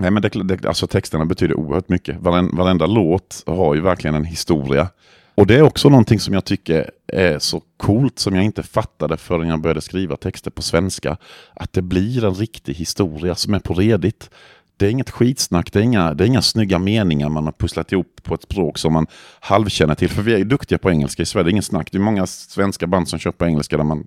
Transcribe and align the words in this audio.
Nej, 0.00 0.10
men 0.10 0.22
det, 0.22 0.28
det, 0.28 0.66
alltså 0.66 0.86
texterna 0.86 1.24
betyder 1.24 1.54
oerhört 1.54 1.88
mycket. 1.88 2.20
Varenda, 2.20 2.56
varenda 2.56 2.86
låt 2.86 3.42
har 3.46 3.74
ju 3.74 3.80
verkligen 3.80 4.14
en 4.14 4.24
historia. 4.24 4.88
Och 5.34 5.46
det 5.46 5.54
är 5.54 5.62
också 5.62 5.88
någonting 5.88 6.20
som 6.20 6.34
jag 6.34 6.44
tycker 6.44 6.90
är 7.06 7.38
så 7.38 7.62
coolt 7.76 8.18
som 8.18 8.34
jag 8.34 8.44
inte 8.44 8.62
fattade 8.62 9.16
förrän 9.16 9.48
jag 9.48 9.60
började 9.60 9.80
skriva 9.80 10.16
texter 10.16 10.50
på 10.50 10.62
svenska. 10.62 11.16
Att 11.54 11.72
det 11.72 11.82
blir 11.82 12.24
en 12.24 12.34
riktig 12.34 12.74
historia 12.74 13.34
som 13.34 13.54
är 13.54 13.58
på 13.58 13.74
redigt. 13.74 14.30
Det 14.78 14.86
är 14.86 14.90
inget 14.90 15.10
skitsnack, 15.10 15.72
det 15.72 15.78
är 15.78 15.82
inga, 15.82 16.14
det 16.14 16.24
är 16.24 16.26
inga 16.26 16.42
snygga 16.42 16.78
meningar 16.78 17.28
man 17.28 17.44
har 17.44 17.52
pusslat 17.52 17.92
ihop 17.92 18.20
på 18.22 18.34
ett 18.34 18.42
språk 18.42 18.78
som 18.78 18.92
man 18.92 19.06
halvkänner 19.40 19.94
till. 19.94 20.10
För 20.10 20.22
vi 20.22 20.34
är 20.34 20.38
ju 20.38 20.44
duktiga 20.44 20.78
på 20.78 20.90
engelska 20.90 21.22
i 21.22 21.26
Sverige, 21.26 21.44
det 21.44 21.48
är 21.48 21.52
inget 21.52 21.64
snack. 21.64 21.88
Det 21.92 21.98
är 21.98 22.02
många 22.02 22.26
svenska 22.26 22.86
band 22.86 23.08
som 23.08 23.18
kör 23.18 23.30
på 23.30 23.46
engelska 23.46 23.76
där 23.76 23.84
man, 23.84 24.06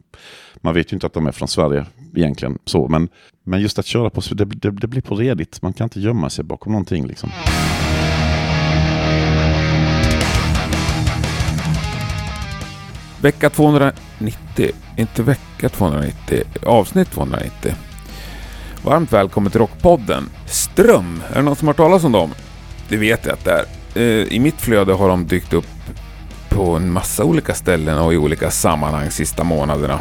man 0.56 0.74
vet 0.74 0.92
ju 0.92 0.96
inte 0.96 1.08
att 1.08 1.14
de 1.14 1.28
är 1.28 1.32
från 1.32 1.48
Sverige 1.48 1.86
egentligen. 2.16 2.58
Så, 2.66 2.88
men, 2.88 3.10
men 3.44 3.62
just 3.62 3.80
att 3.80 3.86
köra 3.86 4.10
på, 4.10 4.22
det, 4.32 4.46
det, 4.46 4.72
det 4.72 4.88
blir 4.88 5.02
på 5.02 5.16
redigt. 5.16 5.62
Man 5.62 5.74
kan 5.74 5.86
inte 5.86 6.00
gömma 6.00 6.30
sig 6.30 6.46
bakom 6.46 6.72
någonting 6.72 7.08
liksom. 7.08 7.30
Vecka 13.22 13.50
290, 13.50 14.72
inte 14.98 15.24
vecka 15.24 15.70
290, 15.70 16.44
avsnitt 16.66 17.12
290. 17.12 17.74
Varmt 18.84 19.14
välkommen 19.14 19.52
till 19.52 19.60
Rockpodden. 19.60 20.30
Ström, 20.46 21.24
är 21.32 21.36
det 21.36 21.42
någon 21.42 21.56
som 21.56 21.68
har 21.68 21.74
hört 21.74 21.78
talas 21.78 22.04
om 22.04 22.12
dem? 22.12 22.34
Det 22.90 22.98
vet 22.98 23.26
jag 23.26 23.34
att 23.34 23.46
det 23.46 23.52
är. 23.52 23.66
Eh, 23.96 24.28
I 24.34 24.40
mitt 24.40 24.62
flöde 24.62 24.94
har 24.94 25.10
de 25.10 25.28
dykt 25.28 25.54
upp 25.54 25.66
på 26.50 26.76
en 26.76 26.92
massa 26.92 27.24
olika 27.24 27.54
ställen 27.54 27.98
och 27.98 28.14
i 28.14 28.18
olika 28.18 28.52
sammanhang 28.52 29.12
sista 29.12 29.44
månaderna. 29.44 30.00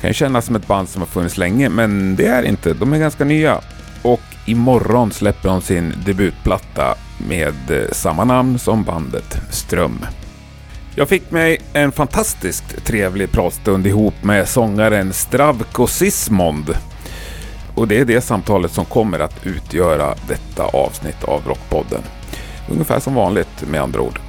Kan 0.00 0.12
kännas 0.12 0.44
som 0.46 0.56
ett 0.56 0.66
band 0.66 0.88
som 0.88 1.02
har 1.02 1.06
funnits 1.06 1.38
länge, 1.38 1.68
men 1.68 2.16
det 2.16 2.26
är 2.26 2.42
inte. 2.42 2.74
De 2.74 2.92
är 2.92 2.98
ganska 2.98 3.24
nya. 3.24 3.60
Och 4.02 4.20
imorgon 4.46 5.12
släpper 5.12 5.48
de 5.48 5.60
sin 5.60 5.94
debutplatta 6.06 6.94
med 7.28 7.70
eh, 7.70 7.92
samma 7.92 8.24
namn 8.24 8.58
som 8.58 8.84
bandet, 8.84 9.38
Ström. 9.50 9.98
Jag 10.94 11.08
fick 11.08 11.30
mig 11.30 11.58
en 11.72 11.92
fantastiskt 11.92 12.84
trevlig 12.84 13.32
pratstund 13.32 13.86
ihop 13.86 14.14
med 14.22 14.48
sångaren 14.48 15.12
Stravko 15.12 15.86
Sismond. 15.86 16.74
Och 17.76 17.88
det 17.88 17.98
är 17.98 18.04
det 18.04 18.20
samtalet 18.20 18.72
som 18.72 18.84
kommer 18.84 19.18
att 19.18 19.46
utgöra 19.46 20.14
detta 20.28 20.64
avsnitt 20.64 21.24
av 21.24 21.42
Rockpodden. 21.46 22.02
Ungefär 22.70 23.00
som 23.00 23.14
vanligt 23.14 23.68
med 23.70 23.80
andra 23.80 24.00
ord. 24.00 24.20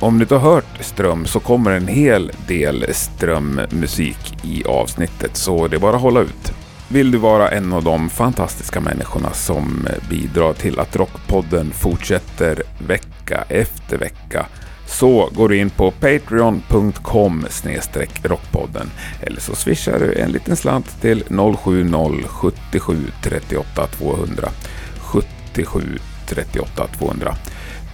Om 0.00 0.18
du 0.18 0.22
inte 0.22 0.34
har 0.34 0.52
hört 0.52 0.78
Ström 0.80 1.26
så 1.26 1.40
kommer 1.40 1.70
en 1.70 1.88
hel 1.88 2.32
del 2.48 2.86
Strömmusik 2.94 4.44
i 4.44 4.64
avsnittet 4.64 5.36
så 5.36 5.68
det 5.68 5.76
är 5.76 5.80
bara 5.80 5.96
att 5.96 6.02
hålla 6.02 6.20
ut. 6.20 6.52
Vill 6.88 7.10
du 7.10 7.18
vara 7.18 7.50
en 7.50 7.72
av 7.72 7.84
de 7.84 8.10
fantastiska 8.10 8.80
människorna 8.80 9.32
som 9.32 9.88
bidrar 10.10 10.52
till 10.52 10.80
att 10.80 10.96
Rockpodden 10.96 11.70
fortsätter 11.70 12.62
vecka 12.78 13.44
efter 13.48 13.98
vecka 13.98 14.46
så 14.86 15.30
går 15.32 15.48
du 15.48 15.58
in 15.58 15.70
på 15.70 15.90
patreon.com 15.90 17.46
rockpodden 18.22 18.90
eller 19.20 19.40
så 19.40 19.54
swishar 19.54 19.98
du 19.98 20.12
en 20.14 20.30
liten 20.30 20.56
slant 20.56 21.00
till 21.00 21.24
070 21.58 22.28
77 22.28 22.96
38 23.22 23.86
200 23.86 24.48
77 24.98 25.98
38 26.26 26.86
200. 26.98 27.34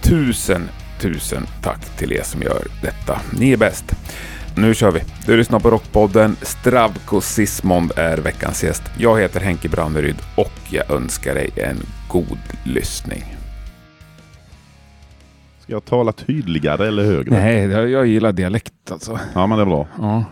Tusen, 0.01 0.69
tusen 0.99 1.47
tack 1.61 1.97
till 1.97 2.13
er 2.13 2.23
som 2.23 2.41
gör 2.41 2.67
detta. 2.81 3.21
Ni 3.31 3.51
är 3.51 3.57
bäst. 3.57 3.85
Nu 4.55 4.73
kör 4.73 4.91
vi. 4.91 5.01
Du 5.25 5.37
lyssnar 5.37 5.59
på 5.59 5.71
Rockpodden. 5.71 6.35
Stravko 6.41 7.21
Sismond 7.21 7.91
är 7.95 8.17
veckans 8.17 8.63
gäst. 8.63 8.83
Jag 8.97 9.21
heter 9.21 9.39
Henke 9.39 9.69
Branneryd 9.69 10.17
och 10.35 10.53
jag 10.69 10.91
önskar 10.91 11.33
dig 11.33 11.49
en 11.55 11.77
god 12.07 12.39
lyssning. 12.63 13.42
Jag 15.73 15.85
tala 15.85 16.11
tydligare 16.11 16.87
eller 16.87 17.03
högre? 17.05 17.31
Nej, 17.31 17.65
jag, 17.69 17.89
jag 17.89 18.05
gillar 18.07 18.31
dialekt 18.31 18.91
alltså. 18.91 19.19
Ja, 19.33 19.47
men 19.47 19.57
det 19.57 19.63
är 19.63 19.65
bra. 19.65 19.87
Ja. 19.99 20.23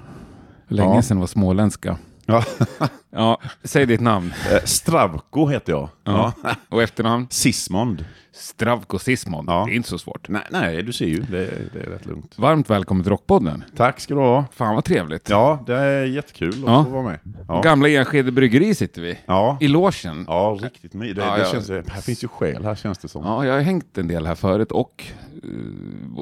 Länge 0.68 0.96
Ja. 0.96 1.02
sedan 1.02 1.20
var 1.20 1.28
småländska. 1.28 1.98
Ja. 2.32 2.44
Ja, 3.14 3.42
säg 3.64 3.86
ditt 3.86 4.02
namn. 4.02 4.34
Eh, 4.52 4.60
Stravko 4.66 5.48
heter 5.48 5.74
jag. 5.74 5.90
Ja. 6.04 6.34
Och 6.70 6.84
efternamn? 6.84 7.28
Sismond. 7.30 8.06
Stravko 8.34 9.00
Sismond. 9.00 9.50
Ja. 9.50 9.64
Det 9.68 9.74
är 9.74 9.76
inte 9.76 9.90
så 9.90 9.98
svårt. 9.98 10.30
Nej, 10.30 10.42
nej, 10.52 10.84
du 10.84 10.94
ser 10.94 11.06
ju. 11.06 11.20
Det, 11.20 11.38
det 11.74 11.80
är 11.80 11.84
rätt 11.90 12.06
lugnt. 12.06 12.34
Varmt 12.38 12.70
välkommen 12.70 13.04
till 13.04 13.10
Rockpodden. 13.12 13.64
Tack 13.78 14.00
ska 14.00 14.14
du 14.14 14.20
ha. 14.20 14.46
Fan 14.54 14.76
vad 14.76 14.84
trevligt. 14.86 15.30
Ja, 15.30 15.64
det 15.68 15.76
är 15.76 16.06
jättekul 16.06 16.50
att 16.50 16.60
Ja. 16.72 16.84
få 16.84 16.90
vara 16.90 17.04
med. 17.04 17.20
Ja, 17.48 17.62
Gamla 17.62 17.90
Enskede 17.90 18.32
bryggeri 18.32 18.76
sitter 18.76 19.02
vi. 19.02 19.20
ja. 19.26 19.58
I 19.60 19.68
logen. 19.68 20.26
ja 20.28 20.58
riktigt 20.62 20.94
my. 20.94 21.14
Det, 21.14 21.22
Ja, 21.22 21.34
det 21.36 21.40
ja. 21.40 21.46
Känns, 21.52 21.70
här 21.70 22.02
finns 22.02 22.24
ju 22.24 22.28
skäl 22.28 22.64
här 22.64 22.76
känns 22.76 22.98
det 22.98 23.08
som. 23.08 23.26
Ja, 23.26 23.46
jag 23.46 23.54
har 23.54 23.62
hängt 23.62 23.98
en 23.98 24.08
del 24.08 24.26
här 24.28 24.36
förut 24.36 24.72
och 24.72 25.04
eh, 25.44 25.50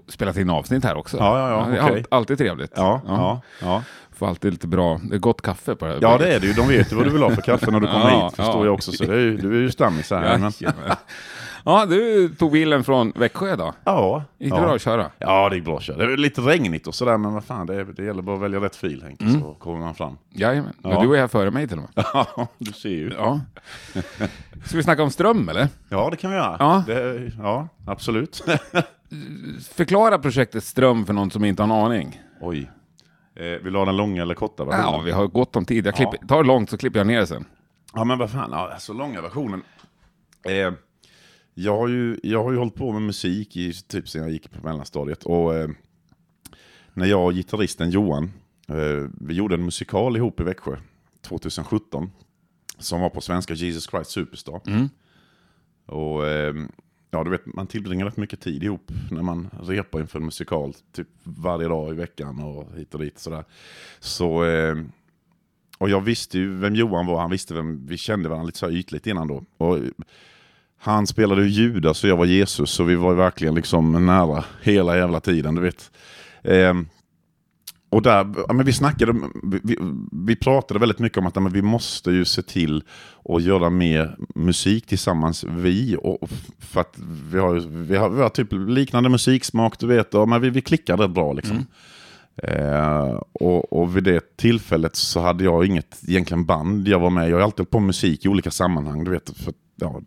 spelat 0.08 0.38
in 0.38 0.50
avsnitt 0.50 0.84
här 0.84 0.98
också. 0.98 1.18
Ja, 1.18 1.40
ja, 1.40 1.50
ja, 1.50 1.68
det 1.72 1.78
är 1.78 1.82
all, 1.82 1.92
okej. 1.92 2.04
alltid 2.12 2.38
trevligt. 2.38 2.72
Ja, 2.76 3.02
ja, 3.08 3.42
ja. 3.62 3.84
Får 4.20 4.28
alltid 4.28 4.52
lite 4.52 4.68
bra, 4.68 5.00
det 5.04 5.16
är 5.16 5.20
gott 5.20 5.42
kaffe 5.42 5.76
på 5.76 5.86
det 5.86 5.92
här 5.92 6.00
ja, 6.02 6.18
det 6.18 6.34
är 6.36 6.40
det 6.40 6.48
ju. 6.48 6.54
De 6.54 6.68
vet 6.68 6.92
ju 6.92 6.96
vad 6.96 7.06
du 7.06 7.10
vill 7.10 7.22
ha 7.22 7.30
för 7.36 7.42
kaffe 7.42 7.72
när 7.72 7.80
du 7.80 7.88
kommer 7.88 8.10
Ja, 8.12 8.26
hit, 8.28 8.36
förstår 8.36 8.56
ja. 8.58 8.66
jag 8.66 8.74
också. 8.74 8.92
Så 8.92 9.04
är 9.04 9.18
ju, 9.18 9.38
du 9.38 9.58
är 9.58 9.62
ju 9.62 9.72
stammis 9.72 10.12
här. 10.12 10.38
men. 10.38 10.52
Ja, 11.66 11.86
du 11.86 12.30
tog 12.30 12.52
bilen 12.52 12.84
från 12.84 13.12
Växjö 13.16 13.56
då. 13.56 13.74
ja, 13.84 14.24
Gick 14.40 14.52
det 14.54 14.58
ja. 14.58 14.64
bra 14.64 14.76
att 14.76 14.82
köra? 14.82 15.12
Ja, 15.18 15.50
det 15.50 15.58
är 15.58 15.62
bra 15.62 15.78
att 15.78 15.84
köra. 15.84 15.98
Det 15.98 16.14
är 16.14 16.18
lite 16.18 16.42
regnigt 16.42 16.88
och 16.88 16.96
sådär, 16.96 17.18
men 17.18 17.34
vad 17.34 17.44
fan, 17.44 17.68
det, 17.68 17.84
det 17.84 18.04
gäller 18.04 18.22
bara 18.22 18.36
att 18.36 18.42
välja 18.42 18.60
rätt 18.60 18.76
fil, 18.76 19.04
Henke, 19.04 19.26
Mm. 19.26 19.42
så 19.42 19.54
kommer 19.54 19.80
man 19.80 19.96
fram. 19.96 20.18
Jajamän. 20.30 20.74
Men 20.84 20.92
Ja. 20.92 21.02
du 21.02 21.16
är 21.16 21.20
här 21.20 21.28
före 21.28 21.52
mig 21.52 21.68
till 21.68 21.78
och 21.78 21.84
med. 21.96 22.06
Ja, 22.14 22.48
du 22.58 22.72
ser 22.74 22.90
ju. 22.90 23.12
Ja. 23.18 23.40
Ska 24.66 24.78
vi 24.78 24.84
snacka 24.84 25.04
om 25.04 25.10
ström 25.12 25.50
eller? 25.50 25.68
Ja, 25.90 26.08
det 26.12 26.18
kan 26.18 26.32
vi 26.32 26.38
göra. 26.38 26.56
Ja. 26.60 26.84
Det, 26.88 27.32
ja 27.44 27.68
absolut. 27.88 28.44
Förklara 29.74 30.20
projektet 30.20 30.64
Ström 30.64 31.06
för 31.06 31.14
någon 31.14 31.32
som 31.32 31.46
inte 31.46 31.64
har 31.64 31.68
en 31.78 31.86
aning. 31.86 32.22
Oj. 32.42 32.70
Eh, 33.40 33.64
vill 33.64 33.74
du 33.74 33.80
ha 33.80 33.86
den 33.86 33.98
långa 33.98 34.22
eller 34.22 34.36
korta 34.36 34.66
versionen? 34.66 34.94
Ja, 34.94 35.02
vi 35.02 35.12
har 35.12 35.28
gott 35.28 35.56
om 35.56 35.66
tid. 35.66 35.88
Jag 35.88 35.96
klipper, 35.96 36.28
tar 36.28 36.44
det 36.44 36.48
långt 36.48 36.70
så 36.70 36.78
klipper 36.78 37.00
jag 37.00 37.08
ner 37.08 37.20
det 37.20 37.28
sen. 37.28 37.46
Ja 37.94 38.04
men 38.04 38.18
vad 38.18 38.32
fan, 38.32 38.50
ja, 38.52 38.74
alltså 38.74 38.94
långa 38.94 39.22
versionen. 39.22 39.64
Eh, 40.46 40.72
jag, 41.54 41.78
har 41.78 41.88
ju, 41.88 42.20
jag 42.24 42.44
har 42.44 42.52
ju 42.52 42.58
hållit 42.58 42.76
på 42.76 42.92
med 42.92 43.02
musik 43.02 43.58
i 43.58 43.74
typ 43.74 44.10
sedan 44.10 44.22
jag 44.22 44.32
gick 44.32 44.52
på 44.52 44.68
mellanstadiet. 44.68 45.24
Och 45.24 45.56
eh, 45.56 45.70
när 46.94 47.06
jag 47.06 47.26
och 47.26 47.34
gitarristen 47.34 47.90
Johan, 47.90 48.32
eh, 48.68 49.10
vi 49.22 49.34
gjorde 49.34 49.56
en 49.56 49.66
musikal 49.66 50.18
ihop 50.18 50.40
i 50.40 50.44
Växjö 50.44 50.78
2017. 51.22 52.12
Som 52.78 53.02
var 53.02 53.10
på 53.10 53.22
svenska 53.22 53.54
Jesus 53.54 53.90
Christ 53.90 54.12
Superstar. 54.12 54.62
Och 55.86 56.28
eh, 56.28 56.54
ja, 57.12 57.24
du 57.24 57.30
vet, 57.30 57.46
man 57.46 57.68
tillbringar 57.68 58.06
rätt 58.06 58.18
mycket 58.18 58.42
tid 58.42 58.64
ihop 58.64 58.92
när 59.12 59.22
man 59.22 59.50
repar 59.62 60.00
inför 60.00 60.20
en 60.20 60.26
musikal. 60.26 60.74
Typ 60.92 61.08
varje 61.24 61.68
dag 61.68 61.94
i 61.94 61.96
veckan 61.96 62.40
och 62.40 62.78
hit 62.78 62.94
och 62.94 63.00
dit 63.00 63.20
sådär. 63.20 63.44
Så... 64.00 64.46
Eh, 64.46 64.76
och 65.78 65.90
jag 65.90 66.02
visste 66.02 66.38
ju 66.38 66.56
vem 66.56 66.76
Johan 66.76 67.06
var, 67.06 67.22
han 67.22 67.30
visste 67.30 67.54
vem, 67.54 67.86
vi 67.88 67.98
kände 67.98 68.30
varandra 68.30 68.46
lite 68.46 68.58
så 68.58 68.66
här 68.66 68.74
ytligt 68.74 69.08
innan 69.08 69.28
då. 69.28 69.44
Och 69.58 69.78
han 70.78 71.08
spelade 71.08 71.46
ju 71.46 71.50
Judas 71.50 72.04
och 72.04 72.10
jag 72.10 72.18
var 72.18 72.26
Jesus, 72.26 72.72
så 72.72 72.84
vi 72.84 72.96
var 72.96 73.12
ju 73.12 73.18
verkligen 73.18 73.56
liksom 73.56 74.06
nära 74.06 74.44
hela 74.62 74.98
jävla 74.98 75.20
tiden, 75.20 75.56
du 75.56 75.62
vet. 75.62 75.92
Eh, 76.42 76.74
och 77.90 78.02
där, 78.02 78.34
ja, 78.48 78.54
men 78.54 78.66
vi 78.66 78.74
snackade, 78.74 79.14
vi, 79.44 79.78
vi, 80.12 80.36
pratade 80.36 80.80
väldigt 80.80 81.00
mycket 81.00 81.18
om 81.18 81.26
att 81.26 81.36
ja, 81.36 81.42
men 81.42 81.52
vi 81.52 81.62
måste 81.62 82.12
ju 82.12 82.26
se 82.26 82.42
till 82.42 82.84
att 83.30 83.44
göra 83.44 83.70
mer 83.70 84.18
musik 84.36 84.88
tillsammans, 84.88 85.44
vi. 85.44 85.98
Och, 86.00 86.30
för 86.60 86.82
att 86.82 86.96
vi 87.32 87.40
har, 87.40 87.54
vi 87.70 87.96
har, 87.98 88.10
vi 88.10 88.22
har 88.22 88.30
typ 88.30 88.48
liknande 88.52 89.10
musiksmak, 89.10 89.80
du 89.80 89.88
vet. 89.88 90.16
Och, 90.16 90.30
men 90.30 90.42
vi, 90.42 90.50
vi 90.50 90.62
klickade 90.62 91.04
rätt 91.04 91.12
bra 91.12 91.34
liksom. 91.34 91.66
Eh, 92.44 93.22
och, 93.34 93.74
och 93.74 93.98
vid 93.98 94.04
det 94.04 94.38
tillfället 94.38 94.96
så 94.96 95.20
hade 95.20 95.44
jag 95.44 95.66
inget 95.66 96.00
egentligen 96.08 96.46
band 96.46 96.88
jag 96.88 97.00
var 97.00 97.10
med. 97.10 97.30
Jag 97.30 97.38
har 97.38 97.44
alltid 97.44 97.60
hållit 97.60 97.70
på 97.70 97.80
med 97.80 97.88
musik 97.88 98.26
i 98.26 98.30
olika 98.30 98.52
sammanhang, 98.52 99.04
du 99.04 99.12
vet. 99.12 99.38
För, 99.38 99.54
ja. 99.82 100.02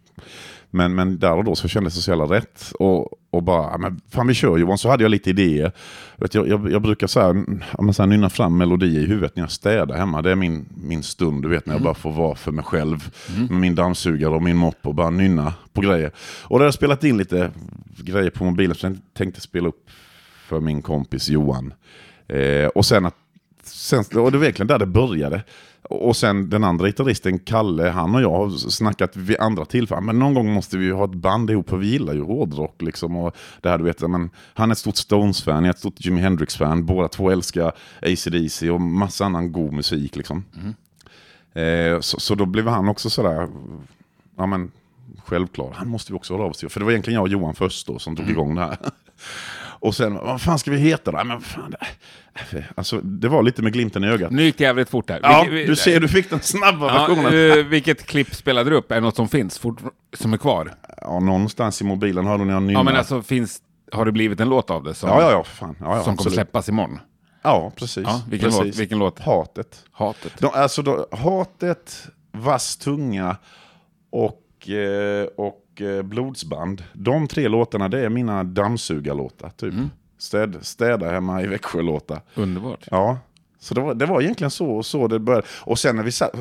men, 0.70 0.94
men 0.94 1.18
där 1.18 1.32
och 1.32 1.44
då 1.44 1.54
så 1.54 1.68
kändes 1.68 1.94
det 1.94 2.00
så 2.00 2.10
jävla 2.10 2.24
rätt. 2.24 2.72
Och, 2.78 3.08
och 3.30 3.42
bara, 3.42 3.78
men 3.78 4.00
fan 4.10 4.26
vi 4.26 4.34
kör 4.34 4.58
Johan, 4.58 4.78
så 4.78 4.88
hade 4.88 5.04
jag 5.04 5.10
lite 5.10 5.30
idéer. 5.30 5.72
Vet, 6.16 6.34
jag, 6.34 6.48
jag, 6.48 6.70
jag 6.70 6.82
brukar 6.82 7.06
så 7.06 7.20
här, 7.20 7.44
ja, 7.78 7.92
så 7.92 8.02
här, 8.02 8.06
nynna 8.06 8.30
fram 8.30 8.56
melodier 8.56 9.00
i 9.00 9.06
huvudet 9.06 9.36
när 9.36 9.42
jag 9.42 9.50
städar 9.50 9.96
hemma. 9.96 10.22
Det 10.22 10.30
är 10.30 10.36
min, 10.36 10.68
min 10.74 11.02
stund, 11.02 11.42
du 11.42 11.48
vet, 11.48 11.66
när 11.66 11.74
jag 11.74 11.82
bara 11.82 11.94
får 11.94 12.12
vara 12.12 12.34
för 12.34 12.52
mig 12.52 12.64
själv. 12.64 13.10
Med 13.50 13.60
min 13.60 13.74
dammsugare 13.74 14.34
och 14.34 14.42
min 14.42 14.56
mopp 14.56 14.78
och 14.82 14.94
bara 14.94 15.10
nynna 15.10 15.54
på 15.72 15.80
grejer. 15.80 16.10
Och 16.42 16.58
där 16.58 16.64
har 16.64 16.66
jag 16.66 16.74
spelat 16.74 17.04
in 17.04 17.16
lite 17.16 17.50
grejer 17.98 18.30
på 18.30 18.44
mobilen 18.44 18.76
som 18.76 18.92
jag 18.92 19.00
tänkte 19.14 19.40
spela 19.40 19.68
upp 19.68 19.90
för 20.48 20.60
min 20.60 20.82
kompis 20.82 21.28
Johan. 21.28 21.74
Eh, 22.28 22.66
och 22.66 22.86
sen 22.86 23.06
att, 23.06 23.16
sen, 23.62 23.98
och 23.98 24.32
det 24.32 24.38
var 24.38 24.44
verkligen 24.44 24.66
där 24.66 24.78
det 24.78 24.86
började. 24.86 25.42
Och 25.92 26.16
sen 26.16 26.50
den 26.50 26.64
andra 26.64 26.86
gitarristen, 26.86 27.38
Kalle, 27.38 27.88
han 27.88 28.14
och 28.14 28.22
jag 28.22 28.30
har 28.30 28.50
snackat 28.50 29.16
vid 29.16 29.40
andra 29.40 29.64
tillfällen. 29.64 30.04
Men 30.04 30.18
någon 30.18 30.34
gång 30.34 30.52
måste 30.52 30.78
vi 30.78 30.84
ju 30.84 30.92
ha 30.92 31.04
ett 31.04 31.14
band 31.14 31.50
ihop, 31.50 31.70
för 31.70 31.76
vi 31.76 31.86
gillar 31.86 32.14
ju 32.14 32.22
hårdrock. 32.22 32.82
Liksom, 32.82 33.16
och 33.16 33.36
det 33.60 33.68
här, 33.68 33.78
du 33.78 33.84
vet, 33.84 34.00
men, 34.00 34.30
han 34.54 34.70
är 34.70 34.72
ett 34.72 34.78
stort 34.78 34.96
Stones-fan, 34.96 35.64
jag 35.64 35.66
är 35.66 35.70
ett 35.70 35.78
stort 35.78 36.04
Jimi 36.04 36.20
Hendrix-fan. 36.20 36.86
Båda 36.86 37.08
två 37.08 37.30
älskar 37.30 37.72
AC/DC 38.02 38.70
och 38.70 38.80
massa 38.80 39.24
annan 39.24 39.52
god 39.52 39.72
musik. 39.72 40.16
Liksom. 40.16 40.44
Eh, 41.54 42.00
så, 42.00 42.20
så 42.20 42.34
då 42.34 42.46
blev 42.46 42.68
han 42.68 42.88
också 42.88 43.10
sådär, 43.10 43.48
ja 44.36 44.46
men 44.46 44.70
självklar. 45.24 45.72
Han 45.74 45.88
måste 45.88 46.12
vi 46.12 46.18
också 46.18 46.34
höra 46.34 46.44
av 46.44 46.50
oss 46.50 46.58
till. 46.58 46.68
För 46.68 46.80
det 46.80 46.84
var 46.84 46.92
egentligen 46.92 47.14
jag 47.14 47.22
och 47.22 47.28
Johan 47.28 47.54
först 47.54 47.86
då 47.86 47.98
som 47.98 48.14
drog 48.14 48.30
igång 48.30 48.54
det 48.54 48.60
här. 48.60 48.76
Och 49.82 49.94
sen, 49.94 50.14
vad 50.14 50.40
fan 50.42 50.58
ska 50.58 50.70
vi 50.70 50.78
heta 50.78 51.10
då? 51.12 51.24
Men 51.24 51.40
fan, 51.40 51.74
det, 52.50 52.64
alltså, 52.74 53.00
det 53.00 53.28
var 53.28 53.42
lite 53.42 53.62
med 53.62 53.72
glimten 53.72 54.04
i 54.04 54.08
ögat. 54.08 54.30
Nu 54.32 54.42
gick 54.42 54.58
det 54.58 54.64
jävligt 54.64 54.88
fort 54.90 55.10
här. 55.10 55.20
Ja, 55.22 55.46
Vilket- 55.50 55.66
du 55.66 55.76
ser, 55.76 56.00
du 56.00 56.08
fick 56.08 56.30
den 56.30 56.40
snabba 56.40 56.86
versionen. 56.86 57.34
Ja, 57.34 57.58
eh, 57.58 57.64
vilket 57.66 58.06
klipp 58.06 58.34
spelade 58.34 58.70
du 58.70 58.76
upp? 58.76 58.90
Är 58.90 58.94
det 58.94 59.00
något 59.00 59.16
som 59.16 59.28
finns, 59.28 59.58
fort, 59.58 59.78
som 60.16 60.32
är 60.32 60.36
kvar? 60.36 60.74
Ja, 61.00 61.20
någonstans 61.20 61.80
i 61.80 61.84
mobilen 61.84 62.26
hörde 62.26 62.44
ni 62.44 62.52
jag 62.52 62.62
nynna. 62.62 62.78
Ja, 62.78 62.82
men 62.82 62.96
alltså 62.96 63.22
finns, 63.22 63.58
har 63.92 64.04
det 64.04 64.12
blivit 64.12 64.40
en 64.40 64.48
låt 64.48 64.70
av 64.70 64.84
det 64.84 64.94
som, 64.94 65.08
Ja, 65.08 65.20
ja, 65.22 65.30
ja, 65.30 65.44
fan. 65.44 65.76
Ja, 65.80 65.96
ja, 65.96 66.02
som 66.04 66.16
kommer 66.16 66.30
släppas 66.30 66.68
imorgon? 66.68 66.98
Ja, 67.42 67.72
precis. 67.76 68.04
Ja, 68.06 68.22
vilken 68.28 68.48
precis. 68.50 68.64
låt? 68.64 68.76
Vilken 68.76 68.98
låt? 68.98 69.18
Hatet. 69.18 69.84
Hatet. 69.92 70.32
De, 70.38 70.50
alltså 70.54 70.82
då, 70.82 71.06
hatet, 71.12 72.08
vass 72.32 72.76
tunga 72.76 73.36
och, 74.12 74.68
eh, 74.68 75.26
och 75.72 75.80
eh, 75.80 76.02
blodsband. 76.02 76.84
De 76.92 77.28
tre 77.28 77.48
låtarna 77.48 77.88
det 77.88 78.00
är 78.00 78.08
mina 78.08 78.44
dammsugarlåtar. 78.44 79.50
Typ. 79.50 79.72
Mm. 79.72 79.90
Städ, 80.18 80.56
städa 80.60 81.10
hemma 81.10 81.42
i 81.42 81.46
Växjö-låtar. 81.46 82.20
Underbart. 82.34 82.88
Ja. 82.90 83.18
Så 83.58 83.74
det 83.74 83.80
var, 83.80 83.94
det 83.94 84.06
var 84.06 84.22
egentligen 84.22 84.50
så, 84.50 84.82
så 84.82 85.08
det 85.08 85.18
började. 85.18 85.46
Och 85.60 85.78
sen 85.78 85.96
när 85.96 86.02
vi 86.02 86.12
satt, 86.12 86.34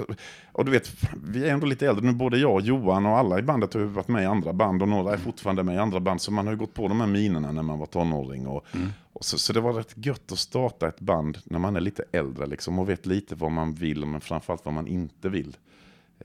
och 0.51 0.66
du 0.66 0.72
vet, 0.72 0.92
vi 1.24 1.50
är 1.50 1.54
ändå 1.54 1.66
lite 1.66 1.88
äldre 1.88 2.06
nu, 2.06 2.12
både 2.12 2.38
jag, 2.38 2.62
Johan 2.62 3.06
och 3.06 3.18
alla 3.18 3.39
i 3.39 3.42
bandet 3.42 3.74
har 3.74 3.81
varit 3.81 4.07
med 4.07 4.24
i 4.24 4.25
andra 4.25 4.54
band 4.54 4.81
och 4.81 4.88
några 4.88 5.13
är 5.13 5.18
fortfarande 5.18 5.63
med 5.63 5.75
i 5.75 5.78
andra 5.78 6.00
band. 6.00 6.22
Så 6.22 6.31
man 6.31 6.48
har 6.48 6.54
ju 6.54 6.60
gått 6.60 6.74
på 6.74 6.88
de 6.88 7.00
här 7.00 7.07
minerna 7.07 7.51
när 7.51 7.63
man 7.63 7.80
var 7.80 7.86
tonåring. 7.86 8.48
Och, 8.48 8.66
och 9.13 9.25
så, 9.25 9.38
så 9.38 9.54
det 9.54 9.62
var 9.62 9.74
rätt 9.74 9.94
gött 9.95 10.31
att 10.31 10.39
starta 10.39 10.88
ett 10.88 11.00
band 11.00 11.38
när 11.44 11.60
man 11.60 11.75
är 11.75 11.81
lite 11.81 12.04
äldre 12.12 12.45
liksom, 12.45 12.80
och 12.80 12.89
vet 12.89 13.06
lite 13.06 13.36
vad 13.36 13.51
man 13.51 13.74
vill, 13.74 14.06
men 14.06 14.22
framförallt 14.22 14.66
vad 14.66 14.74
man 14.74 14.88
inte 14.88 15.30
vill. 15.30 15.57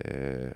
Eh, 0.00 0.50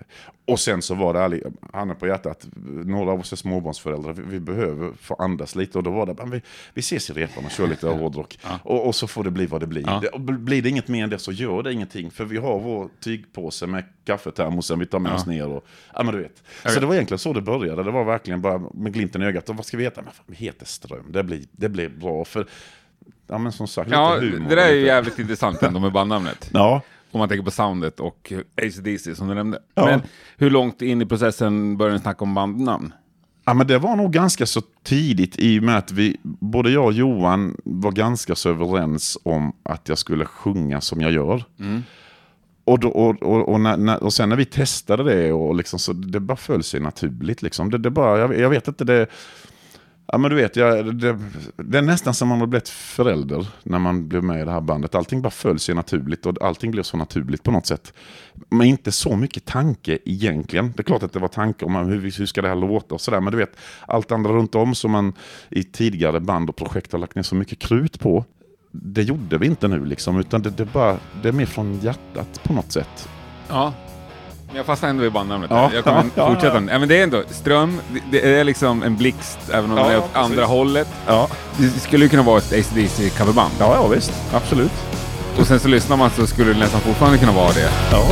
och 0.46 0.60
sen 0.60 0.82
så 0.82 0.94
var 0.94 1.14
det, 1.14 1.20
ärlig, 1.20 1.42
handen 1.72 1.96
på 1.96 2.06
hjärtat, 2.06 2.46
några 2.84 3.12
av 3.12 3.20
oss 3.20 3.32
är 3.32 3.36
småbarnsföräldrar, 3.36 4.12
vi, 4.12 4.22
vi 4.22 4.40
behöver 4.40 4.92
få 5.00 5.14
andas 5.14 5.54
lite. 5.54 5.78
Och 5.78 5.84
då 5.84 5.90
var 5.90 6.06
det, 6.06 6.14
men 6.18 6.30
vi, 6.30 6.42
vi 6.74 6.80
ses 6.80 7.10
i 7.10 7.12
repan 7.12 7.44
och 7.44 7.50
kör 7.50 7.66
lite 7.66 7.86
hårdrock. 7.88 8.38
Och, 8.62 8.86
och 8.86 8.94
så 8.94 9.06
får 9.06 9.24
det 9.24 9.30
bli 9.30 9.46
vad 9.46 9.60
det 9.60 9.66
blir. 9.66 9.82
Ja. 9.86 9.98
Det, 10.02 10.08
och 10.08 10.20
blir 10.20 10.62
det 10.62 10.68
inget 10.68 10.88
mer 10.88 11.04
än 11.04 11.10
det 11.10 11.18
så 11.18 11.32
gör 11.32 11.62
det 11.62 11.72
ingenting. 11.72 12.10
För 12.10 12.24
vi 12.24 12.36
har 12.36 12.60
vår 12.60 12.88
tygpåse 13.00 13.66
med 13.66 13.84
kaffetermosen 14.04 14.78
vi 14.78 14.86
tar 14.86 14.98
med 14.98 15.12
Ja. 15.12 15.16
oss 15.16 15.26
ner. 15.26 15.46
Och, 15.48 15.66
ja 15.94 16.02
men 16.02 16.14
du 16.14 16.22
vet. 16.22 16.42
Jag 16.62 16.72
Så 16.72 16.80
det 16.80 16.86
var 16.86 16.94
egentligen 16.94 17.18
så 17.18 17.32
det 17.32 17.40
började. 17.42 17.82
Det 17.82 17.90
var 17.90 18.04
verkligen 18.04 18.40
bara 18.40 18.58
med 18.74 18.92
glimten 18.92 19.22
i 19.22 19.24
ögat. 19.26 19.48
Och 19.48 19.56
vad 19.56 19.66
ska 19.66 19.76
vi 19.76 19.82
heta? 19.84 20.02
Men 20.02 20.12
fan, 20.12 20.24
vi 20.28 20.36
heter 20.36 20.66
Ström. 20.66 21.04
Det 21.12 21.22
blir, 21.24 21.42
det 21.52 21.68
blir 21.68 21.88
bra. 21.88 22.24
För, 22.24 22.46
ja 23.26 23.38
men 23.38 23.52
som 23.52 23.68
sagt, 23.68 23.90
Ja, 23.90 24.14
lite 24.16 24.36
humor. 24.36 24.48
det 24.48 24.54
där 24.54 24.68
är 24.68 24.74
ju 24.74 24.86
jävligt 24.86 25.18
intressant 25.18 25.62
ändå 25.62 25.80
med 25.80 25.92
bandnamnet. 25.92 26.50
Ja. 26.52 26.82
Om 27.12 27.18
man 27.18 27.28
tänker 27.28 27.44
på 27.44 27.50
soundet 27.50 28.00
och 28.00 28.32
AC/DC 28.56 29.14
som 29.14 29.28
du 29.28 29.34
nämnde. 29.34 29.58
Ja. 29.74 29.86
Men 29.86 30.02
hur 30.36 30.50
långt 30.50 30.82
in 30.82 31.02
i 31.02 31.06
processen 31.06 31.76
började 31.76 31.96
ni 31.96 32.02
snacka 32.02 32.24
om 32.24 32.34
bandnamn? 32.34 32.92
Ja, 33.44 33.54
men 33.54 33.66
det 33.66 33.78
var 33.78 33.96
nog 33.96 34.12
ganska 34.12 34.46
så 34.46 34.62
tidigt 34.82 35.38
i 35.38 35.58
och 35.58 35.62
med 35.62 35.78
att 35.78 35.92
vi, 35.92 36.16
både 36.22 36.70
jag 36.70 36.84
och 36.84 36.92
Johan 36.92 37.56
var 37.64 37.92
ganska 37.92 38.34
så 38.34 38.50
överens 38.50 39.18
om 39.22 39.52
att 39.62 39.88
jag 39.88 39.98
skulle 39.98 40.24
sjunga 40.24 40.80
som 40.80 41.00
jag 41.00 41.12
gör. 41.12 41.44
Och, 42.64 42.78
då, 42.78 42.88
och, 42.88 43.22
och, 43.22 43.48
och, 43.48 43.60
när, 43.60 43.76
när, 43.76 44.02
och 44.02 44.12
sen 44.12 44.28
när 44.28 44.36
vi 44.36 44.44
testade 44.44 45.04
det, 45.04 45.32
och 45.32 45.54
liksom, 45.54 45.78
så 45.78 45.92
det 45.92 46.20
bara 46.20 46.36
föll 46.36 46.62
sig 46.62 46.80
naturligt. 46.80 47.42
Liksom. 47.42 47.70
Det, 47.70 47.78
det 47.78 47.90
bara, 47.90 48.18
jag, 48.18 48.38
jag 48.38 48.50
vet 48.50 48.68
inte, 48.68 48.84
det... 48.84 49.06
Ja 50.12 50.18
men 50.18 50.30
du 50.30 50.36
vet, 50.36 50.56
jag, 50.56 50.96
det, 50.96 51.18
det 51.56 51.78
är 51.78 51.82
nästan 51.82 52.14
som 52.14 52.28
man 52.28 52.40
har 52.40 52.46
blivit 52.46 52.68
förälder 52.68 53.46
när 53.62 53.78
man 53.78 54.08
blev 54.08 54.24
med 54.24 54.40
i 54.40 54.44
det 54.44 54.50
här 54.50 54.60
bandet. 54.60 54.94
Allting 54.94 55.22
bara 55.22 55.30
föll 55.30 55.58
sig 55.58 55.74
naturligt 55.74 56.26
och 56.26 56.42
allting 56.42 56.70
blev 56.70 56.82
så 56.82 56.96
naturligt 56.96 57.42
på 57.42 57.50
något 57.50 57.66
sätt. 57.66 57.92
Men 58.48 58.66
inte 58.66 58.92
så 58.92 59.16
mycket 59.16 59.44
tanke 59.44 59.98
egentligen. 60.04 60.72
Det 60.76 60.80
är 60.80 60.84
klart 60.84 61.02
att 61.02 61.12
det 61.12 61.18
var 61.18 61.28
tanke 61.28 61.64
om 61.64 61.74
hur, 61.74 62.00
hur 62.18 62.26
ska 62.26 62.42
det 62.42 62.48
här 62.48 62.54
låta 62.54 62.94
och 62.94 63.00
sådär. 63.00 63.20
Men 63.20 63.30
du 63.30 63.38
vet, 63.38 63.56
allt 63.86 64.12
andra 64.12 64.32
runt 64.32 64.54
om 64.54 64.74
som 64.74 64.90
man 64.90 65.12
i 65.48 65.62
tidigare 65.62 66.20
band 66.20 66.48
och 66.48 66.56
projekt 66.56 66.92
har 66.92 66.98
lagt 66.98 67.14
ner 67.14 67.22
så 67.22 67.34
mycket 67.34 67.58
krut 67.58 68.00
på. 68.00 68.24
Det 68.72 69.02
gjorde 69.02 69.38
vi 69.38 69.46
inte 69.46 69.68
nu 69.68 69.84
liksom, 69.84 70.20
utan 70.20 70.42
det, 70.42 70.50
det, 70.50 70.64
bara, 70.64 70.96
det 71.22 71.28
är 71.28 71.32
mer 71.32 71.46
från 71.46 71.78
hjärtat 71.78 72.40
på 72.42 72.52
något 72.52 72.72
sätt. 72.72 73.08
Ja. 73.48 73.74
Jag 74.54 74.66
fastnar 74.66 74.88
ändå 74.88 75.04
i 75.04 75.10
bandnamnet. 75.10 75.50
Ja, 75.50 75.70
jag 75.74 75.84
kommer 75.84 76.04
ja, 76.14 76.28
fortsätta. 76.28 76.54
Ja, 76.70 76.78
men 76.78 76.88
det 76.88 76.98
är 76.98 77.02
ändå, 77.02 77.22
Ström, 77.30 77.80
det, 78.10 78.34
är 78.34 78.44
liksom 78.44 78.82
en 78.82 78.96
blixt, 78.96 79.38
även 79.52 79.70
om 79.70 79.78
Ja, 79.78 79.84
det 79.86 79.92
är 79.92 79.98
åt 79.98 80.02
precis. 80.12 80.16
andra 80.30 80.44
hållet. 80.44 80.88
Ja, 81.06 81.28
Det 81.56 81.80
skulle 81.80 82.04
ju 82.04 82.08
kunna 82.08 82.22
vara 82.22 82.38
ett 82.38 82.52
AC/DC 82.52 83.10
coverband. 83.10 83.52
ja, 83.58 83.74
ja 83.74 83.86
visst. 83.86 84.12
Absolut. 84.34 84.72
Och 85.40 85.46
sen 85.46 85.60
så 85.60 85.68
lyssnar 85.68 85.96
man 85.96 86.10
så 86.10 86.26
skulle 86.26 86.52
det 86.52 86.58
nästan 86.58 86.80
fortfarande 86.80 87.18
kunna 87.18 87.32
vara 87.32 87.52
det. 87.52 87.70
Ja. 87.92 88.02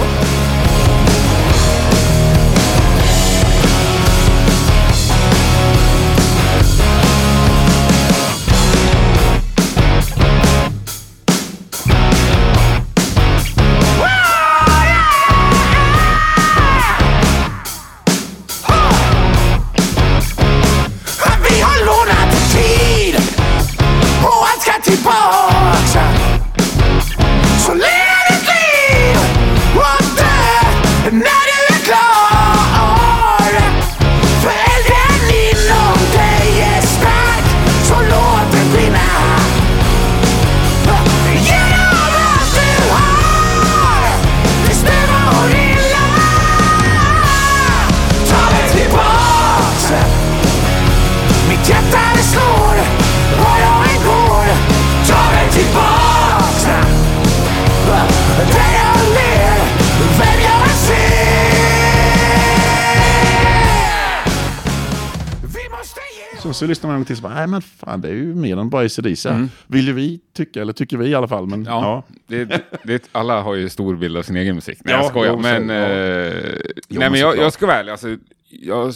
Så, 66.58 66.64
så 66.64 66.68
lyssnar 66.68 66.90
man 66.90 67.04
till 67.04 67.16
så 67.16 67.22
bara, 67.22 67.34
nej 67.34 67.46
men 67.46 67.62
fan 67.62 68.00
det 68.00 68.08
är 68.08 68.12
ju 68.12 68.34
mer 68.34 68.56
än 68.56 68.70
bara 68.70 68.84
ACDC. 68.86 69.28
Mm. 69.28 69.50
Vill 69.66 69.86
ju 69.86 69.92
vi 69.92 70.20
tycka, 70.36 70.60
eller 70.62 70.72
tycker 70.72 70.96
vi 70.96 71.06
i 71.08 71.14
alla 71.14 71.28
fall. 71.28 71.46
Men, 71.46 71.64
Ja, 71.64 71.82
ja. 71.82 72.14
Det, 72.26 72.62
det, 72.84 73.08
alla 73.12 73.40
har 73.42 73.54
ju 73.54 73.68
stor 73.68 73.96
bild 73.96 74.16
av 74.16 74.22
sin 74.22 74.36
egen 74.36 74.54
musik. 74.54 74.78
Nej, 74.84 74.94
Ja, 74.94 75.00
jag 75.00 75.10
skojar. 75.10 75.32
jo, 75.32 75.42
så- 75.42 75.48
men, 75.60 75.68
ja. 75.68 75.74
eh, 75.88 76.60
nej, 76.88 77.10
men 77.10 77.20
jag, 77.20 77.36
jag 77.36 77.52
ska 77.52 77.66
vara 77.66 77.76
ärlig. 77.76 77.92
Alltså, 77.92 78.16
jag 78.50 78.94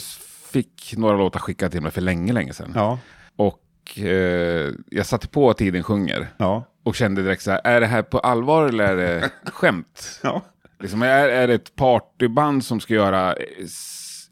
fick 0.51 0.93
några 0.97 1.17
låtar 1.17 1.39
skickade 1.39 1.71
till 1.71 1.81
mig 1.81 1.91
för 1.91 2.01
länge, 2.01 2.33
länge 2.33 2.53
sedan. 2.53 2.71
Ja. 2.75 2.99
Och 3.35 3.99
eh, 3.99 4.71
jag 4.89 5.05
satte 5.05 5.27
på 5.27 5.53
Tiden 5.53 5.83
sjunger. 5.83 6.27
Ja. 6.37 6.63
Och 6.83 6.95
kände 6.95 7.23
direkt 7.23 7.41
så 7.41 7.51
här, 7.51 7.61
är 7.63 7.81
det 7.81 7.87
här 7.87 8.01
på 8.01 8.19
allvar 8.19 8.65
eller 8.67 8.83
är 8.83 8.95
det 8.95 9.29
skämt? 9.51 10.19
Ja. 10.23 10.41
Liksom, 10.79 11.01
är, 11.01 11.29
är 11.29 11.47
det 11.47 11.53
ett 11.53 11.75
partyband 11.75 12.65
som 12.65 12.79
ska 12.79 12.93
göra 12.93 13.33
eh, 13.33 13.65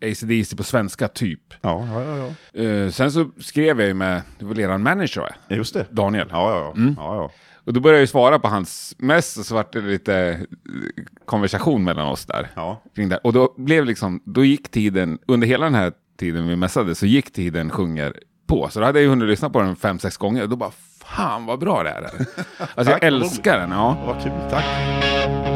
AC/DC 0.01 0.55
på 0.55 0.63
svenska, 0.63 1.07
typ? 1.07 1.53
Ja, 1.61 1.87
ja, 1.93 2.03
ja, 2.03 2.17
ja. 2.53 2.61
Eh, 2.63 2.89
sen 2.89 3.11
så 3.11 3.31
skrev 3.39 3.79
jag 3.79 3.87
ju 3.87 3.93
med, 3.93 4.21
det 4.39 4.45
var 4.45 4.59
eran 4.59 4.83
manager, 4.83 5.21
va? 5.21 5.29
Just 5.55 5.73
det. 5.73 5.85
Daniel. 5.91 6.27
Ja, 6.31 6.51
ja, 6.51 6.73
ja. 6.75 6.93
ja, 6.97 7.15
ja. 7.15 7.31
Och 7.65 7.73
då 7.73 7.79
började 7.79 7.97
jag 7.97 8.03
ju 8.03 8.07
svara 8.07 8.39
på 8.39 8.47
hans 8.47 8.95
mess 8.97 9.37
och 9.37 9.45
så 9.45 9.55
vart 9.55 9.73
det 9.73 9.81
lite 9.81 10.15
eh, 10.15 11.03
konversation 11.25 11.83
mellan 11.83 12.07
oss 12.07 12.25
där. 12.25 12.47
Ja. 12.55 12.83
Kring 12.95 13.09
det. 13.09 13.17
Och 13.17 13.33
då 13.33 13.53
blev 13.57 13.85
liksom, 13.85 14.21
då 14.25 14.45
gick 14.45 14.71
tiden, 14.71 15.19
under 15.27 15.47
hela 15.47 15.65
den 15.65 15.75
här 15.75 15.91
tiden 16.19 16.47
vi 16.47 16.55
messade 16.55 16.95
så 16.95 17.05
gick 17.05 17.33
tiden 17.33 17.69
sjunger 17.69 18.13
på. 18.47 18.69
Så 18.69 18.79
då 18.79 18.85
hade 18.85 18.99
jag 18.99 19.03
ju 19.03 19.09
hunnit 19.09 19.27
lyssna 19.27 19.49
på 19.49 19.61
den 19.61 19.75
fem, 19.75 19.99
sex 19.99 20.17
gånger 20.17 20.43
och 20.43 20.49
då 20.49 20.55
bara, 20.55 20.71
fan 21.05 21.45
vad 21.45 21.59
bra 21.59 21.83
det 21.83 21.89
här 21.89 22.01
är. 22.01 22.25
Alltså 22.75 22.91
jag 22.93 23.03
älskar 23.03 23.59
den, 23.59 23.71
ja. 23.71 24.03
Vad 24.05 24.23
kul, 24.23 24.31
tack. 24.49 25.50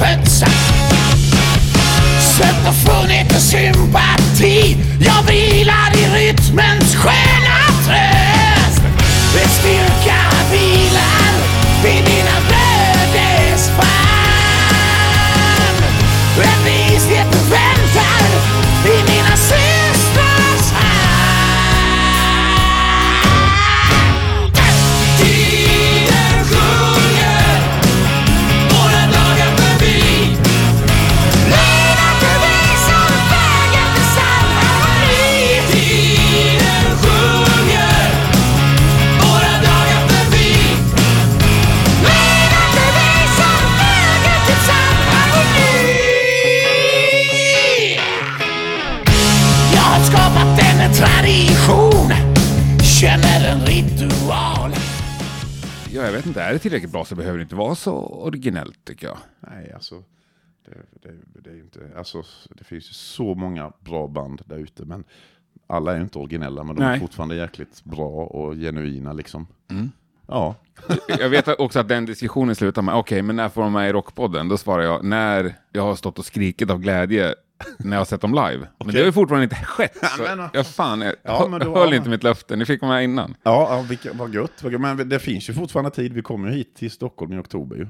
Dagen 0.00 0.46
jag 2.20 2.68
och 2.68 2.74
funnit 2.74 3.32
en 3.32 3.40
sympati. 3.40 4.76
Jag 5.00 5.22
vilar 5.32 5.95
är 56.48 56.52
det 56.52 56.58
tillräckligt 56.58 56.92
bra 56.92 57.04
så 57.04 57.14
behöver 57.14 57.38
det 57.38 57.42
inte 57.42 57.54
vara 57.54 57.74
så 57.74 57.94
originellt 57.96 58.84
tycker 58.84 59.06
jag. 59.06 59.18
Nej, 59.40 59.72
alltså. 59.72 60.02
Det, 60.64 61.08
det, 61.08 61.40
det, 61.40 61.50
är 61.50 61.54
inte, 61.54 61.80
alltså, 61.96 62.22
det 62.48 62.64
finns 62.64 62.90
ju 62.90 62.92
så 62.92 63.34
många 63.34 63.72
bra 63.80 64.06
band 64.06 64.42
där 64.46 64.58
ute, 64.58 64.84
men 64.84 65.04
alla 65.66 65.96
är 65.96 66.00
inte 66.00 66.18
originella, 66.18 66.64
men 66.64 66.76
de 66.76 66.82
Nej. 66.82 66.96
är 66.96 67.00
fortfarande 67.00 67.36
jäkligt 67.36 67.84
bra 67.84 68.08
och 68.08 68.54
genuina 68.54 69.12
liksom. 69.12 69.46
Mm. 69.70 69.90
Ja, 70.26 70.54
Jag 71.08 71.28
vet 71.28 71.48
också 71.48 71.78
att 71.78 71.88
den 71.88 72.06
diskussionen 72.06 72.54
slutar 72.54 72.82
med, 72.82 72.94
okej, 72.94 73.22
men 73.22 73.36
när 73.36 73.48
får 73.48 73.62
de 73.62 73.72
med 73.72 73.88
i 73.88 73.92
Rockpodden? 73.92 74.48
Då 74.48 74.56
svarar 74.56 74.82
jag, 74.82 75.04
när 75.04 75.54
jag 75.72 75.82
har 75.82 75.96
stått 75.96 76.18
och 76.18 76.26
skrikit 76.26 76.70
av 76.70 76.78
glädje 76.78 77.34
när 77.78 77.92
jag 77.96 78.00
har 78.00 78.04
sett 78.04 78.20
dem 78.20 78.30
live. 78.34 78.66
Men 78.78 78.94
det 78.94 78.98
har 78.98 79.06
ju 79.06 79.12
fortfarande 79.12 79.44
inte 79.44 79.56
skett. 79.56 79.96
Så 80.16 80.48
jag 80.52 80.66
fan, 80.66 81.00
jag 81.00 81.14
Ja, 81.22 81.46
men 81.50 81.60
då- 81.60 81.74
höll 81.74 81.94
inte 81.94 82.10
mitt 82.10 82.22
löfte. 82.22 82.56
Ni 82.56 82.64
fick 82.64 82.82
vara 82.82 82.92
med 82.92 83.04
innan. 83.04 83.34
ja, 83.42 83.68
ja 83.76 83.82
vilka, 83.88 84.12
vad 84.12 84.34
gött. 84.34 84.62
vad 84.62 84.72
gött. 84.72 84.80
Men 84.80 85.08
det 85.08 85.18
finns 85.18 85.50
ju 85.50 85.54
fortfarande 85.54 85.90
tid. 85.90 86.12
Vi 86.12 86.22
kommer 86.22 86.48
ju 86.48 86.54
hit 86.54 86.76
till 86.76 86.90
Stockholm 86.90 87.32
i 87.32 87.38
oktober 87.38 87.76
ju. 87.76 87.86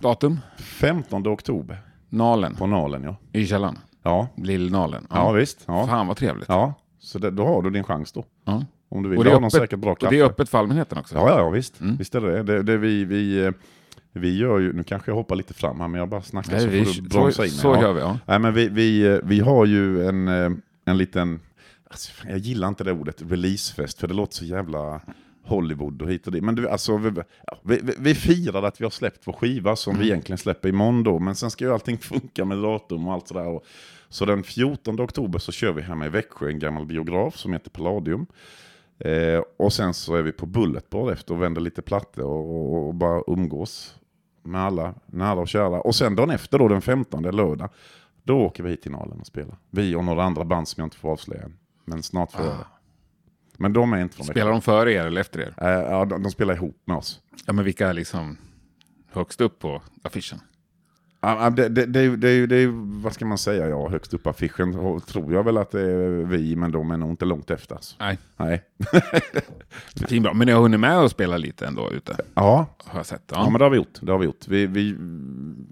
Datum? 0.00 0.40
15 0.58 1.26
oktober 1.28 1.78
Nalen 2.08 2.54
på 2.54 2.66
Nalen 2.66 3.02
ja. 3.02 3.16
i 3.32 3.46
källaren. 3.46 3.78
Ja, 4.02 4.28
Lill-Nalen. 4.36 5.06
ja 5.10 5.32
visst. 5.32 5.64
Ja, 5.66 5.86
Fan 5.86 6.06
vad 6.06 6.16
trevligt. 6.16 6.48
ja. 6.48 6.74
så 6.98 7.18
det, 7.18 7.30
då 7.30 7.46
har 7.46 7.62
du 7.62 7.70
din 7.70 7.84
chans 7.84 8.12
då. 8.12 8.24
Ja. 8.44 8.62
Om 8.90 9.02
du 9.02 9.08
vill. 9.08 9.18
Och 9.18 9.24
det 9.24 9.30
är, 9.30 9.34
någon 9.34 9.44
öppet, 9.44 9.60
säkert 9.60 9.78
bra 9.78 9.92
och 9.92 9.98
kaffe. 10.00 10.14
det 10.14 10.20
är 10.20 10.24
öppet 10.24 10.48
för 10.48 10.58
allmänheten 10.58 10.98
också. 10.98 11.14
Ja, 11.14 11.28
ja, 11.28 11.38
ja 11.38 11.50
visst. 11.50 11.80
Mm. 11.80 11.96
Visst 11.96 12.14
är 12.14 12.20
det 12.20 12.42
det. 12.42 12.62
det 12.62 12.76
vi, 12.76 13.04
vi, 13.04 13.44
eh, 13.44 13.52
vi 14.12 14.38
gör 14.38 14.58
ju, 14.58 14.72
nu 14.72 14.82
kanske 14.82 15.10
jag 15.10 15.16
hoppar 15.16 15.36
lite 15.36 15.54
fram 15.54 15.80
här, 15.80 15.88
men 15.88 15.98
jag 15.98 16.08
bara 16.08 16.22
snackar 16.22 16.52
Nej, 16.52 16.60
så 16.60 16.66
vi, 16.68 16.84
får 16.84 16.92
du 17.02 17.10
så, 17.10 17.18
bromsa 17.18 17.44
in. 17.44 17.50
så. 17.50 17.68
Ja. 17.68 17.82
gör 17.82 17.92
vi, 17.92 18.00
ja. 18.00 18.18
Nej, 18.26 18.38
men 18.38 18.54
vi, 18.54 18.68
vi, 18.68 19.20
vi 19.24 19.40
har 19.40 19.66
ju 19.66 20.06
en, 20.08 20.28
eh, 20.28 20.50
en 20.84 20.98
liten, 20.98 21.40
alltså, 21.90 22.12
jag 22.28 22.38
gillar 22.38 22.68
inte 22.68 22.84
det 22.84 22.92
ordet, 22.92 23.22
releasefest, 23.28 24.00
för 24.00 24.08
det 24.08 24.14
låter 24.14 24.34
så 24.34 24.44
jävla 24.44 25.00
Hollywood 25.44 26.02
och 26.02 26.10
hit 26.10 26.26
och 26.26 26.32
dit. 26.32 26.44
Men 26.44 26.54
du, 26.54 26.68
alltså, 26.68 26.96
vi, 26.96 27.10
vi, 27.62 27.92
vi, 27.98 28.14
firar 28.14 28.62
att 28.62 28.80
vi 28.80 28.84
har 28.84 28.90
släppt 28.90 29.20
vår 29.26 29.32
skiva 29.32 29.76
som 29.76 29.90
Mm. 29.90 30.02
vi 30.02 30.08
egentligen 30.10 30.38
släpper 30.38 30.68
imorgon 30.68 31.02
då, 31.02 31.18
men 31.18 31.34
sen 31.34 31.50
ska 31.50 31.64
ju 31.64 31.72
allting 31.72 31.98
funka 31.98 32.44
med 32.44 32.58
datum 32.58 33.06
och 33.06 33.12
allt 33.12 33.28
sådär. 33.28 33.46
Och, 33.46 33.64
så 34.08 34.24
den 34.24 34.42
14 34.42 35.00
oktober 35.00 35.38
så 35.38 35.52
kör 35.52 35.72
vi 35.72 35.82
hemma 35.82 36.06
i 36.06 36.08
Växjö 36.08 36.48
en 36.48 36.58
gammal 36.58 36.86
biograf 36.86 37.36
som 37.36 37.52
heter 37.52 37.70
Palladium. 37.70 38.26
Eh, 38.98 39.42
och 39.56 39.72
sen 39.72 39.94
så 39.94 40.14
är 40.14 40.22
vi 40.22 40.32
på 40.32 40.46
Bullet 40.46 40.90
Bar 40.90 41.12
efter 41.12 41.34
och 41.34 41.42
vänder 41.42 41.60
lite 41.60 41.82
plattor 41.82 42.24
och, 42.24 42.50
och, 42.74 42.88
och 42.88 42.94
bara 42.94 43.22
umgås 43.26 43.94
med 44.42 44.60
alla 44.60 44.94
nära 45.06 45.40
och 45.40 45.48
kära. 45.48 45.80
Och 45.80 45.94
sen 45.94 46.16
dagen 46.16 46.30
efter 46.30 46.58
då, 46.58 46.68
den 46.68 46.82
15 46.82 47.22
lördag, 47.22 47.70
då 48.22 48.38
åker 48.38 48.62
vi 48.62 48.70
hit 48.70 48.82
till 48.82 48.92
Nalen 48.92 49.20
och 49.20 49.26
spelar. 49.26 49.56
Vi 49.70 49.94
och 49.94 50.04
några 50.04 50.24
andra 50.24 50.44
band 50.44 50.68
som 50.68 50.80
jag 50.80 50.86
inte 50.86 50.96
får 50.96 51.10
avslöja 51.10 51.42
än. 51.42 51.56
Men 51.84 52.02
snart 52.02 52.32
får 52.32 52.44
jag 52.44 52.54
det. 52.54 52.66
Men 53.56 53.72
de 53.72 53.92
är 53.92 54.02
inte 54.02 54.16
från 54.16 54.26
Spelar 54.26 54.50
de 54.50 54.62
före 54.62 54.92
er 54.92 55.06
eller 55.06 55.20
efter 55.20 55.40
er? 55.40 55.54
Eh, 55.56 55.68
ja, 55.68 56.04
de, 56.04 56.22
de 56.22 56.32
spelar 56.32 56.54
ihop 56.54 56.82
med 56.84 56.96
oss. 56.96 57.20
Ja, 57.46 57.52
men 57.52 57.64
vilka 57.64 57.88
är 57.88 57.92
liksom 57.92 58.36
högst 59.12 59.40
upp 59.40 59.58
på 59.58 59.82
affischen? 60.02 60.40
Det, 61.20 61.68
det, 61.68 61.86
det, 61.86 62.16
det, 62.16 62.46
det 62.46 62.66
vad 63.02 63.12
ska 63.12 63.24
man 63.26 63.38
säga, 63.38 63.68
ja, 63.68 63.88
högst 63.88 64.14
upp 64.14 64.26
affischen 64.26 65.00
tror 65.06 65.32
jag 65.32 65.42
väl 65.44 65.56
att 65.56 65.70
det 65.70 65.80
är 65.80 66.08
vi, 66.24 66.56
men 66.56 66.72
de 66.72 66.90
är 66.90 66.96
nog 66.96 67.10
inte 67.10 67.24
långt 67.24 67.50
efter. 67.50 67.74
Alltså. 67.74 67.96
Nej, 67.98 68.18
Nej. 68.36 68.62
fin 70.08 70.22
bra. 70.22 70.34
Men 70.34 70.46
ni 70.46 70.52
har 70.52 70.60
hunnit 70.60 70.80
med 70.80 70.98
att 70.98 71.10
spela 71.10 71.36
lite 71.36 71.66
ändå 71.66 71.90
ute, 71.92 72.16
Ja, 72.34 72.66
har 72.84 72.98
jag 72.98 73.06
sett. 73.06 73.22
Ja, 73.26 73.36
Ja. 73.44 73.50
men 73.50 73.58
det 73.58 73.64
har 73.64 73.70
vi 73.70 73.76
gjort. 73.76 73.98
Det 74.00 74.12
har 74.12 74.18
vi, 74.18 74.24
gjort. 74.24 74.48
Vi, 74.48 74.66
vi, 74.66 74.96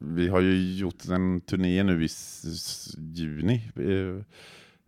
vi 0.01 0.29
har 0.29 0.41
ju 0.41 0.77
gjort 0.77 1.09
en 1.11 1.41
turné 1.41 1.83
nu 1.83 2.05
i 2.05 2.09
juni. 3.15 3.71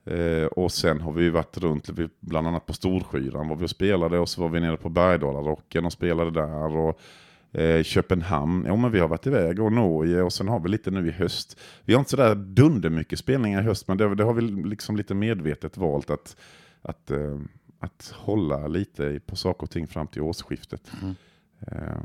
Eh, 0.07 0.47
och 0.47 0.73
sen 0.73 1.01
har 1.01 1.13
vi 1.13 1.31
varit 1.31 1.59
runt, 1.59 1.91
bland 2.21 2.47
annat 2.49 2.67
på 2.67 2.73
Storskyran 2.73 3.49
var 3.49 3.57
vi 3.57 3.65
och 3.65 3.71
spelade 3.71 4.19
och 4.19 4.29
så 4.29 4.41
var 4.41 4.49
vi 4.49 4.61
nere 4.61 4.77
på 4.77 4.89
Bergdalarocken 4.89 5.85
och 5.85 5.93
spelade 5.93 6.31
där. 6.31 6.77
Och 6.77 7.01
eh, 7.53 7.83
Köpenhamn, 7.83 8.65
ja 8.67 8.77
men 8.77 8.93
vi 8.93 9.01
har 9.01 9.09
varit 9.09 9.27
iväg 9.27 9.61
och 9.61 9.73
Norge 9.73 10.23
och 10.23 10.33
sen 10.33 10.49
har 10.49 10.61
vi 10.61 10.69
lite 10.69 10.91
nu 10.91 11.09
i 11.09 11.11
höst. 11.11 11.59
Vi 11.85 11.93
har 11.93 11.99
inte 11.99 12.11
sådär 12.11 12.35
dunder 12.35 12.91
mycket 12.91 13.19
spelningar 13.19 13.61
i 13.61 13.65
höst 13.65 13.89
men 13.89 13.97
det, 13.97 14.15
det 14.15 14.25
har 14.25 14.35
vi 14.35 14.43
liksom 14.43 14.97
lite 14.97 15.15
medvetet 15.15 15.77
valt 15.77 16.11
att, 16.11 16.37
att, 16.83 17.11
eh, 17.11 17.39
att 17.79 18.15
hålla 18.17 18.67
lite 18.67 19.21
på 19.27 19.37
saker 19.37 19.63
och 19.63 19.71
ting 19.71 19.87
fram 19.87 20.07
till 20.07 20.23
årsskiftet. 20.23 20.93
Eh, 21.67 22.01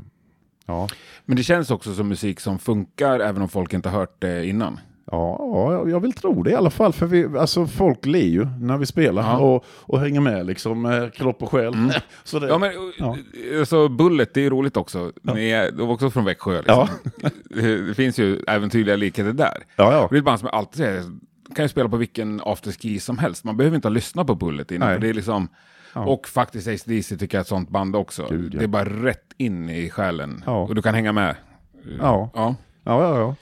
ja. 0.66 0.88
Men 1.24 1.36
det 1.36 1.42
känns 1.42 1.70
också 1.70 1.94
som 1.94 2.08
musik 2.08 2.40
som 2.40 2.58
funkar 2.58 3.20
även 3.20 3.42
om 3.42 3.48
folk 3.48 3.72
inte 3.72 3.88
har 3.88 3.98
hört 3.98 4.20
det 4.20 4.46
innan. 4.46 4.80
Ja, 5.10 5.38
ja, 5.40 5.88
jag 5.88 6.00
vill 6.00 6.12
tro 6.12 6.42
det 6.42 6.50
i 6.50 6.54
alla 6.54 6.70
fall. 6.70 6.92
För 6.92 7.06
vi, 7.06 7.38
alltså, 7.38 7.66
folk 7.66 8.06
ler 8.06 8.18
ju 8.20 8.46
när 8.60 8.76
vi 8.78 8.86
spelar 8.86 9.22
Ja. 9.22 9.38
och, 9.38 9.64
och 9.68 10.00
hänger 10.00 10.20
med 10.20 10.46
liksom, 10.46 10.82
med 10.82 11.14
kropp 11.14 11.42
och 11.42 11.50
själ. 11.50 11.74
Så 12.24 12.38
det, 12.38 12.48
Ja, 12.48 12.58
men 12.58 12.72
Ja. 12.98 13.16
alltså 13.58 13.88
Bullet, 13.88 14.34
det 14.34 14.46
är 14.46 14.50
roligt 14.50 14.76
också. 14.76 15.12
Ni 15.22 15.50
är, 15.50 15.70
de 15.72 15.86
var 15.86 15.94
också 15.94 16.10
från 16.10 16.24
Växjö. 16.24 16.56
Liksom. 16.58 16.88
Det, 17.50 17.86
det 17.86 17.94
finns 17.94 18.18
ju 18.18 18.42
äventyrliga 18.48 18.96
likheter 18.96 19.32
där. 19.32 19.64
ja, 19.76 19.92
ja. 19.92 20.06
Det 20.10 20.16
är 20.16 20.18
ett 20.18 20.24
band 20.24 20.40
som 20.40 20.48
alltid 20.52 20.76
säger, 20.76 21.02
kan 21.54 21.64
ju 21.64 21.68
spela 21.68 21.88
på 21.88 21.96
vilken 21.96 22.40
afterski 22.44 22.98
som 23.00 23.18
helst. 23.18 23.44
Man 23.44 23.56
behöver 23.56 23.76
inte 23.76 23.88
ha 23.88 23.92
lyssnat 23.92 24.26
på 24.26 24.34
Bullet 24.34 24.70
innan. 24.70 24.92
För 24.92 24.98
det 25.00 25.08
är 25.08 25.14
liksom, 25.14 25.48
Och 25.92 26.28
faktiskt 26.28 26.68
ACDC 26.68 27.16
tycker 27.16 27.36
jag 27.38 27.40
är 27.40 27.44
ett 27.44 27.48
sånt 27.48 27.68
band 27.70 27.96
också. 27.96 28.26
Gud, 28.30 28.54
ja. 28.54 28.58
Det 28.58 28.64
är 28.64 28.68
bara 28.68 28.84
rätt 28.84 29.32
in 29.36 29.70
i 29.70 29.90
själen. 29.90 30.42
Ja. 30.46 30.62
Och 30.62 30.74
du 30.74 30.82
kan 30.82 30.94
hänga 30.94 31.12
med. 31.12 31.36
Ja. 32.00 32.30
Ja. 32.34 32.54
ja, 32.84 33.02
ja, 33.02 33.18
ja. 33.18 33.34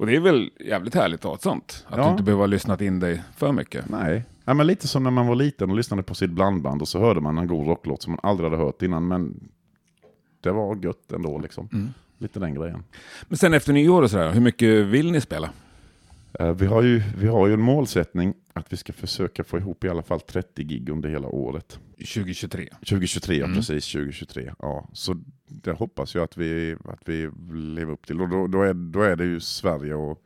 Och 0.00 0.06
det 0.06 0.16
är 0.16 0.20
väl 0.20 0.50
jävligt 0.60 0.94
härligt 0.94 1.20
att 1.20 1.24
ha 1.24 1.34
ett 1.34 1.42
sånt. 1.42 1.86
Att 1.88 1.98
Ja. 1.98 2.04
du 2.04 2.10
inte 2.10 2.22
behöver 2.22 2.42
ha 2.42 2.46
lyssnat 2.46 2.80
in 2.80 3.00
dig 3.00 3.22
för 3.36 3.52
mycket. 3.52 3.88
Nej. 3.88 4.24
Ja, 4.44 4.54
men 4.54 4.66
lite 4.66 4.88
som 4.88 5.02
när 5.02 5.10
man 5.10 5.26
var 5.26 5.34
liten 5.34 5.70
och 5.70 5.76
lyssnade 5.76 6.02
på 6.02 6.14
sitt 6.14 6.30
blandband 6.30 6.82
och 6.82 6.88
så 6.88 6.98
hörde 7.00 7.20
man 7.20 7.38
en 7.38 7.46
god 7.46 7.66
rocklåt 7.66 8.02
som 8.02 8.10
man 8.12 8.20
aldrig 8.22 8.50
hade 8.50 8.62
hört 8.62 8.82
innan. 8.82 9.08
Men 9.08 9.48
det 10.40 10.50
var 10.52 10.76
gött 10.84 11.12
ändå 11.12 11.38
liksom. 11.38 11.68
Mm. 11.72 11.88
Lite 12.18 12.40
den 12.40 12.54
grejen. 12.54 12.84
Men 13.28 13.38
sen 13.38 13.54
efter 13.54 13.72
nyår 13.72 14.02
och 14.02 14.10
sådär, 14.10 14.32
hur 14.32 14.40
mycket 14.40 14.86
vill 14.86 15.12
ni 15.12 15.20
spela? 15.20 15.50
Eh, 16.38 16.52
Vi 16.54 16.66
har, 16.66 16.82
ju, 16.82 17.02
vi 17.16 17.26
har 17.26 17.46
ju 17.46 17.54
en 17.54 17.60
målsättning 17.60 18.34
att 18.52 18.72
vi 18.72 18.76
ska 18.76 18.92
försöka 18.92 19.44
få 19.44 19.58
ihop 19.58 19.84
i 19.84 19.88
alla 19.88 20.02
fall 20.02 20.20
30 20.20 20.64
gig 20.64 20.88
under 20.88 21.08
hela 21.08 21.28
året. 21.28 21.78
2023. 21.96 22.68
2023, 22.88 23.36
ja, 23.36 23.44
Mm. 23.44 23.56
precis 23.56 23.92
2023. 23.92 24.52
Ja, 24.58 24.88
så 24.92 25.16
det 25.48 25.72
hoppas 25.72 26.14
jag 26.14 26.24
att 26.24 26.36
vi, 26.36 26.76
att 26.84 27.00
vi 27.08 27.30
lever 27.54 27.92
upp 27.92 28.06
till. 28.06 28.20
Och 28.20 28.28
då, 28.28 28.46
då, 28.46 28.62
är, 28.62 28.74
då 28.74 29.02
är 29.02 29.16
det 29.16 29.24
ju 29.24 29.40
Sverige 29.40 29.94
och, 29.94 30.22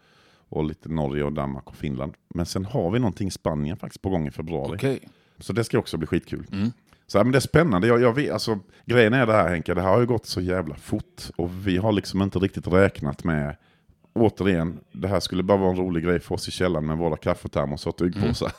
och 0.48 0.64
lite 0.64 0.88
Norge 0.88 1.24
och 1.24 1.32
Danmark 1.32 1.68
och 1.68 1.76
Finland. 1.76 2.14
Men 2.34 2.46
sen 2.46 2.64
har 2.64 2.90
vi 2.90 2.98
någonting 2.98 3.28
i 3.28 3.30
Spanien 3.30 3.76
faktiskt 3.76 4.02
på 4.02 4.10
gång 4.10 4.26
i 4.26 4.30
februari. 4.30 4.76
Okej. 4.76 5.08
Så 5.38 5.52
det 5.52 5.64
ska 5.64 5.78
också 5.78 5.96
bli 5.96 6.06
skitkul. 6.06 6.46
Mm. 6.52 6.70
Så 7.06 7.18
men 7.18 7.32
det 7.32 7.38
är 7.38 7.40
spännande. 7.40 7.86
Jag, 7.86 8.00
jag 8.00 8.14
vet, 8.14 8.32
alltså, 8.32 8.58
grejen 8.86 9.12
är 9.14 9.26
det 9.26 9.32
här 9.32 9.48
Henke, 9.48 9.74
det 9.74 9.80
här 9.82 9.88
har 9.88 10.00
ju 10.00 10.06
gått 10.06 10.26
så 10.26 10.40
jävla 10.40 10.74
fort. 10.74 11.22
Och 11.36 11.66
vi 11.66 11.76
har 11.76 11.92
liksom 11.92 12.22
inte 12.22 12.38
riktigt 12.38 12.66
räknat 12.66 13.24
med 13.24 13.56
Återigen, 14.14 14.80
det 14.92 15.08
här 15.08 15.20
skulle 15.20 15.42
bara 15.42 15.58
vara 15.58 15.70
en 15.70 15.76
rolig 15.76 16.04
grej 16.04 16.20
för 16.20 16.34
oss 16.34 16.48
i 16.48 16.50
källaren 16.50 16.86
med 16.86 16.98
våra 16.98 17.16
kaffetermos 17.16 17.86
och 17.86 17.96
tygpåsar. 17.96 18.52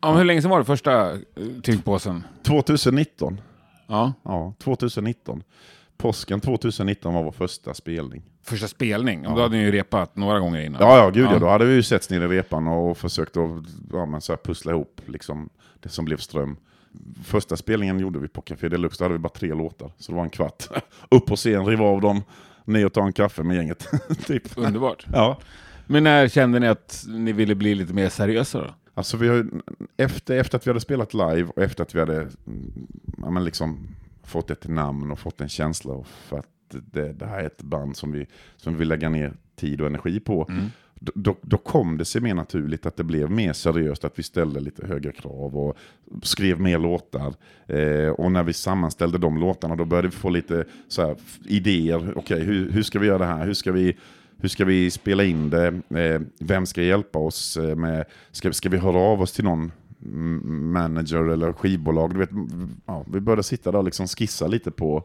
Ja, 0.00 0.08
men 0.08 0.16
hur 0.16 0.24
länge 0.24 0.42
sedan 0.42 0.50
var 0.50 0.58
det 0.58 0.64
första 0.64 1.12
eh, 1.12 1.18
tygpåsen? 1.62 2.24
2019. 2.42 3.40
Ja, 3.86 4.12
Ja, 4.22 4.54
2019. 4.58 5.42
Påsken 5.96 6.40
2019 6.40 7.14
var 7.14 7.22
vår 7.22 7.32
första 7.32 7.74
spelning. 7.74 8.22
första 8.42 8.68
spelning. 8.68 9.26
Och 9.26 9.36
Då 9.36 9.42
hade 9.42 9.56
ni 9.56 9.62
ju 9.62 9.70
repat 9.72 10.16
några 10.16 10.38
gånger 10.40 10.60
innan. 10.60 10.82
Ja, 10.82 10.98
ja, 10.98 11.10
gud 11.10 11.26
ja. 11.26 11.32
Ja. 11.32 11.38
Då 11.38 11.48
hade 11.48 11.64
vi 11.64 11.74
ju 11.74 11.82
setts 11.82 12.10
nere 12.10 12.24
i 12.24 12.28
repan 12.28 12.68
och 12.68 12.98
försökt 12.98 13.36
att 13.36 13.50
ja, 13.92 14.06
men 14.06 14.20
så 14.20 14.36
pussla 14.36 14.72
ihop 14.72 15.00
liksom, 15.06 15.48
det 15.80 15.88
som 15.88 16.04
blev 16.04 16.16
ström. 16.16 16.56
Första 17.24 17.56
spelningen 17.56 18.00
gjorde 18.00 18.18
vi 18.18 18.28
på 18.28 18.40
Café 18.40 18.68
Deluxe, 18.68 18.98
då 18.98 19.04
hade 19.04 19.12
vi 19.14 19.18
bara 19.18 19.28
tre 19.28 19.54
låtar. 19.54 19.90
Så 19.98 20.12
det 20.12 20.16
var 20.16 20.24
en 20.24 20.30
kvart. 20.30 20.64
Upp 21.10 21.26
på 21.26 21.36
scen, 21.36 21.66
riva 21.66 21.84
av 21.84 22.00
dem, 22.00 22.22
ner 22.68 22.86
och 22.86 22.92
ta 22.92 23.06
en 23.06 23.12
kaffe 23.12 23.42
med 23.42 23.56
gänget. 23.56 23.88
typ. 24.26 24.58
Underbart. 24.58 25.06
Ja. 25.12 25.38
Men 25.86 26.04
när 26.04 26.28
kände 26.28 26.58
ni 26.58 26.66
att 26.66 27.04
ni 27.08 27.32
ville 27.32 27.54
bli 27.54 27.74
lite 27.74 27.94
mer 27.94 28.08
seriösa 28.08 28.58
då? 28.60 28.74
Alltså 28.94 29.16
vi 29.16 29.28
har, 29.28 29.46
efter, 29.96 30.36
efter 30.36 30.58
att 30.58 30.66
vi 30.66 30.70
hade 30.70 30.80
spelat 30.80 31.14
live 31.14 31.44
och 31.56 31.62
efter 31.62 31.82
att 31.82 31.94
vi 31.94 32.00
hade 32.00 32.16
mm, 32.20 32.86
ja, 33.22 33.30
men 33.30 33.44
liksom 33.44 33.88
fått 34.22 34.50
ett 34.50 34.68
namn 34.68 35.10
och 35.10 35.18
fått 35.18 35.40
en 35.40 35.48
känsla 35.48 36.04
för 36.04 36.38
att 36.38 36.46
det, 36.70 37.12
det 37.12 37.26
här 37.26 37.38
är 37.40 37.46
ett 37.46 37.62
band 37.62 37.96
som 37.96 38.12
vi, 38.12 38.26
som 38.56 38.72
vi 38.72 38.78
vill 38.78 38.88
lägga 38.88 39.08
ner 39.08 39.32
tid 39.56 39.80
och 39.80 39.86
energi 39.86 40.20
på. 40.20 40.44
Då- 40.48 40.54
då, 41.00 41.36
då 41.42 41.56
kom 41.56 41.98
det 41.98 42.04
sig 42.04 42.20
mer 42.20 42.34
naturligt 42.34 42.86
att 42.86 42.96
det 42.96 43.04
blev 43.04 43.30
mer 43.30 43.52
seriöst, 43.52 44.04
att 44.04 44.18
vi 44.18 44.22
ställde 44.22 44.60
lite 44.60 44.86
högre 44.86 45.12
krav 45.12 45.56
och 45.56 45.76
skrev 46.22 46.60
mer 46.60 46.78
låtar. 46.78 47.34
Eh, 47.66 48.10
och 48.10 48.32
när 48.32 48.42
vi 48.42 48.52
sammanställde 48.52 49.18
de 49.18 49.38
låtarna 49.38 49.76
då 49.76 49.84
började 49.84 50.08
vi 50.08 50.14
få 50.14 50.28
lite 50.30 50.64
så 50.88 51.02
här, 51.06 51.16
idéer. 51.44 52.12
Okej, 52.18 52.40
hur, 52.40 52.70
hur 52.70 52.82
ska 52.82 52.98
vi 52.98 53.06
göra 53.06 53.18
det 53.18 53.24
här? 53.24 53.46
Hur 53.46 53.54
ska 53.54 53.72
vi, 53.72 53.96
hur 54.38 54.48
ska 54.48 54.64
vi 54.64 54.90
spela 54.90 55.24
in 55.24 55.50
det? 55.50 55.66
Eh, 56.00 56.20
vem 56.40 56.66
ska 56.66 56.82
hjälpa 56.82 57.18
oss? 57.18 57.56
Eh, 57.56 57.76
med, 57.76 58.04
ska, 58.32 58.52
ska 58.52 58.68
vi 58.68 58.78
höra 58.78 58.98
av 58.98 59.22
oss 59.22 59.32
till 59.32 59.44
någon 59.44 59.72
manager 60.72 61.28
eller 61.28 61.52
skivbolag? 61.52 62.12
Du 62.12 62.18
vet, 62.18 62.30
ja, 62.86 63.04
vi 63.12 63.20
började 63.20 63.42
sitta 63.42 63.72
där 63.72 63.78
och 63.78 63.84
liksom 63.84 64.06
skissa 64.06 64.46
lite 64.46 64.70
på 64.70 65.04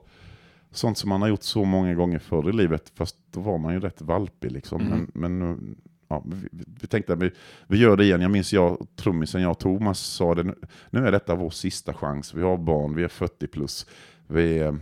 sånt 0.74 0.98
som 0.98 1.10
man 1.10 1.22
har 1.22 1.30
gjort 1.30 1.44
så 1.44 1.66
många 1.66 1.94
gånger 1.94 2.20
förr 2.20 2.50
i 2.50 2.54
livet. 2.54 2.92
Fast 2.96 3.16
då 3.32 3.40
var 3.40 3.58
man 3.58 3.74
ju 3.74 3.80
rätt 3.80 4.02
valpig 4.02 4.52
liksom. 4.52 4.84
Men, 4.84 5.12
men 5.14 5.40
nu- 5.40 5.76
ja, 6.08 6.24
vi, 6.26 6.48
vi- 6.52 6.64
vi 6.82 6.88
tänkte 6.88 7.14
att 7.14 7.20
vi, 7.20 7.32
vi 7.68 7.78
gör 7.78 7.98
det 7.98 8.04
igen. 8.04 8.22
Jag 8.22 8.32
minns 8.32 8.54
jag, 8.54 8.88
trummisen, 8.96 9.42
jag 9.42 9.52
och 9.52 9.60
Thomas 9.60 10.00
sa 10.00 10.36
det. 10.36 10.44
Nu, 10.44 10.56
nu 10.90 11.08
är 11.08 11.12
detta 11.12 11.36
vår 11.36 11.50
sista 11.50 11.94
chans. 11.94 12.34
Vi 12.34 12.42
har 12.42 12.58
barn, 12.58 12.96
vi 12.96 13.04
är 13.04 13.08
40 13.08 13.48
plus. 13.48 13.86
Vi, 14.28 14.60
är- 14.60 14.80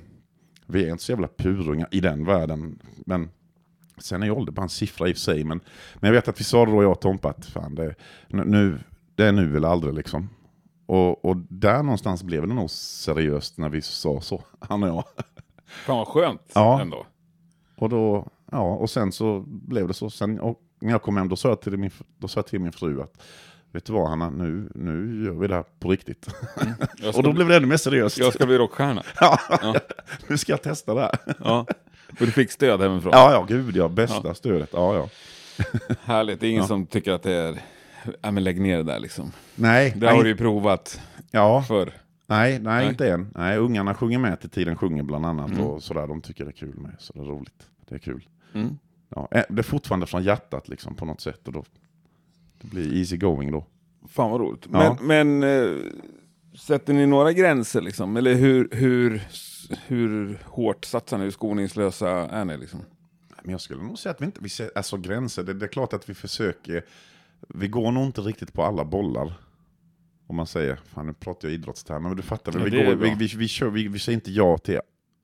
vi 0.66 0.86
är 0.86 0.92
inte 0.92 1.04
så 1.04 1.12
jävla 1.12 1.28
purunga 1.38 1.88
i 1.92 2.00
den 2.00 2.26
världen. 2.26 2.80
Men 3.06 3.30
sen 3.98 4.22
är 4.22 4.26
ju 4.28 4.32
ålder 4.32 4.52
bara 4.54 4.62
en 4.64 4.70
siffra 4.70 5.08
i 5.10 5.12
och 5.12 5.16
för 5.16 5.22
sig. 5.22 5.44
Men, 5.44 5.60
men 5.96 6.08
jag 6.08 6.14
vet 6.14 6.28
att 6.28 6.40
vi 6.40 6.44
sa 6.44 6.66
det 6.66 6.72
då, 6.72 6.84
jag 6.84 6.92
och 6.92 7.02
Tompa, 7.02 7.30
att 7.30 7.46
fan, 7.46 7.76
det, 7.76 7.96
nu, 8.28 8.80
det 9.16 9.26
är 9.26 9.32
nu 9.32 9.58
eller 9.58 9.68
aldrig 9.68 9.94
liksom. 9.94 10.30
Och, 10.86 11.26
och 11.26 11.38
där 11.50 11.84
någonstans 11.84 12.24
blev 12.24 12.48
det 12.48 12.54
nog 12.54 12.70
seriöst 12.70 13.58
när 13.58 13.70
vi 13.70 13.82
sa 13.82 14.22
så, 14.22 14.44
han 14.60 14.84
och 14.84 14.90
jag. 14.90 15.04
Fan 15.72 15.98
vad 15.98 16.08
skönt 16.08 16.52
Ja. 16.56 16.82
ändå. 16.82 17.06
Och, 17.76 17.90
då, 17.90 18.28
ja, 18.52 18.62
och 18.62 18.90
sen 18.90 19.12
så 19.12 19.44
blev 19.48 19.88
det 19.88 19.94
så. 19.94 20.10
Sen, 20.10 20.56
när 20.82 20.92
jag 20.92 21.02
kom 21.02 21.18
hem 21.18 21.30
då 21.30 21.36
sa 21.36 21.50
jag 21.50 21.62
till 21.62 21.78
min, 21.78 21.92
då 22.18 22.28
sa 22.28 22.38
jag 22.38 22.48
till 22.48 22.60
min 22.60 22.72
fru 22.72 23.02
att 23.02 23.22
Vet 23.74 23.86
du 23.86 23.94
vad 23.94 24.10
Hanna, 24.10 24.30
nu, 24.30 24.70
nu 24.76 25.26
gör 25.26 25.32
vi 25.34 25.48
det 25.48 25.56
här 25.56 25.66
på 25.80 25.90
riktigt. 25.90 26.28
Jag 26.98 27.16
och 27.16 27.24
då 27.24 27.34
blev 27.34 27.48
det 27.48 27.56
ännu 27.56 27.68
mer 27.68 27.78
seriöst. 27.78 28.18
jag 28.18 28.34
ska 28.34 28.46
bli 28.46 28.58
rockstjärna. 28.58 29.04
ja, 29.20 29.40
nu 30.28 30.38
ska 30.38 30.52
jag 30.52 30.62
testa 30.62 30.94
det 30.94 31.02
här. 31.02 31.18
Ja. 31.40 31.66
Och 32.10 32.26
du 32.26 32.32
fick 32.32 32.52
stöd 32.52 32.82
hemifrån. 32.82 33.12
Ja, 33.16 33.32
ja, 33.32 33.46
gud 33.48 33.76
ja, 33.76 33.88
bästa 33.88 34.34
stödet. 34.34 34.70
Ja, 34.74 34.96
ja. 34.96 35.10
Härligt. 36.04 36.40
Det 36.40 36.48
är 36.48 36.52
ingen 36.52 36.68
som 36.68 36.86
tycker 36.86 37.12
att 37.12 37.24
det 37.24 37.34
är... 37.34 37.62
Ja, 38.22 38.32
men 38.32 38.44
lägg 38.44 38.62
ner 38.62 38.78
det 38.78 38.84
där 38.84 39.00
liksom. 39.00 39.32
Nej, 39.56 39.94
Det 39.96 40.08
har 40.10 40.24
du 40.24 40.30
ju 40.30 40.38
provat 40.38 41.02
ja, 41.32 41.64
förr. 41.68 41.94
Nej, 42.32 42.60
nej, 42.60 42.62
Nej. 42.62 42.88
inte 42.88 43.12
än. 43.12 43.32
Nej, 43.36 43.58
ungarna 43.58 43.94
sjunger 43.94 44.20
med 44.20 44.40
till 44.40 44.50
tiden 44.50 44.76
sjunger 44.76 45.04
bland 45.04 45.26
annat 45.26 45.60
och 45.60 45.84
sådär. 45.84 46.08
De 46.08 46.22
tycker 46.22 46.46
det 46.46 46.50
är 46.50 46.56
kul 46.56 46.76
med, 46.80 46.96
så 47.00 47.14
det 47.14 47.20
är 47.20 47.24
roligt. 47.24 47.68
Det 47.90 47.96
är 47.96 48.00
kul. 48.00 48.28
Mm. 48.54 48.78
Ja, 49.16 49.28
eh, 49.32 49.44
det 49.50 49.60
är 49.60 49.64
fortfarande 49.64 50.06
från 50.06 50.24
hjärtat 50.24 50.68
liksom 50.68 50.96
på 50.96 51.06
något 51.06 51.22
sätt 51.22 51.48
och 51.48 51.54
då 51.54 51.64
det 52.62 52.68
blir 52.68 52.98
easy 52.98 53.18
going 53.18 53.52
då. 53.52 53.66
Fan 54.08 54.32
vad 54.32 54.42
roligt. 54.42 54.68
Ja. 54.72 54.98
Men, 55.02 55.40
men 55.40 55.44
eh, 55.44 55.78
sätter 56.60 56.94
ni 56.94 57.06
några 57.06 57.34
gränser 57.34 57.82
liksom? 57.82 58.18
Eller 58.18 58.34
hur, 58.34 58.70
hur, 58.72 59.22
hur 59.88 60.40
hårt 60.46 60.86
satsar 60.86 61.18
ni? 61.18 61.24
Hur 61.24 61.32
skoningslösa 61.32 62.10
är 62.10 62.46
ni 62.46 62.58
liksom? 62.58 62.80
Men 63.44 63.52
jag 63.52 63.62
skulle 63.62 63.84
nog 63.84 64.00
säga 64.00 64.12
att 64.12 64.22
vi 64.22 64.26
inte 64.26 64.42
vi 64.42 64.50
ser, 64.50 64.72
alltså 64.76 64.98
gränser. 64.98 65.44
Det, 65.44 65.54
det 65.54 65.66
är 65.66 65.68
klart 65.68 65.94
att 65.94 66.10
vi 66.10 66.14
försöker. 66.14 66.86
Vi 67.48 67.68
går 67.68 67.92
nog 67.92 68.06
inte 68.06 68.22
riktigt 68.22 68.54
på 68.54 68.64
alla 68.64 68.86
bollar. 68.86 69.34
Om 70.32 70.38
man 70.38 70.48
säger, 70.48 70.76
fan 70.76 71.08
nu 71.08 71.14
pratar 71.14 71.48
jag 71.48 71.56
idrottstermer, 71.56 72.10
men 72.10 72.16
du 72.18 72.24
fattar 72.24 72.52
väl. 72.52 72.62
Ja, 72.74 72.80
vi, 72.80 72.86
går, 72.86 72.96
vi, 72.96 73.16
vi, 73.16 73.36
vi, 73.38 73.48
kör, 73.48 73.70
vi, 73.70 73.88
vi 73.88 74.00
säger 74.00 74.16
inte 74.16 74.32
ja 74.32 74.58
till 74.58 74.80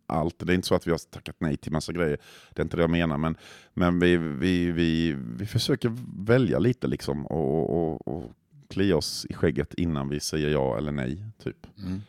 allt. 0.07 0.35
Det 0.39 0.53
är 0.53 0.55
inte 0.55 0.67
så 0.67 0.75
att 0.75 0.87
vi 0.87 0.91
har 0.91 0.97
tackat 1.11 1.35
nej 1.39 1.57
till 1.57 1.71
massa 1.71 1.93
grejer. 1.93 2.17
Det 2.53 2.61
är 2.61 2.63
inte 2.63 2.77
det 2.77 2.83
jag 2.83 2.89
menar. 2.89 3.17
Men, 3.17 3.37
men 3.73 3.99
vi, 3.99 4.17
vi, 4.17 4.71
vi, 4.71 5.17
vi 5.37 5.45
försöker 5.45 5.91
välja 6.17 6.59
lite 6.59 6.87
liksom 6.87 7.25
och, 7.25 7.69
och, 7.77 8.07
och 8.07 8.31
klia 8.69 8.97
oss 8.97 9.25
i 9.29 9.33
skägget 9.33 9.73
innan 9.73 10.09
vi 10.09 10.19
säger 10.19 10.49
ja 10.49 10.77
eller 10.77 10.91
nej. 10.91 11.23
Typ. 11.43 11.67
Mm. 11.77 12.01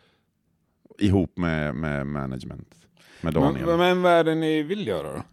Ihop 0.99 1.37
med, 1.37 1.75
med 1.75 2.07
management. 2.07 2.75
Med 3.21 3.33
Men, 3.33 3.43
Daniel. 3.43 3.77
men 3.77 4.01
vad 4.01 4.11
är 4.11 4.23
det 4.23 4.35
ni 4.35 4.63
vill 4.63 4.87
göra 4.87 5.13
då? 5.13 5.23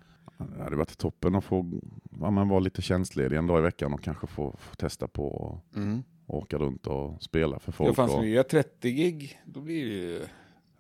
Det 0.57 0.63
hade 0.63 0.77
varit 0.77 0.99
toppen 0.99 1.35
att 1.35 1.45
få 1.45 1.81
ja, 2.21 2.31
men 2.31 2.49
vara 2.49 2.61
lite 2.61 2.83
tjänstledig 2.83 3.37
en 3.37 3.47
dag 3.47 3.59
i 3.59 3.63
veckan 3.63 3.93
och 3.93 4.03
kanske 4.03 4.27
få, 4.27 4.57
få 4.59 4.75
testa 4.75 5.09
på 5.09 5.27
och 5.27 5.77
Mm. 5.77 6.03
Åka 6.27 6.59
runt 6.59 6.87
och 6.87 7.23
spela 7.23 7.59
för 7.59 7.73
Det 7.73 7.77
folk. 7.77 7.97
fanns 7.97 8.13
och, 8.13 8.21
ni 8.23 8.29
gör 8.29 8.43
30 8.43 8.91
gig, 8.91 9.41
då 9.45 9.61
blir 9.61 9.85
det 9.85 9.91
ju 9.95 10.21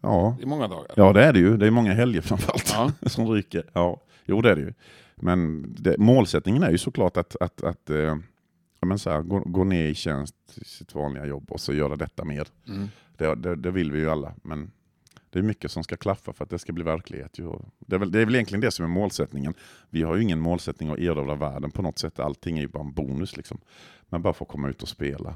ja. 0.00 0.36
det 0.38 0.44
är 0.44 0.48
många 0.48 0.68
dagar. 0.68 0.90
ja, 0.96 1.12
det 1.12 1.24
är 1.24 1.32
det 1.32 1.38
ju. 1.38 1.56
Det 1.56 1.66
är 1.66 1.70
många 1.70 1.92
helger 1.94 2.20
framförallt 2.20 2.72
Ja. 2.74 2.92
som 3.08 3.28
ryker. 3.32 3.64
Ja, 3.72 4.00
jo, 4.24 4.40
det 4.40 4.50
är 4.50 4.56
det 4.56 4.62
ju. 4.62 4.72
Men 5.16 5.66
det, 5.78 5.98
målsättningen 5.98 6.62
är 6.62 6.70
ju 6.70 6.78
såklart 6.78 7.16
att, 7.16 7.36
att, 7.40 7.62
att 7.62 7.90
eh, 7.90 7.96
ja, 8.80 8.86
men 8.86 8.98
så 8.98 9.10
här, 9.10 9.22
gå, 9.22 9.38
gå 9.40 9.64
ner 9.64 9.88
i 9.88 9.94
tjänst 9.94 10.34
sitt 10.66 10.94
vanliga 10.94 11.26
jobb 11.26 11.52
och 11.52 11.60
så 11.60 11.74
göra 11.74 11.96
detta 11.96 12.24
mer. 12.24 12.48
Mm. 12.68 12.88
Det, 13.16 13.34
det, 13.34 13.56
det 13.56 13.70
vill 13.70 13.92
vi 13.92 13.98
ju 13.98 14.10
alla. 14.10 14.34
Men 14.42 14.70
det 15.36 15.40
är 15.40 15.42
mycket 15.42 15.70
som 15.70 15.84
ska 15.84 15.96
klaffa 15.96 16.32
för 16.32 16.44
att 16.44 16.50
det 16.50 16.58
ska 16.58 16.72
bli 16.72 16.84
verklighet. 16.84 17.38
Det, 17.86 17.94
är 17.94 17.98
väl, 17.98 18.10
det 18.10 18.20
är 18.20 18.24
väl 18.24 18.34
egentligen 18.34 18.60
det 18.60 18.70
som 18.70 18.84
är 18.84 18.88
målsättningen. 18.88 19.54
Vi 19.90 20.02
har 20.02 20.16
ju 20.16 20.22
ingen 20.22 20.40
målsättning 20.40 20.88
att 20.88 20.98
erövra 20.98 21.34
världen 21.34 21.70
på 21.70 21.82
något 21.82 21.98
sätt. 21.98 22.18
Allting 22.20 22.58
är 22.58 22.62
ju 22.62 22.68
bara 22.68 22.82
en 22.82 22.92
bonus. 22.92 23.36
Liksom. 23.36 23.58
Men 24.08 24.22
bara 24.22 24.32
få 24.32 24.44
komma 24.44 24.68
ut 24.68 24.82
och 24.82 24.88
spela. 24.88 25.34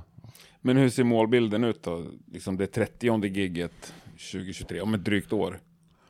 Men 0.61 0.77
hur 0.77 0.89
ser 0.89 1.05
målbilden 1.05 1.65
ut 1.65 1.83
då? 1.83 2.07
Liksom 2.33 2.57
det 2.57 2.67
30 2.67 3.27
giget 3.27 3.95
2023, 4.33 4.81
om 4.81 4.95
ett 4.95 5.05
drygt 5.05 5.33
år. 5.33 5.61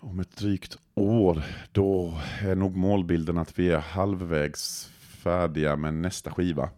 Om 0.01 0.21
ett 0.21 0.37
drygt 0.37 0.79
år, 0.95 1.43
då 1.73 2.19
är 2.43 2.55
nog 2.55 2.77
målbilden 2.77 3.39
att 3.39 3.59
vi 3.59 3.71
är 3.71 3.79
halvvägs 3.79 4.91
färdiga 5.01 5.77
med 5.77 5.95
nästa 5.95 6.31
skiva. 6.31 6.71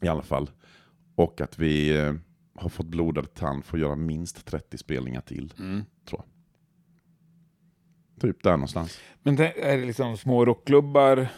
I 0.00 0.08
alla 0.08 0.22
fall. 0.22 0.50
Och 1.14 1.40
att 1.40 1.58
vi 1.58 1.98
eh, 1.98 2.12
har 2.60 2.68
fått 2.68 2.86
blodad 2.86 3.34
tand 3.34 3.64
för 3.64 3.76
att 3.76 3.80
göra 3.80 3.96
minst 3.96 4.46
30 4.46 4.78
spelningar 4.78 5.20
till. 5.20 5.54
Mm. 5.58 5.84
Tror 6.08 6.20
jag. 6.20 6.28
Typ 8.20 8.42
där 8.42 8.50
någonstans. 8.50 8.98
Men 9.22 9.36
det 9.36 9.64
är 9.64 9.78
det 9.78 9.86
liksom 9.86 10.16
små 10.16 10.44
rockklubbar? 10.44 11.28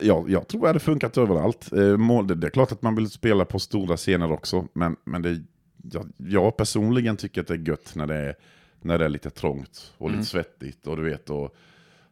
Ja, 0.00 0.24
jag 0.28 0.48
tror 0.48 0.72
det 0.72 0.80
funkat 0.80 1.18
överallt. 1.18 1.72
Eh, 1.72 2.24
det 2.24 2.46
är 2.46 2.50
klart 2.50 2.72
att 2.72 2.82
man 2.82 2.94
vill 2.94 3.10
spela 3.10 3.44
på 3.44 3.58
stora 3.58 3.96
scener 3.96 4.32
också, 4.32 4.68
men, 4.72 4.96
men 5.04 5.22
det, 5.22 5.42
jag, 5.82 6.12
jag 6.16 6.56
personligen 6.56 7.16
tycker 7.16 7.40
att 7.40 7.46
det 7.46 7.54
är 7.54 7.68
gött 7.68 7.94
när 7.94 8.06
det 8.06 8.16
är, 8.16 8.34
när 8.80 8.98
det 8.98 9.04
är 9.04 9.08
lite 9.08 9.30
trångt 9.30 9.94
och 9.98 10.08
Mm. 10.08 10.18
lite 10.18 10.30
svettigt. 10.30 10.86
Och 10.86 10.96
du 10.96 11.02
vet, 11.02 11.30
och, 11.30 11.56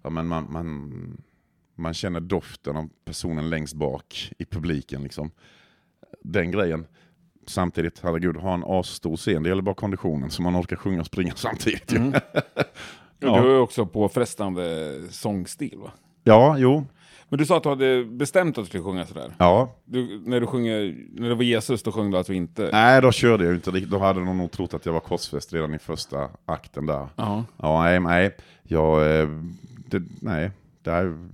ja, 0.03 0.11
men 0.11 0.27
man, 0.27 0.53
man, 0.53 1.23
man 1.75 1.95
känner 1.95 2.21
doften 2.21 2.77
av 2.77 2.89
personen 3.05 3.51
längst 3.51 3.75
bak 3.75 4.33
i 4.39 4.45
publiken. 4.45 5.03
Liksom. 5.03 5.31
Den 6.25 6.51
grejen. 6.51 6.87
Samtidigt, 7.47 8.01
herregud, 8.03 8.37
ha 8.37 8.55
en 8.55 8.65
asstor 8.65 9.17
scen. 9.17 9.43
Det 9.43 9.49
gäller 9.49 9.63
bara 9.63 9.75
konditionen, 9.75 10.31
så 10.31 10.43
man 10.43 10.57
orkar 10.61 10.77
sjunga 10.77 11.01
och 11.01 11.07
springa 11.07 11.33
samtidigt. 11.37 11.93
Mm. 11.93 12.13
Ja. 13.19 13.43
Du 13.43 13.49
ju 13.49 13.59
också 13.59 13.87
påfrestande 13.87 14.95
sångstil 15.11 15.79
va? 15.79 15.91
Ja, 16.25 16.57
jo. 16.59 16.87
Men 17.29 17.39
du 17.39 17.47
sa 17.47 17.57
att 17.57 17.63
du 17.63 17.69
hade 17.69 18.05
bestämt 18.05 18.59
att 18.59 18.65
du 18.65 18.69
skulle 18.69 18.85
sjunga 18.85 19.07
sådär. 19.07 19.35
Ja, 19.39 19.75
Du, 19.85 20.23
när 20.27 20.41
du 20.41 20.47
sjunger, 20.47 21.07
när 21.13 21.29
det 21.29 21.35
var 21.35 21.43
Jesus, 21.43 21.83
då 21.83 21.93
sjöng 21.93 22.11
du 22.11 22.17
alltså 22.19 22.33
inte? 22.33 22.69
Nej, 22.73 23.03
då 23.03 23.13
körde 23.13 23.45
jag 23.45 23.55
inte 23.55 23.71
riktigt. 23.71 23.91
Då 23.91 23.99
hade 23.99 24.25
de 24.25 24.39
nog 24.39 24.51
trott 24.51 24.75
att 24.75 24.87
jag 24.87 24.93
var 24.93 25.01
korsfäst 25.01 25.53
redan 25.53 25.75
i 25.75 25.79
första 25.79 26.29
akten 26.47 26.87
där. 26.87 27.09
Ja. 27.17 27.45
Ja, 27.57 27.83
nej, 27.83 28.01
nej. 28.01 28.37
Jag, 28.63 29.21
eh, 29.21 29.29
det, 29.87 30.03
nej, 30.21 30.51
det, 30.83 30.91
är, 30.91 31.29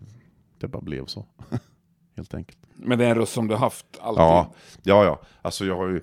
det 0.59 0.69
bara 0.69 0.83
blev 0.83 1.07
så. 1.07 1.25
Helt 2.17 2.35
enkelt. 2.35 2.59
Men 2.75 2.99
det 2.99 3.05
är 3.05 3.11
en 3.11 3.17
röst 3.17 3.33
som 3.33 3.49
du 3.49 3.55
haft 3.55 3.87
alltid? 4.01 4.21
Ja, 4.23 4.51
ja, 4.83 5.05
ja. 5.05 5.21
Alltså 5.43 5.65
jag 5.65 5.77
har 5.77 5.89
ju, 5.89 6.01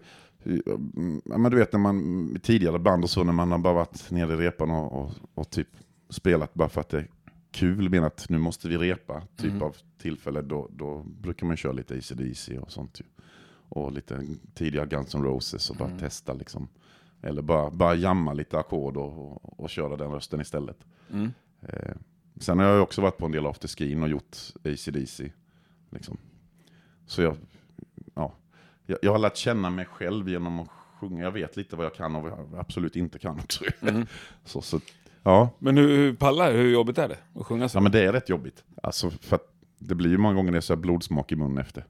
ja, 1.26 1.38
men 1.38 1.52
du 1.52 1.58
vet 1.58 1.71
när 1.73 1.80
man, 1.80 2.39
tidigare 2.43 2.80
band 2.80 3.04
och 3.04 3.10
så, 3.10 3.23
när 3.23 3.34
man 3.34 3.52
har 3.52 3.60
bara 3.60 3.73
varit 3.73 4.12
nere 4.12 4.34
i 4.34 4.38
repan 4.38 4.71
och, 4.71 5.02
och, 5.02 5.12
och 5.34 5.49
typ 5.49 5.67
spelat 6.10 6.54
bara 6.54 6.69
för 6.69 6.82
att 6.82 6.89
det 6.89 6.97
är 6.97 7.08
kul, 7.52 7.89
men 7.89 8.04
att 8.04 8.26
nu 8.30 8.38
måste 8.38 8.67
vi 8.67 8.78
repa, 8.78 9.21
typ 9.38 9.52
Mm. 9.52 9.63
av 9.63 9.76
tillfälle, 10.02 10.41
då, 10.41 10.67
då 10.71 11.04
brukar 11.21 11.47
man 11.47 11.58
köra 11.58 11.71
lite 11.71 11.93
AC/DC 11.97 12.58
och 12.60 12.71
sånt 12.71 12.99
ju. 12.99 13.04
Och 13.69 13.91
lite 13.91 14.28
tidiga 14.54 14.86
Guns 14.86 15.15
N' 15.15 15.23
Roses 15.23 15.69
och 15.69 15.76
bara 15.76 15.88
Mm. 15.88 15.99
testa 15.99 16.34
liksom. 16.34 16.67
Eller 17.21 17.41
bara, 17.41 17.71
bara 17.71 17.95
jamma 17.95 18.34
lite 18.34 18.60
ackord 18.60 18.97
och, 18.97 19.17
och, 19.36 19.60
och 19.60 19.69
köra 19.69 19.95
den 19.97 20.12
rösten 20.12 20.41
istället. 20.41 20.78
Mm. 21.12 21.32
Eh, 21.62 21.95
sen 22.39 22.60
har 22.60 22.65
jag 22.65 22.84
också 22.84 23.02
varit 23.02 23.17
på 23.17 23.26
en 23.26 23.32
del 23.32 23.45
afterskin 23.45 24.04
och 24.04 24.10
gjort 24.10 24.38
AC/DC. 24.65 25.32
Liksom. 25.94 26.18
Så 27.06 27.22
jag, 27.22 27.36
ja, 28.16 28.34
jag, 28.86 28.98
jag 29.02 29.12
har 29.12 29.20
lärt 29.20 29.38
känna 29.38 29.70
mig 29.70 29.86
själv 29.86 30.30
genom 30.30 30.60
att 30.60 30.70
sjunga. 31.00 31.24
Jag 31.24 31.32
vet 31.32 31.58
lite 31.58 31.76
vad 31.76 31.86
jag 31.86 31.96
kan 31.96 32.16
och 32.16 32.24
vad 32.24 32.32
jag 32.32 32.60
absolut 32.60 32.96
inte 32.96 33.20
kan 33.20 33.40
också. 33.40 33.64
Mm. 33.82 34.06
så, 34.46 34.62
så, 34.62 34.80
ja. 35.24 35.50
Men 35.60 35.78
hur, 35.78 35.88
hur 35.98 36.14
pallar 36.14 36.52
hur 36.54 36.72
jobbigt 36.72 36.98
är 36.98 37.08
det 37.10 37.18
att 37.40 37.46
sjunga 37.46 37.70
så? 37.70 37.78
ja, 37.78 37.82
men 37.82 37.92
det 37.92 38.06
är 38.06 38.14
rätt 38.14 38.30
jobbigt. 38.30 38.64
Alltså, 38.84 39.10
för 39.10 39.40
det 39.80 39.96
blir 39.96 40.10
ju 40.10 40.18
många 40.18 40.36
gånger 40.36 40.52
det 40.52 40.62
så 40.62 40.74
här 40.74 40.82
blodsmak 40.82 41.32
i 41.32 41.36
munnen 41.36 41.58
efter. 41.58 41.86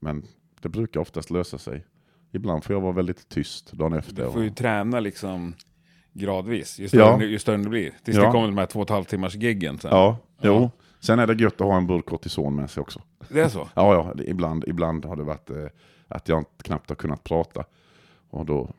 Men 0.00 0.26
det 0.60 0.68
brukar 0.68 1.00
oftast 1.00 1.30
lösa 1.30 1.58
sig. 1.58 1.86
Ibland 2.32 2.64
får 2.64 2.74
jag 2.76 2.80
vara 2.80 2.92
väldigt 2.92 3.28
tyst 3.28 3.72
dagen 3.72 3.92
efter. 3.92 4.24
Du 4.24 4.32
får 4.32 4.42
ju 4.42 4.50
träna 4.50 5.00
liksom 5.00 5.54
gradvis. 6.12 6.78
Ju 6.78 6.88
större, 6.88 7.02
Ja. 7.02 7.22
ju 7.22 7.38
större 7.38 7.56
det 7.56 7.68
blir. 7.68 7.92
Tills 8.04 8.16
Ja. 8.16 8.26
det 8.26 8.32
kommer 8.32 8.46
de 8.46 8.58
här 8.58 8.66
två 8.66 8.80
och 8.80 8.86
ett 8.86 8.90
halvt 8.90 9.08
timmars 9.08 9.34
giggen 9.34 9.78
sen. 9.78 9.90
Ja, 9.90 10.18
jo. 10.42 10.70
Sen 11.06 11.18
är 11.18 11.26
det 11.26 11.42
gött 11.42 11.60
att 11.60 11.66
ha 11.66 11.76
en 11.76 11.86
burk 11.86 12.06
kortison 12.06 12.56
med 12.56 12.70
sig 12.70 12.80
också. 12.80 13.02
Det 13.28 13.40
är 13.40 13.48
så? 13.48 13.68
Ja, 13.74 13.94
ja, 14.16 14.22
ibland, 14.24 14.64
ibland 14.66 15.04
har 15.04 15.16
det 15.16 15.22
varit 15.24 15.50
eh, 15.50 15.64
att 16.08 16.28
jag 16.28 16.44
knappt 16.62 16.88
har 16.88 16.96
kunnat 16.96 17.24
prata. 17.24 17.64
Och 18.30 18.46
då, 18.46 18.70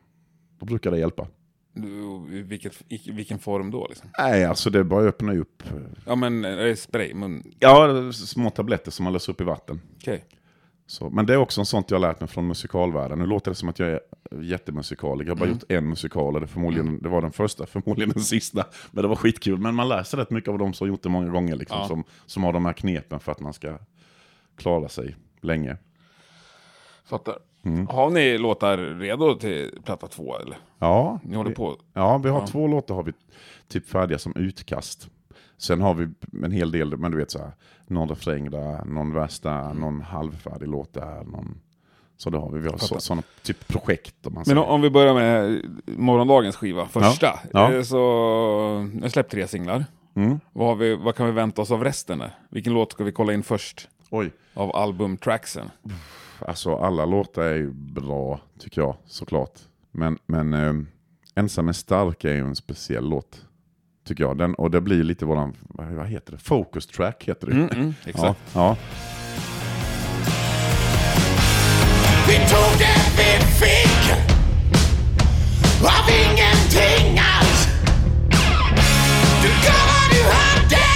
då 0.58 0.66
brukar 0.66 0.90
det 0.90 0.98
hjälpa. 0.98 1.26
Du, 1.72 2.42
vilket, 2.42 2.82
I 2.88 3.10
vilken 3.12 3.38
form 3.38 3.70
då? 3.70 3.86
Liksom? 3.88 4.08
Nej, 4.18 4.44
alltså 4.44 4.70
det 4.70 4.84
bara 4.84 5.04
öppnar 5.04 5.36
upp. 5.38 5.62
eh, 5.66 5.72
Ja 6.06 6.14
men 6.14 6.44
är 6.44 6.56
det 6.64 6.76
spray? 6.76 7.14
Mun... 7.14 7.42
Ja, 7.58 8.12
små 8.12 8.50
tabletter 8.50 8.90
som 8.90 9.04
man 9.04 9.12
löser 9.12 9.32
upp 9.32 9.40
i 9.40 9.44
vatten. 9.44 9.80
Okej. 9.96 10.24
Så, 10.90 11.10
men 11.10 11.26
det 11.26 11.32
är 11.32 11.36
också 11.36 11.60
en 11.60 11.66
sånt 11.66 11.90
jag 11.90 11.98
har 11.98 12.08
lärt 12.08 12.20
mig 12.20 12.28
från 12.28 12.46
musikalvärlden. 12.46 13.18
Nu 13.18 13.26
låter 13.26 13.50
det 13.50 13.54
som 13.54 13.68
att 13.68 13.78
jag 13.78 13.88
är 13.88 14.00
jättemusikalisk. 14.40 15.28
Jag 15.30 15.34
har 15.34 15.40
bara 15.40 15.48
gjort 15.48 15.64
en 15.68 15.88
musikal 15.88 16.34
och 16.34 16.40
det, 16.40 16.46
förmodligen, 16.46 17.02
det 17.02 17.08
var 17.08 17.22
den 17.22 17.32
första, 17.32 17.66
förmodligen 17.66 18.10
den 18.14 18.22
sista. 18.22 18.64
Men 18.90 19.02
det 19.02 19.08
var 19.08 19.16
skitkul. 19.16 19.58
Men 19.58 19.74
man 19.74 19.88
lär 19.88 20.02
sig 20.02 20.18
rätt 20.20 20.30
mycket 20.30 20.50
av 20.50 20.58
de 20.58 20.72
som 20.72 20.84
har 20.84 20.88
gjort 20.88 21.02
det 21.02 21.08
många 21.08 21.28
gånger. 21.30 21.56
Liksom, 21.56 21.78
Ja. 21.80 21.86
som, 21.88 22.04
som 22.26 22.44
har 22.44 22.52
de 22.52 22.64
här 22.66 22.72
knepen 22.72 23.20
för 23.20 23.32
att 23.32 23.40
man 23.40 23.52
ska 23.52 23.78
klara 24.56 24.88
sig 24.88 25.16
länge. 25.40 25.76
Fattar. 27.04 27.38
Mm. 27.62 27.86
Har 27.86 28.10
ni 28.10 28.38
låtar 28.38 28.78
redo 28.78 29.34
till 29.34 29.80
platta 29.84 30.06
två 30.06 30.38
eller? 30.38 30.56
Ja, 30.78 31.20
Ni 31.22 31.36
håller 31.36 31.50
vi, 31.50 31.56
på? 31.56 31.76
ja, 31.92 32.18
vi 32.18 32.28
har 32.28 32.40
Ja. 32.40 32.46
två 32.46 32.66
låtar 32.66 32.94
har 32.94 33.02
vi 33.02 33.12
typ 33.68 33.88
färdiga 33.88 34.18
som 34.18 34.36
utkast. 34.36 35.08
Sen 35.58 35.80
har 35.80 35.94
vi 35.94 36.08
en 36.44 36.52
hel 36.52 36.70
del, 36.72 36.96
men 36.96 37.10
du 37.10 37.18
vet 37.18 37.30
så 37.30 37.38
här, 37.38 37.52
någon 37.86 38.08
refräng 38.08 38.50
där, 38.50 38.84
någon 38.84 39.14
vers 39.14 39.40
där, 39.40 39.74
någon 39.74 40.00
halvfärdig 40.00 40.68
låt 40.68 40.92
där, 40.94 41.24
någon... 41.24 41.60
Så 42.16 42.30
det 42.30 42.38
har 42.38 42.50
vi. 42.50 42.58
Vi 42.60 42.68
har 42.68 42.78
så, 42.78 43.00
sådana 43.00 43.22
typ 43.42 43.68
projekt 43.68 44.26
om 44.26 44.34
man 44.34 44.40
Men 44.40 44.44
säger. 44.44 44.60
om 44.64 44.80
vi 44.80 44.90
börjar 44.90 45.14
med 45.14 45.62
morgondagens 45.86 46.56
skiva, 46.56 46.86
första. 46.86 47.40
Ja. 47.52 47.72
Eh, 47.72 47.82
Så, 47.82 47.96
jag 48.94 49.02
har 49.02 49.08
släppt 49.08 49.30
tre 49.30 49.46
singlar. 49.48 49.84
Mm. 50.14 50.40
Vad, 50.52 50.78
vi, 50.78 50.94
vad 50.96 51.14
kan 51.14 51.26
vi 51.26 51.32
vänta 51.32 51.62
oss 51.62 51.70
av 51.70 51.84
resten? 51.84 52.18
Där? 52.18 52.34
Vilken 52.50 52.72
låt 52.74 52.92
ska 52.92 53.04
vi 53.04 53.12
kolla 53.12 53.32
in 53.32 53.42
först? 53.42 53.88
Oj. 54.10 54.32
Av 54.54 54.76
albumtracksen? 54.76 55.70
Alltså 56.38 56.76
alla 56.76 57.04
låtar 57.06 57.42
är 57.42 57.54
ju 57.56 57.70
bra, 57.72 58.40
tycker 58.58 58.80
jag, 58.80 58.96
såklart. 59.06 59.58
Men, 59.90 60.18
men 60.26 60.54
eh, 60.54 60.72
Ensam 61.34 61.68
är 61.68 61.72
stark 61.72 62.24
är 62.24 62.34
ju 62.34 62.40
en 62.40 62.56
speciell 62.56 63.08
låt. 63.08 63.44
Tycker 64.08 64.24
jag. 64.24 64.38
Den, 64.38 64.54
och 64.54 64.70
det 64.70 64.80
blir 64.80 65.04
lite 65.04 65.26
våran, 65.26 65.56
vad, 65.68 66.06
heter 66.06 66.32
det? 66.32 66.38
Focus 66.38 66.86
track 66.86 67.24
heter 67.28 67.46
det. 67.46 67.52
Mm, 67.52 67.68
mm, 67.68 67.94
ja, 68.04 68.10
exakt. 68.10 68.40
ja. 68.54 68.76
Vi 72.28 72.36
tog 72.36 72.78
det 72.78 72.98
vi 73.16 73.44
fick 73.46 74.12
av 75.82 76.08
ingenting 76.08 77.18
alls. 77.18 77.68
Du 79.42 79.48
gav 79.48 79.86
vad 79.88 80.10
du 80.10 80.22
hade. 80.32 80.88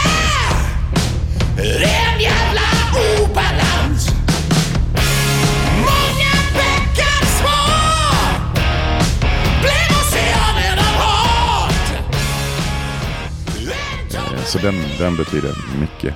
Så 14.53 14.59
den, 14.59 14.75
den 14.99 15.17
betyder 15.17 15.81
mycket 15.81 16.15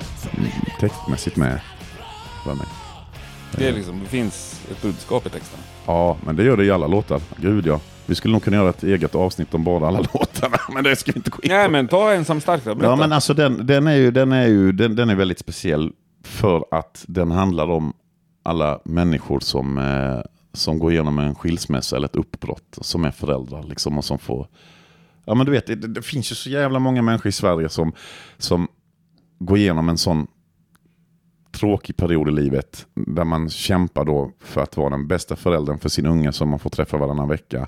textmässigt 0.79 1.35
med 1.35 1.61
för 2.43 2.55
mig. 2.55 2.65
Det, 3.51 3.67
är 3.67 3.73
liksom, 3.73 3.99
det 3.99 4.05
finns 4.05 4.65
ett 4.71 4.81
budskap 4.81 5.25
i 5.25 5.29
texten. 5.29 5.59
Ja, 5.85 6.17
men 6.25 6.35
det 6.35 6.43
gör 6.43 6.57
det 6.57 6.65
i 6.65 6.71
alla 6.71 6.87
låtar. 6.87 7.21
Gud 7.37 7.65
ja. 7.65 7.79
Vi 8.05 8.15
skulle 8.15 8.31
nog 8.31 8.43
kunna 8.43 8.57
göra 8.57 8.69
ett 8.69 8.83
eget 8.83 9.15
avsnitt 9.15 9.53
om 9.53 9.63
bara 9.63 9.87
alla 9.87 9.99
låtarna, 10.13 10.57
men 10.73 10.83
det 10.83 10.95
ska 10.95 11.11
vi 11.11 11.17
inte 11.17 11.29
gå 11.29 11.39
in 11.41 11.49
på. 11.49 11.55
Nej 11.55 11.69
men 11.69 11.87
ta 11.87 12.13
ensam 12.13 12.41
stark 12.41 12.63
då. 12.63 12.77
Ja, 12.81 12.95
men 12.95 13.11
alltså 13.11 13.33
den, 13.33 13.67
den 13.67 13.87
är 13.87 13.95
ju, 13.95 14.11
den 14.11 14.31
är 14.31 14.47
ju 14.47 14.71
den, 14.71 14.95
den 14.95 15.09
är 15.09 15.15
väldigt 15.15 15.39
speciell 15.39 15.91
för 16.23 16.65
att 16.71 17.05
den 17.07 17.31
handlar 17.31 17.69
om 17.69 17.93
alla 18.43 18.79
människor 18.85 19.39
som, 19.39 19.77
eh, 19.77 20.21
som 20.53 20.79
går 20.79 20.91
igenom 20.91 21.19
en 21.19 21.35
skilsmässa 21.35 21.95
eller 21.95 22.07
ett 22.07 22.15
uppbrott, 22.15 22.77
som 22.81 23.05
är 23.05 23.11
föräldrar 23.11 23.63
liksom 23.63 23.97
och 23.97 24.05
som 24.05 24.19
får... 24.19 24.47
Ja 25.27 25.33
men 25.33 25.45
du 25.45 25.51
vet, 25.51 25.67
det, 25.67 25.75
det 25.75 26.01
finns 26.01 26.31
ju 26.31 26.35
så 26.35 26.49
jävla 26.49 26.79
många 26.79 27.01
människor 27.01 27.29
i 27.29 27.31
Sverige 27.31 27.69
som, 27.69 27.93
som 28.37 28.67
går 29.39 29.57
igenom 29.57 29.89
en 29.89 29.97
sån 29.97 30.27
tråkig 31.51 31.97
period 31.97 32.27
i 32.27 32.31
livet 32.31 32.87
där 32.95 33.23
man 33.23 33.49
kämpar 33.49 34.05
då 34.05 34.31
för 34.39 34.61
att 34.61 34.77
vara 34.77 34.89
den 34.89 35.07
bästa 35.07 35.35
föräldern 35.35 35.79
för 35.79 35.89
sin 35.89 36.05
unge 36.05 36.31
som 36.31 36.49
man 36.49 36.59
får 36.59 36.69
träffa 36.69 36.97
varannan 36.97 37.27
vecka. 37.27 37.67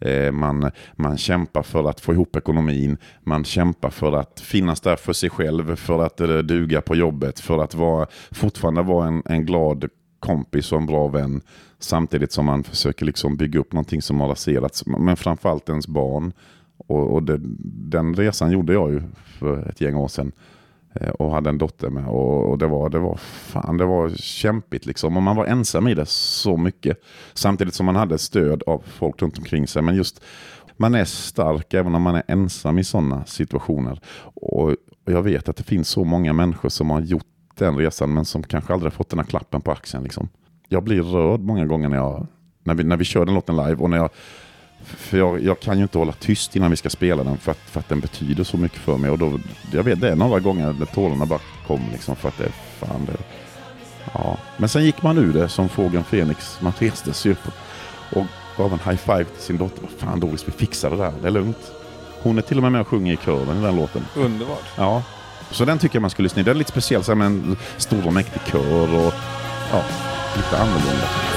Eh, 0.00 0.32
man, 0.32 0.70
man 0.96 1.18
kämpar 1.18 1.62
för 1.62 1.88
att 1.90 2.00
få 2.00 2.12
ihop 2.12 2.36
ekonomin, 2.36 2.96
man 3.24 3.44
kämpar 3.44 3.90
för 3.90 4.12
att 4.12 4.40
finnas 4.40 4.80
där 4.80 4.96
för 4.96 5.12
sig 5.12 5.30
själv, 5.30 5.76
för 5.76 6.02
att 6.02 6.20
eh, 6.20 6.38
duga 6.38 6.80
på 6.80 6.96
jobbet, 6.96 7.40
för 7.40 7.58
att 7.58 7.74
vara, 7.74 8.06
fortfarande 8.30 8.82
vara 8.82 9.08
en, 9.08 9.22
en 9.24 9.46
glad 9.46 9.88
kompis 10.20 10.72
och 10.72 10.78
en 10.78 10.86
bra 10.86 11.08
vän. 11.08 11.40
Samtidigt 11.78 12.32
som 12.32 12.46
man 12.46 12.64
försöker 12.64 13.06
liksom 13.06 13.36
bygga 13.36 13.60
upp 13.60 13.72
någonting 13.72 14.02
som 14.02 14.20
har 14.20 14.28
raserats, 14.28 14.86
men 14.86 15.16
framförallt 15.16 15.68
ens 15.68 15.88
barn. 15.88 16.32
Och, 16.86 17.14
och 17.14 17.22
det, 17.22 17.38
den 17.90 18.14
resan 18.14 18.50
gjorde 18.50 18.72
jag 18.72 18.90
ju 18.90 19.02
för 19.38 19.68
ett 19.68 19.80
gäng 19.80 19.94
år 19.94 20.08
sedan. 20.08 20.32
Eh, 20.94 21.08
och 21.08 21.32
hade 21.32 21.50
en 21.50 21.58
dotter 21.58 21.90
med. 21.90 22.06
Och, 22.06 22.50
och 22.50 22.58
det, 22.58 22.66
var, 22.66 22.88
det 22.88 22.98
var 22.98 23.16
fan, 23.16 23.76
det 23.76 23.84
var 23.84 24.10
kämpigt 24.10 24.86
liksom. 24.86 25.16
Och 25.16 25.22
man 25.22 25.36
var 25.36 25.46
ensam 25.46 25.88
i 25.88 25.94
det 25.94 26.06
så 26.06 26.56
mycket. 26.56 27.00
Samtidigt 27.34 27.74
som 27.74 27.86
man 27.86 27.96
hade 27.96 28.18
stöd 28.18 28.62
av 28.66 28.82
folk 28.86 29.22
runt 29.22 29.38
omkring 29.38 29.66
sig. 29.66 29.82
Men 29.82 29.96
just, 29.96 30.22
man 30.76 30.94
är 30.94 31.04
stark 31.04 31.74
även 31.74 31.94
om 31.94 32.02
man 32.02 32.14
är 32.14 32.22
ensam 32.28 32.78
i 32.78 32.84
sådana 32.84 33.24
situationer. 33.24 34.00
Och, 34.34 34.68
och 35.04 35.12
jag 35.12 35.22
vet 35.22 35.48
att 35.48 35.56
det 35.56 35.62
finns 35.62 35.88
så 35.88 36.04
många 36.04 36.32
människor 36.32 36.68
som 36.68 36.90
har 36.90 37.00
gjort 37.00 37.26
den 37.54 37.76
resan 37.76 38.14
men 38.14 38.24
som 38.24 38.42
kanske 38.42 38.72
aldrig 38.72 38.92
har 38.92 38.96
fått 38.96 39.08
den 39.08 39.18
här 39.18 39.26
klappen 39.26 39.60
på 39.60 39.72
axeln. 39.72 40.04
Liksom. 40.04 40.28
Jag 40.68 40.84
blir 40.84 41.02
rörd 41.02 41.40
många 41.40 41.66
gånger 41.66 41.88
när, 41.88 41.96
jag, 41.96 42.26
när, 42.64 42.74
vi, 42.74 42.84
när 42.84 42.96
vi 42.96 43.04
kör 43.04 43.24
den 43.24 43.34
låten 43.34 43.56
live. 43.56 43.74
Och 43.74 43.90
när 43.90 43.96
jag, 43.96 44.10
för 44.88 45.18
jag, 45.18 45.44
jag 45.44 45.60
kan 45.60 45.76
ju 45.76 45.82
inte 45.82 45.98
hålla 45.98 46.12
tyst 46.12 46.56
innan 46.56 46.70
vi 46.70 46.76
ska 46.76 46.90
spela 46.90 47.24
den 47.24 47.38
för 47.38 47.52
att, 47.52 47.58
för 47.58 47.80
att 47.80 47.88
den 47.88 48.00
betyder 48.00 48.44
så 48.44 48.56
mycket 48.56 48.78
för 48.78 48.96
mig. 48.96 49.10
Och 49.10 49.18
då, 49.18 49.40
jag 49.72 49.82
vet, 49.82 50.00
det 50.00 50.08
är 50.08 50.16
några 50.16 50.40
gånger 50.40 50.72
där 50.72 50.86
tårarna 50.86 51.26
bara 51.26 51.40
kom 51.66 51.82
liksom 51.92 52.16
för 52.16 52.28
att 52.28 52.38
det 52.38 52.52
fan 52.78 53.06
det, 53.06 53.16
ja. 54.12 54.36
Men 54.56 54.68
sen 54.68 54.84
gick 54.84 55.02
man 55.02 55.18
ur 55.18 55.32
det 55.32 55.48
som 55.48 55.68
fågeln 55.68 56.04
Fenix. 56.04 56.58
Man 56.60 56.72
reste 56.78 57.12
sig 57.12 57.32
upp 57.32 57.48
och 58.14 58.26
gav 58.56 58.72
en 58.72 58.90
high 58.90 58.96
five 58.96 59.24
till 59.24 59.42
sin 59.42 59.58
dotter. 59.58 59.82
Vad 59.82 59.90
fan 59.90 60.20
Doris, 60.20 60.48
vi 60.48 60.52
fixar 60.52 60.90
det 60.90 60.96
där. 60.96 61.12
Det 61.22 61.28
är 61.28 61.32
lugnt. 61.32 61.72
Hon 62.22 62.38
är 62.38 62.42
till 62.42 62.56
och 62.56 62.62
med 62.62 62.72
med 62.72 62.80
och 62.80 62.88
sjunger 62.88 63.12
i 63.12 63.16
kören 63.16 63.58
i 63.58 63.62
den 63.62 63.76
låten. 63.76 64.04
Underbart. 64.16 64.64
Ja. 64.76 65.02
Så 65.50 65.64
den 65.64 65.78
tycker 65.78 65.96
jag 65.96 66.02
man 66.02 66.10
skulle 66.10 66.26
lyssna 66.26 66.40
i. 66.40 66.44
Den 66.44 66.54
är 66.56 66.58
lite 66.58 66.70
speciell, 66.70 67.04
så 67.04 67.10
här 67.10 67.16
med 67.16 67.26
en 67.26 67.56
stor 67.76 68.06
och 68.06 68.12
mäktig 68.12 68.40
kör 68.46 68.94
och 68.94 69.14
ja, 69.72 69.84
lite 70.36 70.58
annorlunda. 70.58 71.27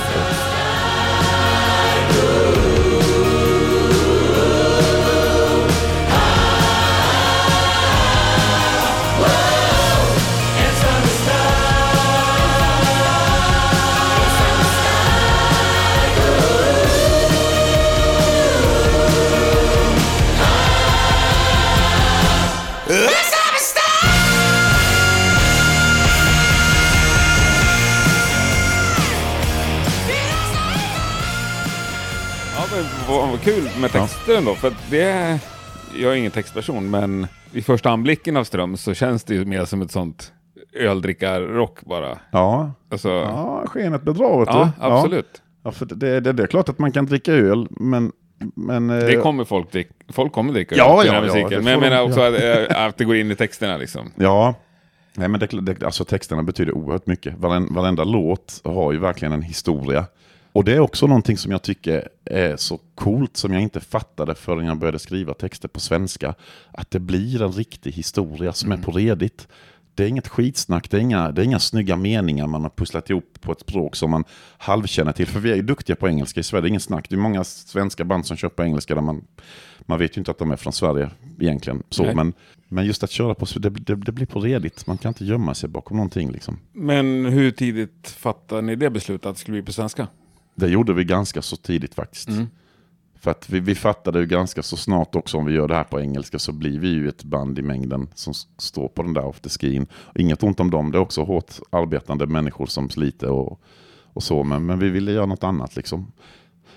Kul 33.44 33.70
med 33.82 33.92
texter 33.92 34.38
ändå, 34.38 34.56
för 34.56 34.74
det 34.90 35.02
är, 35.02 35.40
jag 35.96 36.12
är 36.12 36.16
ingen 36.16 36.32
textperson, 36.32 36.90
men 36.90 37.28
vid 37.52 37.66
första 37.66 37.90
anblicken 37.90 38.38
av 38.38 38.44
Ström 38.44 38.78
så 38.78 38.94
känns 38.94 39.24
det 39.24 39.34
ju 39.34 39.46
mer 39.46 39.66
som 39.66 39.82
ett 39.82 39.92
sånt 39.92 40.34
öldrickarrock 40.74 41.82
bara. 41.82 42.18
Ja, 42.32 42.72
Alltså, 42.92 43.10
ja 43.10 43.64
skenet 43.68 44.04
bedrar 44.04 44.40
vet 44.40 44.48
ja, 44.48 44.72
du. 44.80 44.86
absolut. 44.86 45.42
Ja, 45.64 45.72
för 45.72 45.86
det, 45.86 46.20
det, 46.20 46.34
det 46.34 46.44
är 46.44 46.48
klart 46.48 46.70
att 46.70 46.80
man 46.80 46.92
kan 46.92 47.06
dricka 47.06 47.34
öl, 47.34 47.68
men... 47.70 48.12
men 48.56 48.90
eh, 48.90 48.98
Det 49.06 49.16
kommer 49.16 49.46
folk 49.46 49.72
dricka. 49.72 49.94
Folk 50.10 50.34
kommer 50.34 50.54
dricka 50.54 50.76
Ja, 50.76 51.04
ja, 51.06 51.14
ja, 51.14 51.22
musiken. 51.22 51.50
det 51.50 51.62
Men 51.62 51.74
jag 51.74 51.80
menar 51.82 52.02
också 52.02 52.22
att, 52.22 52.42
eh, 52.42 52.86
att 52.86 52.98
det 52.98 53.06
går 53.06 53.16
in 53.16 53.32
i 53.32 53.36
texterna 53.36 53.78
liksom. 53.78 54.12
Ja, 54.16 54.56
Nej, 55.18 55.28
men 55.28 55.40
det, 55.40 55.48
det, 55.62 55.84
alltså 55.84 56.06
texterna 56.06 56.44
betyder 56.44 56.78
oerhört 56.78 57.08
mycket. 57.08 57.38
Varen, 57.38 57.74
varenda 57.74 58.04
låt 58.04 58.62
har 58.64 58.92
ju 58.92 59.00
verkligen 59.00 59.32
en 59.34 59.42
historia. 59.42 60.06
Och 60.54 60.64
det 60.64 60.74
är 60.74 60.80
också 60.80 61.08
någonting 61.08 61.38
som 61.38 61.52
jag 61.52 61.62
tycker 61.62 62.10
är 62.26 62.56
så 62.56 62.80
coolt 62.96 63.38
som 63.38 63.54
jag 63.54 63.62
inte 63.62 63.80
fattade 63.80 64.36
förrän 64.36 64.66
jag 64.66 64.78
började 64.78 65.00
skriva 65.00 65.34
texter 65.34 65.68
på 65.68 65.80
svenska. 65.80 66.36
Att 66.72 66.92
det 66.92 67.00
blir 67.00 67.42
en 67.42 67.52
riktig 67.52 67.92
historia 67.92 68.54
som 68.54 68.72
är 68.72 68.78
på 68.78 68.92
redigt. 68.92 69.48
det 69.96 70.04
är 70.04 70.08
inget 70.08 70.28
skitsnack, 70.28 70.90
det 70.90 70.98
är, 70.98 71.02
inga, 71.02 71.32
det 71.32 71.42
är 71.42 71.46
inga 71.46 71.60
snygga 71.60 71.96
meningar 71.96 72.48
man 72.48 72.62
har 72.62 72.70
pusslat 72.70 73.10
ihop 73.10 73.38
på 73.42 73.52
ett 73.52 73.60
språk 73.60 73.96
som 73.96 74.12
man 74.12 74.24
halvkänner 74.58 75.12
till. 75.12 75.28
För 75.28 75.40
vi 75.40 75.52
är 75.52 75.56
ju 75.56 75.62
duktiga 75.62 75.96
på 75.96 76.08
engelska 76.08 76.40
i 76.40 76.44
Sverige, 76.44 76.62
det 76.62 76.68
är 76.68 76.70
inget 76.70 76.84
snack. 76.84 77.10
Det 77.10 77.16
är 77.16 77.20
många 77.20 77.44
svenska 77.44 78.06
band 78.06 78.26
som 78.26 78.38
kör 78.38 78.50
på 78.50 78.64
engelska 78.64 78.96
där 78.96 79.02
man, 79.02 79.24
man 79.80 80.00
vet 80.00 80.18
ju 80.18 80.22
inte 80.22 80.32
att 80.32 80.38
de 80.38 80.52
är 80.52 80.56
från 80.56 80.74
Sverige 80.74 81.10
egentligen. 81.40 81.84
Så, 81.90 82.04
Nej. 82.04 82.16
men, 82.16 82.34
men 82.68 82.86
just 82.86 83.04
att 83.04 83.12
köra 83.12 83.36
på, 83.36 83.46
det, 83.60 83.70
det, 83.70 83.96
det 83.96 84.12
blir 84.12 84.26
på 84.26 84.40
redigt. 84.40 84.88
Man 84.88 84.98
kan 84.98 85.10
inte 85.10 85.26
gömma 85.26 85.54
sig 85.54 85.70
bakom 85.70 85.98
någonting 85.98 86.32
liksom. 86.32 86.60
Men 86.74 87.26
hur 87.26 87.52
tidigt 87.52 88.08
fattade 88.18 88.62
ni 88.62 88.76
det 88.76 88.90
beslutet 88.90 89.26
att 89.26 89.36
det 89.36 89.40
skulle 89.40 89.56
bli 89.56 89.66
på 89.66 89.74
svenska? 89.74 90.08
Det 90.62 90.68
gjorde 90.68 90.94
vi 90.94 91.04
ganska 91.04 91.42
så 91.42 91.56
tidigt 91.56 91.96
faktiskt. 91.96 92.30
För 93.20 93.32
att 93.32 93.50
vi, 93.50 93.60
vi 93.60 93.76
fattade 93.76 94.20
ju 94.20 94.26
ganska 94.26 94.64
så 94.64 94.78
snart 94.78 95.16
också 95.16 95.38
om 95.38 95.46
vi 95.46 95.54
gör 95.54 95.68
det 95.68 95.76
här 95.76 95.84
på 95.84 96.00
engelska 96.02 96.40
så 96.40 96.52
blir 96.52 96.80
vi 96.80 96.88
ju 96.88 97.10
ett 97.10 97.24
band 97.24 97.60
i 97.60 97.62
mängden 97.62 98.08
som 98.14 98.34
står 98.58 98.88
på 98.88 99.04
den 99.04 99.14
där 99.14 99.30
afterskin. 99.30 99.88
Inget 100.16 100.44
ont 100.44 100.60
om 100.60 100.72
dem, 100.72 100.92
det 100.92 100.98
är 100.98 101.00
också 101.00 101.24
hårt 101.24 101.52
arbetande 101.70 102.28
människor 102.28 102.66
som 102.66 102.90
sliter 102.90 103.30
och, 103.30 103.62
och 104.14 104.24
så. 104.24 104.44
Men, 104.44 104.66
men 104.66 104.80
vi 104.80 104.90
ville 104.90 105.12
göra 105.12 105.26
något 105.26 105.44
annat 105.44 105.76
liksom. 105.76 106.12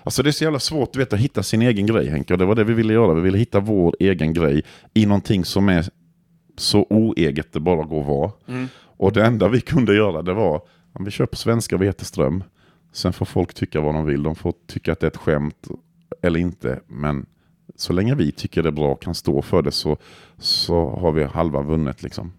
Alltså 0.03 0.23
det 0.23 0.31
är 0.31 0.33
så 0.33 0.44
jävla 0.44 0.59
svårt 0.59 0.92
du 0.92 0.99
vet, 0.99 1.12
att 1.12 1.18
hitta 1.18 1.42
sin 1.42 1.62
egen 1.62 1.87
grej 1.87 2.09
Henke. 2.09 2.33
Och 2.35 2.38
det 2.38 2.44
var 2.44 2.55
det 2.55 2.64
vi 2.64 2.75
ville 2.75 2.92
göra. 2.92 3.14
Vi 3.14 3.20
ville 3.20 3.38
hitta 3.38 3.61
vår 3.61 3.97
egen 4.01 4.33
grej 4.33 4.62
i 4.94 5.07
någonting 5.07 5.44
som 5.44 5.68
är 5.68 5.88
så 6.57 6.87
oeget 6.90 7.53
det 7.53 7.61
bara 7.61 7.85
går 7.85 8.01
att 8.01 8.07
vara. 8.07 8.31
Och 8.97 9.12
det 9.12 9.25
enda 9.27 9.49
vi 9.49 9.61
kunde 9.61 9.94
göra 9.94 10.23
det 10.23 10.33
var, 10.33 10.62
om 10.92 11.05
vi 11.05 11.11
kör 11.11 11.27
på 11.27 11.37
svenska, 11.37 11.77
vi 11.77 11.87
heter 11.87 12.05
Ström. 12.05 12.44
Sen 12.94 13.12
får 13.12 13.26
folk 13.26 13.54
tycka 13.54 13.80
vad 13.80 13.94
de 13.94 14.04
vill. 14.07 14.22
De 14.22 14.35
får 14.35 14.54
tycka 14.66 14.92
att 14.92 15.00
det 15.00 15.07
är 15.07 15.11
ett 15.11 15.16
skämt 15.16 15.68
eller 16.22 16.40
inte. 16.40 16.80
Men 16.87 17.26
så 17.76 17.92
länge 17.92 18.14
vi 18.14 18.33
tycker 18.33 18.62
det 18.62 18.68
är 18.68 18.72
bra 18.72 18.92
och 18.92 19.02
kan 19.02 19.14
stå 19.14 19.42
för 19.42 19.62
det 19.62 19.72
så, 19.72 19.96
så 20.38 20.90
har 20.90 21.12
vi 21.12 21.24
halva 21.24 21.62
vunnet. 21.62 22.02
Liksom. 22.02 22.33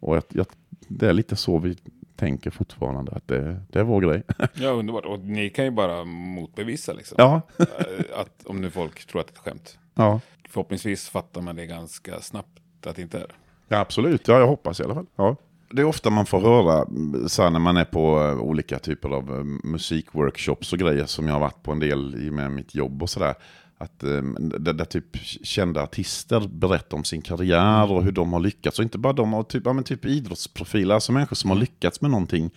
Och 0.00 0.16
jag, 0.16 0.22
jag, 0.28 0.46
det 0.88 1.08
är 1.08 1.12
lite 1.12 1.36
så 1.36 1.58
vi 1.58 1.76
tänker 2.16 2.50
fortfarande. 2.50 3.12
Att 3.12 3.28
det, 3.28 3.60
det 3.68 3.78
är 3.78 3.84
vår 3.84 4.00
grej. 4.00 4.22
Ja, 4.54 4.68
underbart. 4.68 5.04
Och 5.04 5.20
ni 5.20 5.50
kan 5.50 5.64
ju 5.64 5.70
bara 5.70 6.04
motbevisa 6.04 6.92
liksom. 6.92 7.14
ja. 7.18 7.40
Eh, 7.58 8.20
att, 8.20 8.46
om 8.46 8.60
nu 8.60 8.70
folk 8.70 9.06
tror 9.06 9.20
att 9.20 9.26
det 9.26 9.32
är 9.32 9.34
ett 9.34 9.44
skämt. 9.44 9.78
ja. 9.94 10.20
Förhoppningsvis 10.48 11.08
fattar 11.08 11.40
man 11.40 11.56
det 11.56 11.66
ganska 11.66 12.20
snabbt 12.20 12.60
att 12.86 12.96
det 12.96 13.02
inte 13.02 13.18
är 13.18 13.28
det. 13.28 13.34
Ja, 13.68 13.78
absolut. 13.78 14.28
Ja, 14.28 14.38
jag 14.38 14.46
hoppas 14.46 14.80
i 14.80 14.82
alla 14.84 14.94
fall. 14.94 15.06
Ja. 15.16 15.36
Det 15.70 15.82
är 15.82 15.86
ofta 15.86 16.10
man 16.10 16.26
får 16.26 16.40
höra 16.40 16.82
mm, 16.82 17.28
så 17.28 17.42
här, 17.42 17.50
när 17.50 17.58
man 17.58 17.76
är 17.76 17.84
på 17.84 18.22
eh, 18.22 18.38
olika 18.38 18.78
typer 18.78 19.08
av 19.08 19.30
eh, 19.30 19.44
musikworkshops 19.70 20.72
och 20.72 20.78
grejer 20.78 21.06
som 21.06 21.26
jag 21.26 21.34
har 21.34 21.40
varit 21.40 21.62
på 21.62 21.72
en 21.72 21.80
del 21.80 22.14
i 22.14 22.30
med 22.30 22.50
mitt 22.50 22.74
jobb 22.74 23.02
och 23.02 23.10
sådär. 23.10 23.34
Att 23.78 24.02
eh, 24.02 24.22
där, 24.38 24.72
där 24.72 24.84
typ 24.84 25.16
kända 25.42 25.82
artister 25.82 26.48
berättar 26.48 26.96
om 26.96 27.04
sin 27.04 27.22
karriär 27.22 27.92
och 27.92 28.04
hur 28.04 28.12
de 28.12 28.32
har 28.32 28.40
lyckats. 28.40 28.78
Och 28.78 28.82
inte 28.82 28.98
bara 28.98 29.12
de, 29.12 29.44
typ, 29.48 29.62
ja, 29.66 29.72
men 29.72 29.84
typ 29.84 30.04
idrottsprofiler, 30.04 30.94
alltså 30.94 31.12
människor 31.12 31.36
som 31.36 31.50
har 31.50 31.56
lyckats 31.56 32.00
med 32.00 32.10
någonting. 32.10 32.50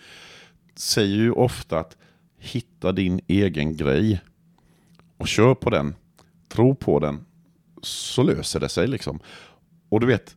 Säger 0.74 1.16
ju 1.16 1.32
ofta 1.32 1.78
att 1.78 1.96
hitta 2.38 2.92
din 2.92 3.20
egen 3.26 3.76
grej 3.76 4.20
och 5.16 5.28
kör 5.28 5.54
på 5.54 5.70
den. 5.70 5.94
Tro 6.48 6.74
på 6.74 6.98
den. 6.98 7.24
Så 7.82 8.22
löser 8.22 8.60
det 8.60 8.68
sig 8.68 8.86
liksom. 8.86 9.20
Och 9.88 10.00
du 10.00 10.06
vet, 10.06 10.36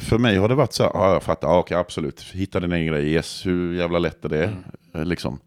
för 0.00 0.18
mig 0.18 0.36
har 0.36 0.48
det 0.48 0.54
varit 0.54 0.72
så 0.72 0.82
här, 0.82 0.90
ja 0.94 1.12
jag 1.12 1.22
fattar, 1.22 1.48
ja, 1.48 1.58
okej 1.58 1.76
absolut, 1.76 2.20
hitta 2.20 2.60
din 2.60 2.72
egen 2.72 2.86
grej, 2.86 3.12
yes, 3.12 3.46
hur 3.46 3.74
jävla 3.74 3.98
lätt 3.98 4.24
är 4.24 4.28
det? 4.28 4.56
Eh, 4.94 5.04
Liksom. 5.04 5.38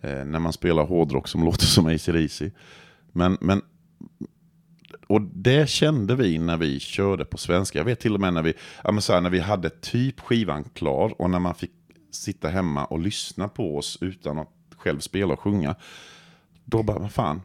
Eh, 0.00 0.24
när 0.24 0.38
man 0.38 0.52
spelar 0.52 0.86
hårdrock 0.86 1.28
som 1.28 1.44
låter 1.44 1.66
som 1.66 1.86
AC/DC. 1.86 2.50
Men, 3.12 3.36
men, 3.40 3.62
och 5.06 5.20
det 5.22 5.68
kände 5.68 6.16
vi 6.16 6.38
när 6.38 6.56
vi 6.56 6.80
körde 6.80 7.24
på 7.24 7.38
svenska. 7.38 7.78
Jag 7.78 7.84
vet 7.84 8.00
till 8.00 8.14
och 8.14 8.20
med 8.20 8.34
när 8.34 8.42
vi, 8.42 8.54
ja, 8.84 8.92
men 8.92 9.02
så 9.02 9.12
här, 9.12 9.20
när 9.20 9.30
vi 9.30 9.38
hade 9.38 9.70
typ 9.70 10.20
skivan 10.20 10.64
klar 10.64 11.20
och 11.20 11.30
när 11.30 11.38
man 11.38 11.54
fick 11.54 11.72
sitta 12.10 12.48
hemma 12.48 12.84
och 12.84 13.00
lyssna 13.00 13.48
på 13.48 13.78
oss 13.78 13.98
utan 14.00 14.38
att 14.38 14.50
själv 14.76 15.00
spela 15.00 15.32
och 15.32 15.40
sjunga. 15.40 15.74
Då 16.64 16.82
bara, 16.82 16.98
vad 16.98 17.12
fan, 17.12 17.42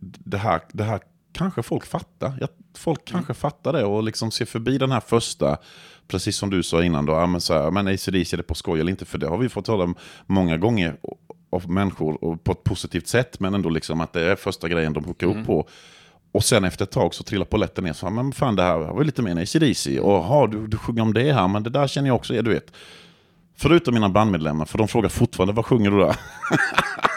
det 0.00 0.38
här, 0.38 0.60
det 0.72 0.84
här 0.84 1.00
kanske 1.32 1.62
folk 1.62 1.86
fattar. 1.86 2.38
Ja, 2.40 2.48
folk 2.78 3.04
kanske 3.04 3.34
fattar 3.34 3.72
det 3.72 3.84
och 3.84 4.02
liksom 4.02 4.30
ser 4.30 4.44
förbi 4.44 4.78
den 4.78 4.92
här 4.92 5.00
första, 5.00 5.56
precis 6.08 6.36
som 6.36 6.50
du 6.50 6.62
sa 6.62 6.84
innan, 6.84 7.06
då, 7.06 7.12
ja, 7.12 7.26
men, 7.26 7.40
så 7.40 7.54
här, 7.54 7.70
men 7.70 7.86
ACDC 7.88 8.34
är 8.34 8.36
det 8.36 8.42
på 8.42 8.54
skoj 8.54 8.80
eller 8.80 8.90
inte? 8.90 9.04
För 9.04 9.18
det 9.18 9.28
har 9.28 9.38
vi 9.38 9.48
fått 9.48 9.68
höra 9.68 9.94
många 10.26 10.56
gånger 10.56 10.96
av 11.50 11.70
människor 11.70 12.24
och 12.24 12.44
på 12.44 12.52
ett 12.52 12.64
positivt 12.64 13.08
sätt, 13.08 13.40
men 13.40 13.54
ändå 13.54 13.68
liksom 13.68 14.00
att 14.00 14.12
det 14.12 14.22
är 14.22 14.36
första 14.36 14.68
grejen 14.68 14.92
de 14.92 15.04
hookar 15.04 15.26
upp 15.26 15.46
på. 15.46 15.68
Och 16.32 16.44
sen 16.44 16.64
efter 16.64 16.84
ett 16.84 16.90
tag 16.90 17.14
så 17.14 17.24
trillar 17.24 17.44
polletten 17.44 17.84
ner, 17.84 17.92
så 17.92 18.10
men 18.10 18.32
fan 18.32 18.56
det 18.56 18.62
här 18.62 18.78
var 18.78 19.04
lite 19.04 19.22
mer 19.22 19.42
ACDC. 19.42 20.00
Och 20.00 20.24
ha, 20.24 20.46
du, 20.46 20.66
du 20.66 20.76
sjunger 20.76 21.02
om 21.02 21.14
det 21.14 21.32
här, 21.32 21.48
men 21.48 21.62
det 21.62 21.70
där 21.70 21.86
känner 21.86 22.08
jag 22.08 22.16
också, 22.16 22.34
är, 22.34 22.42
du 22.42 22.50
vet. 22.50 22.72
Förutom 23.56 23.94
mina 23.94 24.08
bandmedlemmar, 24.08 24.64
för 24.64 24.78
de 24.78 24.88
frågar 24.88 25.08
fortfarande 25.08 25.52
vad 25.52 25.66
sjunger 25.66 25.90
du 25.90 25.98
där? 25.98 26.16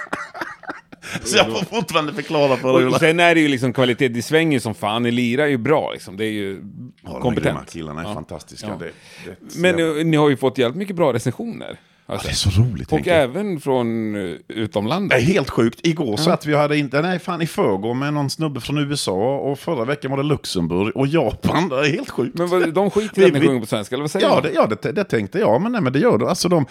så 1.23 1.37
jag 1.37 1.45
får 1.51 1.65
fortfarande 1.75 2.13
förklara 2.13 2.57
för 2.57 2.73
dig. 2.79 2.87
Och 2.87 2.95
sen 2.95 3.19
är 3.19 3.35
det 3.35 3.41
ju 3.41 3.47
liksom 3.47 3.73
kvalitet, 3.73 4.07
det 4.07 4.21
svänger 4.21 4.53
ju 4.53 4.59
som 4.59 4.75
fan, 4.75 5.03
ni 5.03 5.11
lirar 5.11 5.45
ju 5.45 5.57
bra 5.57 5.91
liksom. 5.93 6.17
Det 6.17 6.25
är 6.25 6.31
ju 6.31 6.61
Ja, 7.03 7.11
de 7.11 7.21
kompetent. 7.21 7.71
killarna 7.73 8.01
är 8.01 8.05
Ja. 8.07 8.13
fantastiska. 8.13 8.67
Ja. 8.67 8.75
Det, 8.79 8.91
det 9.25 9.59
Men 9.59 9.77
jävla- 9.79 9.99
eh, 9.99 10.05
ni 10.05 10.17
har 10.17 10.29
ju 10.29 10.37
fått 10.37 10.57
jävligt 10.57 10.77
mycket 10.77 10.95
bra 10.95 11.13
recensioner. 11.13 11.79
ja, 12.07 12.13
Alltså. 12.13 12.27
det 12.27 12.31
är 12.31 12.35
så 12.35 12.61
roligt. 12.61 12.91
och 12.91 13.07
även 13.07 13.59
från 13.59 14.13
Det 14.13 14.37
utomlandet. 14.47 15.17
är 15.19 15.23
helt 15.23 15.49
sjukt. 15.49 15.79
Igår 15.83 16.17
så 16.17 16.31
att 16.31 16.45
vi 16.45 16.55
hade 16.55 16.77
inte, 16.77 17.01
nej 17.01 17.19
fan 17.19 17.41
i 17.41 17.47
förrgår 17.47 17.93
med 17.93 18.13
någon 18.13 18.29
snubbe 18.29 18.61
från 18.61 18.77
USA 18.77 19.37
och 19.37 19.59
förra 19.59 19.85
veckan 19.85 20.11
var 20.11 20.17
det 20.17 20.23
Luxemburg 20.23 20.97
och 20.97 21.07
Japan. 21.07 21.69
Det 21.69 21.75
är 21.79 21.91
helt 21.91 22.09
sjukt. 22.09 22.37
Men 22.37 22.47
vad, 22.47 22.73
de 22.73 22.89
skiter 22.91 23.21
i 23.21 23.25
att 23.25 23.33
ni 23.33 23.41
sjunger 23.41 23.59
på 23.59 23.65
svenska, 23.65 23.95
eller 23.95 24.03
vad 24.03 24.11
säger 24.11 24.27
Ja, 24.27 24.41
det, 24.41 24.51
ja 24.53 24.67
det, 24.81 24.91
det 24.91 25.03
tänkte 25.03 25.39
jag, 25.39 25.61
men 25.61 25.71
nej 25.71 25.81
men 25.81 25.93
det 25.93 25.99
gör 25.99 26.17
det. 26.17 26.29
Alltså 26.29 26.49
de... 26.49 26.65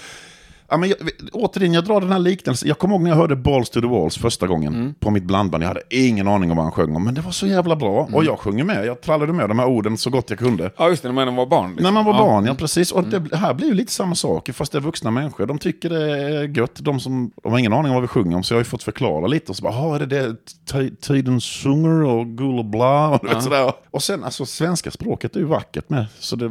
Ja, 0.68 0.76
men 0.76 0.88
jag, 0.88 0.98
återigen, 1.32 1.72
jag 1.74 1.84
drar 1.84 2.00
den 2.00 2.12
här 2.12 2.18
liknelsen. 2.18 2.68
Jag 2.68 2.78
kommer 2.78 2.94
ihåg 2.94 3.02
när 3.02 3.10
jag 3.10 3.16
hörde 3.16 3.36
Balls 3.36 3.70
to 3.70 3.80
the 3.80 3.86
Walls 3.86 4.18
första 4.18 4.46
gången 4.46 4.74
Mm. 4.74 4.94
på 4.94 5.10
mitt 5.10 5.24
blandband. 5.24 5.64
Jag 5.64 5.68
hade 5.68 5.80
ingen 5.90 6.28
aning 6.28 6.50
om 6.50 6.56
vad 6.56 6.64
han 6.64 6.72
sjöng 6.72 6.96
om, 6.96 7.04
men 7.04 7.14
det 7.14 7.20
var 7.20 7.30
så 7.30 7.46
jävla 7.46 7.76
bra. 7.76 8.02
Mm. 8.02 8.14
Och 8.14 8.24
jag 8.24 8.38
sjunger 8.38 8.64
med. 8.64 8.86
Jag 8.86 9.00
trallade 9.00 9.32
med 9.32 9.48
de 9.48 9.58
här 9.58 9.66
orden 9.66 9.96
så 9.98 10.10
gott 10.10 10.30
jag 10.30 10.38
kunde. 10.38 10.70
Ja, 10.76 10.88
just 10.88 11.02
det, 11.02 11.12
när 11.12 11.24
man 11.24 11.36
var 11.36 11.46
barn. 11.46 11.70
Liksom. 11.70 11.84
När 11.84 11.90
man 11.92 12.04
var 12.04 12.12
ja. 12.12 12.18
Mm. 12.18 12.28
barn, 12.30 12.44
ja 12.46 12.54
precis. 12.54 12.92
Och 12.92 13.04
det 13.04 13.36
här 13.36 13.54
blir 13.54 13.66
ju 13.68 13.74
lite 13.74 13.92
samma 13.92 14.14
sak, 14.14 14.50
fast 14.54 14.72
det 14.72 14.78
är 14.78 14.82
vuxna 14.82 15.10
människor. 15.10 15.46
De 15.46 15.58
tycker 15.58 15.90
det 15.90 16.18
är 16.26 16.58
gött. 16.58 16.74
De, 16.80 17.00
som, 17.00 17.30
de 17.42 17.52
har 17.52 17.58
ingen 17.58 17.72
aning 17.72 17.88
om 17.90 17.94
vad 17.94 18.02
vi 18.02 18.08
sjunger 18.08 18.36
om, 18.36 18.42
så 18.42 18.54
jag 18.54 18.56
har 18.56 18.60
ju 18.60 18.64
fått 18.64 18.82
förklara 18.82 19.26
lite. 19.26 19.52
Och 19.52 19.56
så 19.56 19.62
bara, 19.62 19.72
"Jaha, 19.74 19.94
är 19.96 20.06
det 20.06 20.36
det 20.72 21.00
tiden 21.00 21.40
sjunger 21.40 22.02
och 22.04 22.26
gul 22.26 22.58
och 22.58 22.64
bla? 22.64 23.08
Och, 23.14 23.24
vet, 23.24 23.42
sådär. 23.42 23.72
och 23.90 24.02
sen, 24.02 24.24
alltså 24.24 24.46
svenska 24.46 24.90
språket 24.90 25.36
är 25.36 25.40
ju 25.40 25.46
vackert 25.46 25.90
med. 25.90 26.06
Så 26.18 26.36
det 26.36 26.50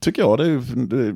tycker 0.00 0.22
jag, 0.22 0.38
det 0.38 0.44
är 0.44 0.48
ju... 0.48 0.60
Det, 0.60 1.14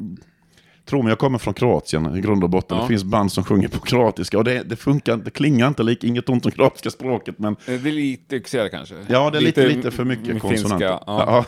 Tro 0.84 1.02
mig, 1.02 1.10
jag 1.10 1.18
kommer 1.18 1.38
från 1.38 1.54
Kroatien 1.54 2.16
i 2.16 2.20
grund 2.20 2.44
och 2.44 2.50
botten. 2.50 2.76
Ja. 2.76 2.82
Det 2.82 2.88
finns 2.88 3.04
band 3.04 3.32
som 3.32 3.44
sjunger 3.44 3.68
på 3.68 3.78
kroatiska 3.78 4.38
och 4.38 4.44
det, 4.44 4.62
det 4.62 4.76
funkar 4.76 5.16
det 5.16 5.30
klingar 5.30 5.68
inte 5.68 5.82
lik, 5.82 6.04
inget 6.04 6.28
ont 6.28 6.46
om 6.46 6.52
kroatiska 6.52 6.90
språket. 6.90 7.38
Men 7.38 7.52
Eh, 7.52 7.74
Det 7.80 7.88
är 7.88 7.92
lite 7.92 8.36
yxigare 8.36 8.68
kanske. 8.68 8.94
Ja, 9.08 9.30
det 9.30 9.38
är 9.38 9.42
lite, 9.42 9.68
lite 9.68 9.90
för 9.90 10.04
mycket 10.04 10.40
konsonanter. 10.40 10.88
Finska, 10.88 11.02
ja. 11.06 11.44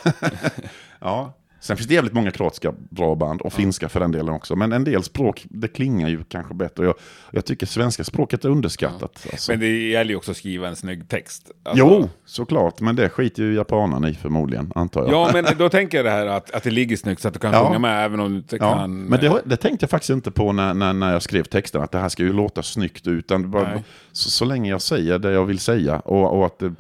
Ja. 1.01 1.33
Ja. 1.63 1.67
Sen 1.67 1.77
finns 1.77 1.89
det 1.89 1.95
jävligt 1.95 2.13
många 2.13 2.31
kroatiska 2.31 2.73
bra 2.91 3.15
band, 3.15 3.41
och 3.41 3.53
finska 3.53 3.89
för 3.89 4.01
den 4.01 4.13
delen 4.13 4.35
också. 4.35 4.57
Men 4.57 4.73
en 4.73 4.85
del 4.85 5.03
språk, 5.03 5.47
det 5.51 5.69
klingar 5.69 6.09
ju 6.09 6.25
kanske 6.25 6.55
bättre. 6.55 6.85
Jag, 6.85 6.95
jag 7.31 7.45
tycker 7.45 7.67
svenska 7.67 8.05
språket 8.05 8.45
är 8.45 8.49
underskattat. 8.49 9.27
Alltså. 9.33 9.53
Men 9.53 9.61
det 9.61 9.89
gäller 9.89 10.11
ju 10.11 10.17
också 10.17 10.31
att 10.31 10.37
skriva 10.37 10.69
en 10.69 10.77
snygg 10.77 11.09
text. 11.09 11.51
Alltså- 11.63 11.79
Jo, 11.79 12.09
såklart. 12.25 12.81
Men 12.81 12.97
det 12.97 13.09
skiter 13.09 13.43
ju 13.43 13.55
japanerna 13.55 14.09
i 14.09 14.15
förmodligen, 14.15 14.73
antar 14.75 15.01
jag. 15.03 15.13
Ja, 15.13 15.31
men 15.33 15.45
då 15.59 15.69
tänker 15.69 15.99
jag 15.99 16.05
det 16.05 16.11
här 16.11 16.27
att, 16.27 16.51
att 16.51 16.63
det 16.63 16.71
ligger 16.71 16.97
snyggt 16.97 17.23
så 17.23 17.29
att 17.29 17.35
du 17.35 17.41
kan 17.41 17.53
Ja. 17.53 17.67
sjunga 17.67 17.79
med 17.79 18.05
även 18.05 18.21
om 18.21 18.31
du 18.31 18.37
inte 18.37 18.57
Ja, 18.57 18.75
kan... 18.75 19.03
men 19.05 19.21
det, 19.21 19.43
det 19.45 19.57
tänkte 19.57 19.85
jag 19.85 19.91
faktiskt 19.91 20.11
inte 20.11 20.31
på 20.31 20.53
när, 20.53 20.75
när, 20.75 20.93
när 20.93 21.13
jag 21.13 21.23
skrev 21.23 21.45
texten, 21.45 21.83
att 21.83 21.93
det 21.93 21.99
här 21.99 22.09
ska 22.09 22.23
ju 22.23 22.33
låta 22.33 22.63
snyggt. 22.63 23.07
Utan 23.07 23.51
bara, 23.51 23.83
så, 24.13 24.31
så 24.31 24.45
länge 24.45 24.71
jag 24.71 24.83
säger 24.83 25.19
det 25.19 25.33
jag 25.33 25.45
vill 25.45 25.59
säga 25.59 25.99
och, 26.01 26.39
och 26.39 26.47
att, 26.47 26.59
det, 26.59 26.75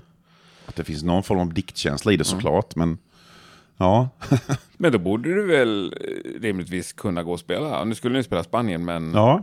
att 0.66 0.76
det 0.76 0.84
finns 0.84 1.02
någon 1.02 1.22
form 1.22 1.38
av 1.38 1.54
diktkänsla 1.54 2.12
i 2.12 2.16
det 2.16 2.24
såklart. 2.24 2.76
Men 2.76 2.98
ja, 3.82 4.08
Men 4.76 4.92
då 4.92 4.98
borde 4.98 5.34
du 5.34 5.46
väl 5.46 5.94
eh, 6.00 6.40
rimligtvis 6.40 6.92
kunna 6.92 7.22
gå 7.22 7.32
och 7.32 7.40
spela. 7.40 7.84
Nu 7.84 7.94
skulle 7.94 8.16
ni 8.18 8.24
spela 8.24 8.42
Spanien, 8.44 8.84
men 8.84 9.12
ja. 9.14 9.42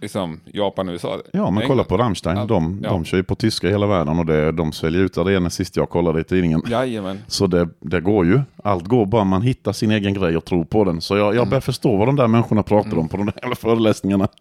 liksom 0.00 0.40
Japan 0.44 0.88
och 0.88 0.92
USA. 0.92 1.20
Ja, 1.32 1.50
men 1.50 1.66
kolla 1.66 1.84
på 1.84 1.96
Rammstein. 1.98 2.36
Ja, 2.36 2.44
De, 2.44 2.80
ja. 2.84 2.90
de 2.90 3.04
kör 3.04 3.16
ju 3.16 3.22
på 3.24 3.34
tyska 3.34 3.68
i 3.68 3.70
hela 3.70 3.86
världen 3.86 4.18
och 4.18 4.26
det, 4.26 4.52
de 4.52 4.72
säljer 4.72 5.00
ut 5.02 5.18
arenor 5.18 5.48
sist 5.48 5.76
jag 5.76 5.90
kollade 5.90 6.20
i 6.20 6.24
tidningen. 6.24 6.62
Jajamän. 6.70 7.18
Så 7.26 7.46
det, 7.46 7.68
det 7.80 8.00
går 8.00 8.26
ju. 8.26 8.40
Allt 8.64 8.84
går 8.84 9.06
bara 9.06 9.24
man 9.24 9.42
hittar 9.42 9.72
sin 9.72 9.90
egen 9.90 10.14
grej 10.14 10.36
och 10.36 10.44
tror 10.44 10.64
på 10.64 10.84
den. 10.84 11.00
Så 11.00 11.16
jag, 11.16 11.26
Mm. 11.26 11.36
jag 11.36 11.48
börjar 11.48 11.60
förstå 11.60 11.96
vad 11.96 12.08
de 12.08 12.16
där 12.16 12.26
människorna 12.28 12.62
pratar 12.62 12.98
om 12.98 13.08
på 13.08 13.16
de 13.16 13.26
där 13.26 13.34
jävla 13.42 13.56
föreläsningarna. 13.56 14.28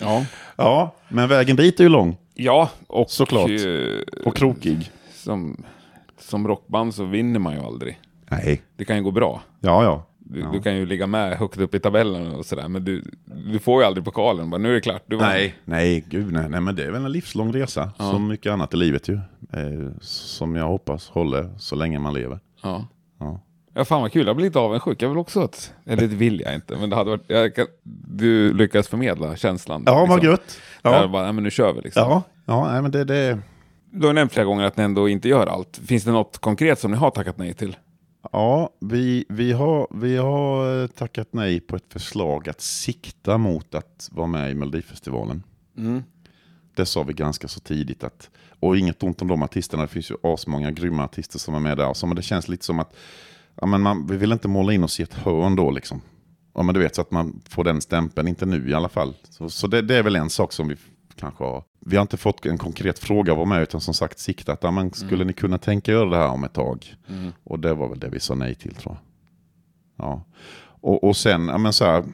Ja. 0.00 0.24
ja, 0.56 0.94
men 1.08 1.28
vägen 1.28 1.56
dit 1.56 1.80
är 1.80 1.84
ju 1.84 1.90
lång 1.90 2.16
Ja, 2.34 2.70
och 2.86 3.10
Såklart. 3.10 3.50
eh, 3.50 4.26
och 4.26 4.36
krokig. 4.36 4.90
som, 5.14 5.64
som 6.20 6.48
rockband 6.48 6.94
så 6.94 7.04
vinner 7.04 7.38
man 7.40 7.52
ju 7.54 7.60
aldrig. 7.60 7.98
Nej. 8.30 8.62
Det 8.76 8.84
kan 8.84 8.96
ju 8.96 9.02
gå 9.02 9.10
bra. 9.10 9.42
Ja, 9.60 9.84
ja. 9.84 10.06
Du, 10.18 10.46
du 10.52 10.62
kan 10.62 10.76
ju 10.76 10.86
ligga 10.86 11.06
med 11.06 11.38
högt 11.38 11.58
upp 11.58 11.74
i 11.74 11.80
tabellen 11.80 12.34
och 12.34 12.46
sådär, 12.46 12.68
men 12.68 12.84
du, 12.84 13.04
du 13.52 13.58
får 13.58 13.82
ju 13.82 13.86
aldrig 13.86 14.04
pokalen. 14.04 14.50
Bara, 14.50 14.58
nu 14.58 14.70
är 14.70 14.74
det 14.74 14.80
klart. 14.80 15.02
Nej, 15.08 15.54
nej, 15.64 16.04
gud 16.08 16.32
nej. 16.32 16.48
nej. 16.48 16.60
Men 16.60 16.76
det 16.76 16.84
är 16.84 16.90
väl 16.90 17.04
en 17.04 17.12
livslång 17.12 17.52
resa. 17.52 17.90
Som 17.96 18.28
mycket 18.28 18.52
annat 18.52 18.74
i 18.74 18.76
livet 18.76 19.08
ju. 19.08 19.14
Eh, 19.52 19.92
som 20.00 20.56
jag 20.56 20.66
hoppas 20.66 21.08
håller 21.08 21.50
så 21.58 21.76
länge 21.76 21.98
man 21.98 22.14
lever. 22.14 22.38
Ja. 22.62 22.86
Ja. 23.20 23.40
Ja, 23.74 23.84
fan 23.84 24.02
vad 24.02 24.12
kul. 24.12 24.26
Jag 24.26 24.36
blir 24.36 24.46
lite 24.46 24.58
avundsjuk. 24.58 25.02
Jag 25.02 25.08
vill 25.08 25.18
också 25.18 25.40
att... 25.40 25.72
Eller 25.86 26.06
det 26.08 26.16
vill 26.16 26.40
jag 26.40 26.54
inte, 26.54 26.76
men 26.76 26.90
det 26.90 26.96
hade 26.96 27.10
varit... 27.10 27.24
Jag 27.26 27.66
du 28.08 28.52
lyckas 28.52 28.88
förmedla 28.88 29.36
känslan. 29.36 29.82
Ja, 29.86 30.06
vad 30.08 30.24
gött. 30.24 30.60
Ja. 30.82 31.00
Ja, 31.02 31.08
bara, 31.08 31.22
nej, 31.22 31.32
men 31.32 31.44
nu 31.44 31.50
kör 31.50 31.72
vi 31.72 31.80
liksom. 31.80 32.02
ja, 32.02 32.22
ja 32.44 32.72
nej, 32.72 32.82
men 32.82 32.90
det, 32.90 33.04
det, 33.04 33.38
Du 33.90 34.06
har 34.06 34.14
nämnt 34.14 34.32
flera 34.32 34.46
gånger 34.46 34.64
att 34.64 34.76
ni 34.76 34.84
ändå 34.84 35.08
inte 35.08 35.28
gör 35.28 35.46
allt. 35.46 35.80
Finns 35.86 36.04
det 36.04 36.10
något 36.10 36.38
konkret 36.38 36.78
som 36.78 36.90
ni 36.90 36.96
har 36.96 37.10
tackat 37.10 37.38
nej 37.38 37.54
till? 37.54 37.76
Ja, 38.32 38.70
vi, 38.80 39.24
vi, 39.28 39.52
har, 39.52 39.88
vi 39.90 40.16
har 40.16 40.82
eh, 40.82 40.86
tackat 40.86 41.28
nej 41.30 41.60
på 41.60 41.76
ett 41.76 41.92
förslag 41.92 42.48
att 42.48 42.60
sikta 42.60 43.38
mot 43.38 43.74
att 43.74 44.08
vara 44.12 44.26
med 44.26 44.50
i 44.50 44.54
Melodifestivalen. 44.54 45.42
Det 46.76 46.86
sa 46.86 47.02
vi 47.02 47.12
ganska 47.12 47.48
så 47.48 47.60
tidigt. 47.60 48.04
Att, 48.04 48.30
och 48.60 48.76
inget 48.76 49.02
ont 49.02 49.22
om 49.22 49.28
de 49.28 49.42
artisterna, 49.42 49.82
det 49.82 49.88
finns 49.88 50.10
ju 50.10 50.16
asmånga 50.22 50.70
grymma 50.70 51.04
artister 51.04 51.38
som 51.38 51.54
är 51.54 51.60
med 51.60 51.76
där. 51.76 51.94
Så, 51.94 52.06
men 52.06 52.16
det 52.16 52.22
känns 52.22 52.48
lite 52.48 52.64
som 52.64 52.80
att 52.80 52.96
ja, 53.60 53.66
men 53.66 53.80
man, 53.80 54.06
vi 54.06 54.16
vill 54.16 54.32
inte 54.32 54.48
måla 54.48 54.72
in 54.72 54.84
oss 54.84 55.00
i 55.00 55.02
ett 55.02 55.14
hörn 55.14 55.56
då 55.56 55.70
liksom. 55.70 56.00
Ja, 56.54 56.62
men 56.62 56.74
du 56.74 56.80
vet, 56.80 56.94
så 56.94 57.00
att 57.00 57.10
man 57.10 57.40
får 57.48 57.64
den 57.64 57.80
stämpeln, 57.80 58.28
inte 58.28 58.46
nu 58.46 58.70
i 58.70 58.74
alla 58.74 58.88
fall. 58.88 59.14
Så, 59.30 59.50
så 59.50 59.66
det, 59.66 59.82
det 59.82 59.96
är 59.96 60.02
väl 60.02 60.16
en 60.16 60.30
sak 60.30 60.52
som 60.52 60.68
vi 60.68 60.76
kanske 61.16 61.44
har. 61.44 61.64
Vi 61.80 61.96
har 61.96 62.02
inte 62.02 62.16
fått 62.16 62.46
en 62.46 62.58
konkret 62.58 62.98
fråga 62.98 63.34
vara 63.34 63.46
med, 63.46 63.62
utan 63.62 63.80
som 63.80 63.94
sagt 63.94 64.18
siktat. 64.18 64.62
Men 64.62 64.92
skulle 64.92 65.24
ni 65.24 65.32
kunna 65.32 65.58
tänka 65.58 65.92
er 65.92 66.06
det 66.06 66.16
här 66.16 66.28
om 66.28 66.44
ett 66.44 66.52
tag? 66.52 66.94
Och 67.44 67.58
det 67.58 67.74
var 67.74 67.88
väl 67.88 67.98
det 67.98 68.08
vi 68.08 68.20
sa 68.20 68.34
nej 68.34 68.54
till 68.54 68.74
tror 68.74 68.94
jag. 68.94 70.06
Ja. 70.06 70.24
Och, 70.80 71.04
och 71.04 71.16
sen, 71.16 71.48
ja 71.48 71.58
men 71.58 71.72
så 71.72 71.84
här, 71.84 72.04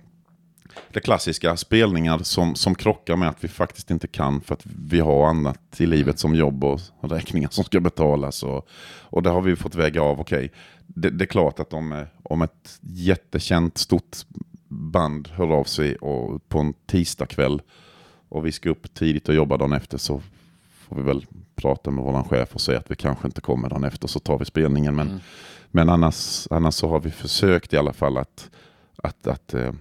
det 0.93 1.01
klassiska, 1.01 1.57
spelningar 1.57 2.19
som, 2.19 2.55
som 2.55 2.75
krockar 2.75 3.17
med 3.17 3.29
att 3.29 3.45
vi 3.45 3.49
faktiskt 3.49 3.91
inte 3.91 4.07
kan 4.07 4.41
för 4.41 4.55
att 4.55 4.67
vi 4.89 5.01
har 5.01 5.29
annat 5.29 5.81
i 5.81 5.87
livet 5.87 6.19
som 6.19 6.35
jobb 6.35 6.65
och 6.65 6.81
räkningar 7.01 7.49
som 7.53 7.65
ska 7.65 7.81
betalas. 7.81 8.43
Och, 8.43 8.69
och 9.01 9.23
det 9.23 9.31
har 9.31 9.41
vi 9.41 9.57
fått 9.57 9.75
väga 9.75 10.03
av, 10.03 10.21
okej. 10.21 10.53
Det, 10.87 11.11
det 11.11 11.25
är 11.25 11.27
klart 11.27 11.61
att 11.61 11.73
om, 11.73 12.07
om 12.23 12.43
ett 12.43 12.79
jättekänt 12.81 13.79
stort 13.79 14.17
band 14.69 15.29
hör 15.29 15.53
av 15.53 15.65
sig 15.65 15.97
och 15.97 16.49
på 16.49 16.59
en 16.59 16.75
tisdagkväll 16.87 17.63
och 18.31 18.47
vi 18.47 18.53
ska 18.53 18.71
upp 18.71 18.95
tidigt 18.95 19.29
och 19.29 19.35
jobba 19.35 19.57
dagen 19.57 19.73
efter 19.73 19.99
så 19.99 20.23
får 20.71 20.97
vi 20.97 21.03
väl 21.03 21.27
prata 21.55 21.91
med 21.91 22.05
vår 22.05 22.23
chef 22.23 22.55
och 22.55 22.61
säga 22.61 22.79
att 22.79 22.91
vi 22.91 22.97
kanske 22.97 23.29
inte 23.29 23.41
kommer 23.41 23.69
dagen 23.69 23.85
efter 23.85 24.09
så 24.09 24.19
tar 24.19 24.39
vi 24.39 24.45
spelningen. 24.45 24.97
Men, 24.97 25.21
men 25.71 25.89
annars, 25.89 26.47
annars 26.51 26.75
så 26.75 26.89
har 26.89 27.01
vi 27.01 27.11
försökt 27.11 27.73
i 27.73 27.77
alla 27.77 27.93
fall 27.93 28.17
att, 28.17 28.51
att, 28.97 29.27
att 29.27 29.55
eh, 29.55 29.73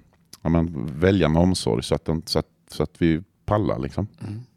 ja, 0.41 0.49
men 0.49 0.87
välja 0.99 1.29
med 1.29 1.41
omsorg 1.41 1.83
så 1.83 1.95
att, 1.95 2.05
den, 2.05 2.21
så 2.25 2.39
att, 2.39 2.45
så 2.71 2.83
att 2.83 3.01
vi 3.01 3.21
pallar. 3.45 3.79
Liksom. 3.79 4.07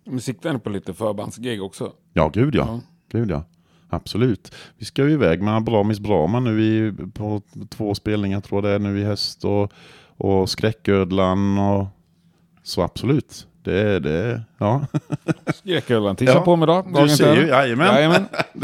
Men 0.05 0.21
siktar 0.21 0.53
ni 0.53 0.59
på 0.59 0.71
lite 0.71 0.95
förbandsgig 0.95 1.63
också? 1.63 1.93
Ja, 2.13 2.29
gud 2.29 2.55
ja. 2.55 2.65
Ja. 2.67 2.81
Gud 3.19 3.31
ja. 3.31 3.45
Absolut. 3.89 4.55
Vi 4.79 4.85
ska 4.85 5.03
ju 5.03 5.13
iväg 5.13 5.43
med 5.43 5.57
Abramis 5.57 6.01
Brama 6.01 6.41
nu 6.41 6.63
i, 6.63 6.93
på 7.15 7.43
två 7.69 7.95
spelningar 7.95 8.41
tror 8.41 8.59
jag 8.59 8.71
det 8.71 8.75
är 8.75 8.93
nu 8.93 9.01
i 9.01 9.05
höst. 9.05 9.45
Och, 9.45 9.73
och 10.17 10.51
Skräcködlan 10.51 11.59
och 11.59 11.87
så 12.63 12.83
absolut. 12.83 13.47
Det 13.65 13.81
är 13.81 14.01
det. 14.01 14.43
Ja. 14.59 14.87
Skräckölen. 15.55 16.17
Tisha 16.17 16.33
Ja, 16.33 16.41
på 16.41 16.57
mig 16.57 16.67
då. 16.67 16.83
du 17.03 17.09
ser 17.09 17.37
ju, 17.37 17.47
jajamän. 17.47 17.87
Jajamän. 17.95 18.27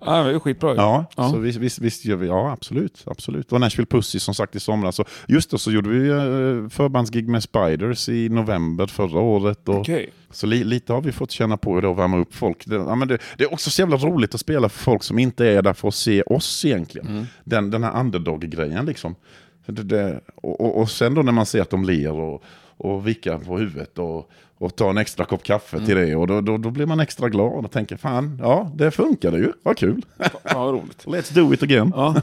ja, 0.00 0.22
det 0.22 0.30
är 0.34 0.38
skitbra. 0.38 0.74
Ja, 0.76 1.04
Ja. 1.16 1.30
så 1.30 1.38
visst, 1.38 1.58
visst, 1.58 1.78
visst 1.78 2.04
gör 2.04 2.16
vi. 2.16 2.26
Ja, 2.26 2.52
absolut. 2.52 3.02
absolut. 3.06 3.52
Och 3.52 3.60
Nashville 3.60 3.86
Pussy 3.86 4.18
som 4.18 4.34
sagt 4.34 4.56
i 4.56 4.60
somras. 4.60 4.96
Så 4.96 5.04
just 5.28 5.50
då 5.50 5.58
så 5.58 5.70
gjorde 5.70 5.88
vi 5.88 6.10
uh, 6.10 6.68
förbandsgig 6.68 7.28
med 7.28 7.42
Spiders 7.42 8.08
i 8.08 8.28
november 8.28 8.86
förra 8.86 9.20
året. 9.20 9.68
Och, 9.68 9.78
Okej. 9.78 10.10
Så 10.30 10.46
li, 10.46 10.64
lite 10.64 10.92
har 10.92 11.00
vi 11.00 11.12
fått 11.12 11.30
känna 11.30 11.56
på 11.56 11.80
det 11.80 11.88
och 11.88 11.98
värma 11.98 12.18
upp 12.18 12.34
folk. 12.34 12.66
Det, 12.66 12.74
ja, 12.76 12.94
men 12.94 13.08
det, 13.08 13.18
det 13.38 13.44
är 13.44 13.52
också 13.52 13.70
så 13.70 13.82
jävla 13.82 13.96
roligt 13.96 14.34
att 14.34 14.40
spela 14.40 14.68
för 14.68 14.78
folk 14.78 15.02
som 15.02 15.18
inte 15.18 15.46
är 15.46 15.62
där 15.62 15.72
för 15.72 15.88
att 15.88 15.94
se 15.94 16.22
oss 16.22 16.64
egentligen. 16.64 17.26
Den, 17.44 17.70
den 17.70 17.84
här 17.84 18.00
underdog-grejen 18.00 18.86
liksom. 18.86 19.14
Det, 19.66 20.20
och, 20.34 20.60
och, 20.60 20.80
och 20.80 20.90
sen 20.90 21.14
då 21.14 21.22
när 21.22 21.32
man 21.32 21.46
ser 21.46 21.62
att 21.62 21.70
de 21.70 21.84
ler 21.84 22.12
och, 22.12 22.42
och 22.76 23.06
vickar 23.06 23.38
på 23.38 23.58
huvudet 23.58 23.98
och, 23.98 24.30
och 24.58 24.76
tar 24.76 24.90
en 24.90 24.98
extra 24.98 25.24
kopp 25.24 25.42
kaffe 25.42 25.86
till 25.86 25.96
det. 25.96 26.16
Och 26.16 26.26
då, 26.26 26.40
då, 26.40 26.58
då 26.58 26.70
blir 26.70 26.86
man 26.86 27.00
extra 27.00 27.28
glad 27.28 27.64
och 27.64 27.70
tänker 27.70 27.96
fan, 27.96 28.38
ja 28.42 28.70
det 28.74 28.90
funkade 28.90 29.38
ju, 29.38 29.52
vad 29.62 29.76
kul. 29.76 30.04
Ja, 30.42 30.54
roligt. 30.54 31.04
Let's 31.06 31.34
do 31.34 31.54
it 31.54 31.62
again. 31.62 31.92
Ja. 31.96 32.14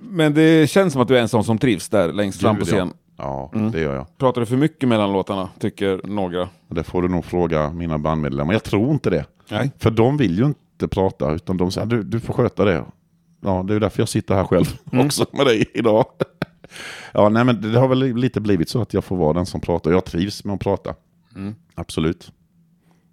Men 0.00 0.34
det 0.34 0.70
känns 0.70 0.92
som 0.92 1.02
att 1.02 1.08
du 1.08 1.16
är 1.16 1.22
en 1.22 1.28
sån 1.28 1.44
som 1.44 1.58
trivs 1.58 1.88
där 1.88 2.12
längst 2.12 2.40
fram 2.40 2.56
på 2.56 2.62
ja. 2.62 2.66
scen. 2.66 2.92
Ja, 3.16 3.50
det 3.72 3.80
gör 3.80 3.94
jag. 3.94 4.18
Pratar 4.18 4.40
du 4.40 4.46
för 4.46 4.56
mycket 4.56 4.88
mellan 4.88 5.12
låtarna, 5.12 5.48
tycker 5.58 6.00
några? 6.04 6.48
Det 6.68 6.84
får 6.84 7.02
du 7.02 7.08
nog 7.08 7.24
fråga 7.24 7.70
mina 7.70 7.98
bandmedlemmar. 7.98 8.52
Jag 8.52 8.64
tror 8.64 8.90
inte 8.90 9.10
det. 9.10 9.24
Nej. 9.48 9.70
För 9.78 9.90
de 9.90 10.16
vill 10.16 10.38
ju 10.38 10.44
inte 10.44 10.88
prata, 10.88 11.32
utan 11.32 11.56
de 11.56 11.70
säger 11.70 11.86
du, 11.86 12.02
du 12.02 12.20
får 12.20 12.34
sköta 12.34 12.64
det. 12.64 12.84
Ja, 13.40 13.64
det 13.68 13.74
är 13.74 13.80
därför 13.80 14.00
jag 14.00 14.08
sitter 14.08 14.34
här 14.34 14.44
själv 14.44 14.64
också 15.04 15.26
med 15.32 15.46
dig 15.46 15.70
idag. 15.74 16.04
Ja, 17.12 17.28
nej, 17.28 17.44
men 17.44 17.72
det 17.72 17.78
har 17.78 17.88
väl 17.88 18.16
lite 18.16 18.40
blivit 18.40 18.68
så 18.68 18.82
att 18.82 18.94
jag 18.94 19.04
får 19.04 19.16
vara 19.16 19.32
den 19.32 19.46
som 19.46 19.60
pratar. 19.60 19.90
Jag 19.90 20.04
trivs 20.04 20.44
med 20.44 20.54
att 20.54 20.60
prata. 20.60 20.94
Absolut. 21.74 22.32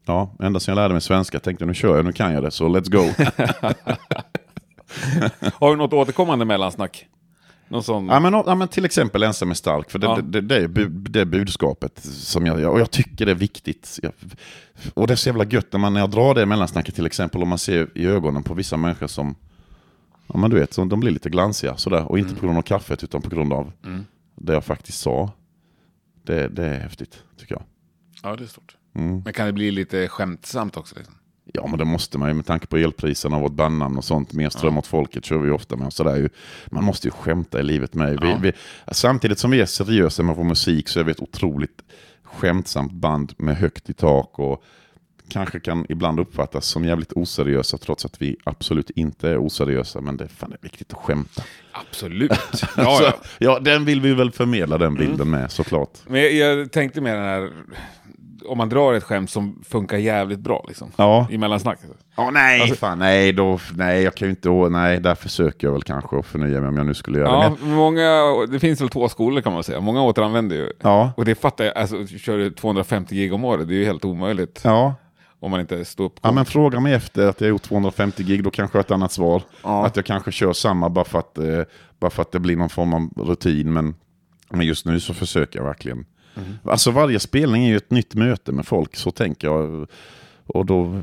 Ja, 0.05 0.36
ända 0.39 0.60
sedan 0.60 0.71
jag 0.71 0.75
lärde 0.81 0.93
mig 0.93 1.01
svenska 1.01 1.39
tänkte 1.39 1.63
jag 1.63 1.67
nu 1.67 1.73
kör 1.73 1.95
jag, 1.95 2.05
nu 2.05 2.12
kan 2.12 2.34
jag 2.34 2.43
det, 2.43 2.51
så 2.51 2.67
let's 2.67 2.91
go. 2.91 3.25
Har 5.53 5.69
du 5.69 5.75
något 5.75 5.93
återkommande 5.93 6.45
mellansnack? 6.45 7.08
Någon 7.67 7.84
sån... 7.84 8.08
Ja 8.08 8.19
men, 8.19 8.34
ja, 8.34 8.55
men 8.55 8.67
till 8.67 8.86
exempel 8.86 9.23
ensam 9.23 9.51
är 9.51 9.55
stark, 9.55 9.89
för 9.91 9.99
det, 9.99 10.08
Ja. 10.08 10.19
det, 10.23 10.41
det, 10.41 10.55
är 10.55 10.67
bu, 10.67 10.89
det 10.89 11.25
budskapet 11.25 12.03
som 12.03 12.45
jag, 12.45 12.73
och 12.73 12.79
jag 12.79 12.91
tycker 12.91 13.25
det 13.25 13.31
är 13.31 13.36
viktigt. 13.36 13.99
Jag, 14.03 14.12
och 14.93 15.08
det 15.08 15.13
är 15.13 15.15
så 15.15 15.29
jävla 15.29 15.45
gött 15.45 15.67
när, 15.71 15.79
man, 15.79 15.93
när 15.93 15.99
jag 15.99 16.10
drar 16.10 16.36
det 16.36 16.45
mellansnacket 16.45 16.95
till 16.95 17.05
exempel, 17.05 17.41
och 17.41 17.47
man 17.47 17.58
ser 17.58 17.88
i 17.95 18.05
ögonen 18.08 18.43
på 18.43 18.53
vissa 18.53 18.77
människor 18.77 19.08
som, 19.08 19.36
ja 20.27 20.38
men 20.39 20.49
du 20.49 20.59
vet, 20.59 20.73
som 20.73 20.89
de 20.89 20.99
blir 20.99 21.11
lite 21.11 21.29
glansiga 21.29 21.77
sådär, 21.77 22.11
och 22.11 22.19
inte 22.19 22.35
på 22.35 22.45
grund 22.45 22.57
av 22.57 22.61
kaffet 22.61 23.03
utan 23.03 23.21
på 23.21 23.29
grund 23.29 23.53
av 23.53 23.71
det 24.35 24.53
jag 24.53 24.65
faktiskt 24.65 24.99
sa. 24.99 25.31
Det, 26.23 26.47
det 26.47 26.65
är 26.65 26.79
häftigt, 26.79 27.23
tycker 27.38 27.55
jag. 27.55 27.63
Ja, 28.23 28.35
det 28.35 28.43
är 28.43 28.47
stort. 28.47 28.77
Mm. 28.95 29.21
Men 29.25 29.33
kan 29.33 29.45
det 29.45 29.53
bli 29.53 29.71
lite 29.71 30.07
skämtsamt 30.07 30.77
också? 30.77 30.95
Liksom? 30.95 31.15
Ja 31.53 31.67
men 31.67 31.79
det 31.79 31.85
måste 31.85 32.17
man 32.17 32.29
ju 32.29 32.33
med 32.33 32.45
tanke 32.45 32.67
på 32.67 32.77
elpriserna 32.77 33.35
och 33.35 33.41
vårt 33.41 33.51
bandnamn 33.51 33.97
och 33.97 34.03
sånt. 34.03 34.33
Mer 34.33 34.49
ström 34.49 34.77
åt 34.77 34.88
folket 34.88 35.25
kör 35.25 35.38
vi 35.38 35.51
ofta 35.51 35.75
med. 35.75 35.93
Så 35.93 36.03
det 36.03 36.11
är 36.11 36.15
ju, 36.17 36.29
man 36.71 36.83
måste 36.83 37.07
ju 37.07 37.11
skämta 37.11 37.59
i 37.59 37.63
livet 37.63 37.93
med. 37.93 38.19
Vi, 38.21 38.29
Ja. 38.29 38.38
vi, 38.41 38.51
samtidigt 38.91 39.39
som 39.39 39.51
vi 39.51 39.61
är 39.61 39.65
seriösa 39.65 40.23
med 40.23 40.35
vår 40.35 40.43
musik 40.43 40.88
så 40.89 40.99
är 40.99 41.03
vi 41.03 41.11
ett 41.11 41.19
otroligt 41.19 41.81
skämtsamt 42.23 42.91
band 42.91 43.33
med 43.38 43.57
högt 43.57 43.89
i 43.89 43.93
tak 43.93 44.39
och 44.39 44.63
kanske 45.29 45.59
kan 45.59 45.85
ibland 45.89 46.19
uppfattas 46.19 46.65
som 46.65 46.85
jävligt 46.85 47.11
oseriösa 47.13 47.77
trots 47.77 48.05
att 48.05 48.21
vi 48.21 48.38
absolut 48.43 48.89
inte 48.89 49.29
är 49.29 49.45
oseriösa. 49.45 50.01
Men 50.01 50.17
det, 50.17 50.23
är 50.23 50.27
fan, 50.27 50.49
det 50.49 50.55
är 50.55 50.63
viktigt 50.63 50.93
att 50.93 50.99
skämta. 50.99 51.43
Absolut. 51.71 52.31
så, 52.53 52.67
Ja, 52.77 52.99
ja. 53.01 53.13
ja, 53.38 53.59
den 53.59 53.85
vill 53.85 54.01
vi 54.01 54.13
väl 54.13 54.31
förmedla 54.31 54.77
den 54.77 54.95
bilden 54.95 55.29
med 55.29 55.51
såklart. 55.51 55.89
Men 56.07 56.21
jag, 56.21 56.33
jag 56.33 56.71
tänkte 56.71 57.01
med 57.01 57.15
den 57.17 57.25
här, 57.25 57.51
om 58.47 58.57
man 58.57 58.69
drar 58.69 58.93
ett 58.93 59.03
skämt 59.03 59.29
som 59.29 59.63
funkar 59.67 59.97
jävligt 59.97 60.39
bra 60.39 60.65
liksom. 60.67 60.91
Ja. 60.95 61.27
I 61.31 61.38
mellansnacket. 61.38 61.89
Ja, 62.15 62.29
nej, 62.33 62.75
fan, 62.75 62.99
nej, 62.99 63.33
då, 63.33 63.59
nej, 63.75 64.03
jag 64.03 64.15
kan 64.15 64.27
ju 64.27 64.29
inte, 64.29 64.49
åh, 64.49 64.69
nej, 64.69 64.99
där 64.99 65.15
försöker 65.15 65.67
jag 65.67 65.71
väl 65.71 65.83
kanske 65.83 66.19
att 66.19 66.25
förnya 66.25 66.59
mig 66.59 66.69
om 66.69 66.77
jag 66.77 66.85
nu 66.85 66.93
skulle 66.93 67.19
göra 67.19 67.31
det. 67.31 67.49
Men 67.59 67.69
Ja, 67.69 67.75
många, 67.75 68.45
det 68.51 68.59
finns 68.59 68.81
väl 68.81 68.89
två 68.89 69.09
skolor 69.09 69.41
kan 69.41 69.53
man 69.53 69.63
säga. 69.63 69.79
Många 69.79 70.01
återanvänder 70.03 70.55
ju. 70.55 70.71
Ja. 70.81 71.11
Och 71.17 71.25
det 71.25 71.35
fattar 71.35 71.65
jag, 71.65 71.77
alltså 71.77 72.07
kör 72.07 72.38
du 72.38 72.51
250 72.51 73.15
gig 73.15 73.33
om 73.33 73.45
året, 73.45 73.67
det 73.67 73.73
är 73.73 73.77
ju 73.77 73.85
helt 73.85 74.05
omöjligt. 74.05 74.61
Ja, 74.63 74.95
Om 75.39 75.52
man 75.52 75.60
inte 75.60 75.86
står 75.86 76.06
upp. 76.06 76.19
Ja, 76.21 76.32
men 76.32 76.45
fråga 76.45 76.80
mig 76.80 76.93
efter 76.93 77.28
att 77.28 77.41
jag 77.41 77.50
gjort 77.50 77.62
250 77.62 78.24
gig, 78.24 78.43
då 78.43 78.50
kanske 78.50 78.78
jag 78.78 78.80
har 78.80 78.86
ett 78.86 78.91
annat 78.91 79.12
svar. 79.12 79.43
Ja. 79.63 79.86
Att 79.86 79.95
jag 79.95 80.06
kanske 80.06 80.32
kör 80.32 80.54
samma 80.54 80.89
bara 80.89 81.06
för 81.06 81.19
att, 81.19 81.38
eh, 81.38 81.62
bara 82.00 82.12
för 82.12 82.21
att 82.21 82.32
det 82.32 82.39
blir 82.39 82.56
någon 82.56 82.69
form 82.69 82.93
av 82.93 83.10
rutin. 83.17 83.74
Men, 83.74 83.95
men 84.50 84.67
just 84.67 84.86
nu 84.86 85.00
så 85.00 85.13
försöker 85.13 85.60
jag 85.60 85.65
verkligen. 85.65 86.06
Alltså 86.63 86.91
varje 86.91 87.19
spelning 87.19 87.65
är 87.65 87.69
ju 87.69 87.78
ett 87.78 87.91
nytt 87.91 88.15
möte 88.15 88.52
med 88.52 88.67
folk, 88.67 88.95
så 88.95 89.12
tänker 89.12 89.48
jag. 89.48 89.88
Och 90.45 90.65
då, 90.65 91.02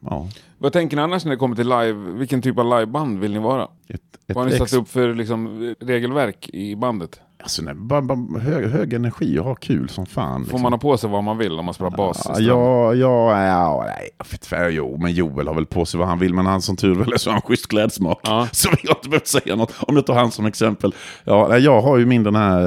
ja. 0.00 0.28
Vad 0.58 0.72
tänker 0.72 0.96
ni 0.96 1.02
annars 1.02 1.24
när 1.24 1.30
det 1.30 1.36
kommer 1.36 1.56
till 1.56 1.68
live? 1.68 1.92
Vilken 1.92 2.42
typ 2.42 2.58
av 2.58 2.64
liveband 2.64 3.18
vill 3.18 3.32
ni 3.32 3.38
vara? 3.38 3.68
Ett, 3.88 4.00
ett 4.26 4.34
Vad 4.34 4.44
har 4.44 4.50
ni 4.50 4.58
satt 4.58 4.72
upp 4.72 4.88
för 4.88 5.14
liksom, 5.14 5.74
regelverk 5.80 6.48
i 6.48 6.76
bandet? 6.76 7.20
Alltså, 7.42 7.62
nej, 7.62 7.74
bara, 7.74 8.02
bara 8.02 8.40
hög, 8.40 8.70
hög 8.70 8.92
energi 8.92 9.38
och 9.38 9.44
ha 9.44 9.54
kul 9.54 9.88
som 9.88 10.06
fan. 10.06 10.34
Får 10.34 10.40
liksom. 10.40 10.62
man 10.62 10.72
ha 10.72 10.78
på 10.78 10.96
sig 10.96 11.10
vad 11.10 11.24
man 11.24 11.38
vill 11.38 11.58
om 11.58 11.64
man 11.64 11.74
spelar 11.74 11.90
bas? 11.90 12.26
Ja, 12.28 12.40
ja, 12.40 12.94
ja, 12.94 13.46
ja, 13.46 13.84
nej, 13.86 14.10
jag 14.18 14.26
inte, 14.32 14.76
jo, 14.76 14.96
men 14.96 15.12
Joel 15.12 15.48
har 15.48 15.54
väl 15.54 15.66
på 15.66 15.84
sig 15.84 15.98
vad 15.98 16.08
han 16.08 16.18
vill, 16.18 16.34
men 16.34 16.46
han 16.46 16.62
som 16.62 16.76
tur 16.76 16.94
väl 16.94 17.12
är 17.12 17.16
så 17.16 17.30
har 17.30 17.32
han 17.32 17.42
schysst 17.42 17.68
klädsmak. 17.68 18.20
Ja. 18.22 18.48
Så 18.52 18.68
vi 18.82 18.88
har 18.88 18.94
inte 18.96 19.08
behövt 19.08 19.26
säga 19.26 19.56
något, 19.56 19.74
om 19.78 19.94
du 19.94 20.02
tar 20.02 20.14
han 20.14 20.30
som 20.30 20.46
exempel. 20.46 20.94
Ja, 21.24 21.58
jag 21.58 21.80
har 21.80 21.98
ju 21.98 22.06
min 22.06 22.22
den 22.22 22.36
här, 22.36 22.60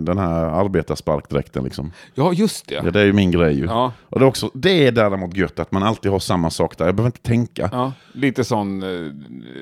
den 0.00 0.18
här 0.18 0.44
arbetarsparkdräkten 0.44 1.64
liksom. 1.64 1.92
Ja, 2.14 2.32
just 2.32 2.68
det. 2.68 2.74
Ja, 2.74 2.90
det 2.90 3.00
är 3.00 3.04
ju 3.04 3.12
min 3.12 3.30
grej 3.30 3.58
ju. 3.58 3.64
Ja. 3.64 3.92
Och 4.02 4.18
det 4.18 4.24
är, 4.24 4.28
också, 4.28 4.50
det 4.54 4.86
är 4.86 4.92
däremot 4.92 5.36
gött 5.36 5.58
att 5.58 5.72
man 5.72 5.82
alltid 5.82 6.12
har 6.12 6.18
samma 6.18 6.50
sak 6.50 6.78
där, 6.78 6.86
jag 6.86 6.94
behöver 6.94 7.08
inte 7.08 7.22
tänka. 7.22 7.68
Ja. 7.72 7.82
Ja, 7.82 7.92
lite 8.12 8.44
sån... 8.44 8.82
eh, 8.82 9.12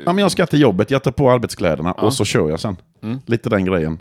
men 0.05 0.19
jag 0.19 0.31
ska 0.31 0.47
till 0.47 0.61
jobbet, 0.61 0.91
jag 0.91 1.03
tar 1.03 1.11
på 1.11 1.31
arbetskläderna 1.31 1.93
och 1.93 2.15
så 2.15 2.25
kör 2.25 2.51
jag 2.51 2.61
sen. 2.61 2.77
Mm. 3.03 3.19
Lite 3.27 3.49
den 3.49 3.65
grejen. 3.65 3.99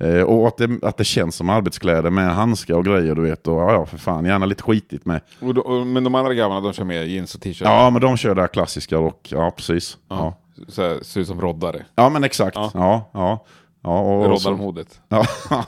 Eh, 0.00 0.22
och 0.22 0.48
att 0.48 0.56
det, 0.56 0.78
att 0.82 0.96
det 0.96 1.04
känns 1.04 1.36
som 1.36 1.50
arbetskläder 1.50 2.10
med 2.10 2.34
handskar 2.34 2.74
och 2.74 2.84
grejer 2.84 3.14
du 3.14 3.22
vet. 3.22 3.48
Och 3.48 3.60
ja, 3.60 3.72
ja 3.72 3.86
för 3.86 3.98
fan, 3.98 4.24
gärna 4.24 4.46
lite 4.46 4.62
skitigt 4.62 5.06
med. 5.06 5.20
och 5.40 5.54
då, 5.54 5.60
och, 5.60 5.86
men 5.86 6.04
de 6.04 6.14
andra 6.14 6.34
grabbarna 6.34 6.60
de 6.60 6.72
kör 6.72 6.84
med 6.84 7.08
jeans 7.08 7.34
och 7.34 7.40
t-shirt? 7.40 7.68
Ja, 7.68 7.90
men 7.90 8.02
de 8.02 8.16
kör 8.16 8.34
det 8.34 8.40
här 8.40 8.48
klassiska 8.48 8.96
rock. 8.96 9.28
Ja, 9.32 9.50
precis. 9.50 9.98
Ja. 10.08 10.38
så 10.68 10.82
här, 10.82 11.02
ser 11.02 11.20
ut 11.20 11.26
som 11.26 11.40
roddare. 11.40 11.84
Ja 11.94 12.08
men 12.08 12.24
exakt. 12.24 12.56
Ja. 12.56 12.70
Ja, 12.74 13.10
ja. 13.12 13.44
ja. 13.82 14.00
och, 14.00 14.20
och 14.20 14.30
Roddarmodet. 14.30 15.00
ja, 15.08 15.26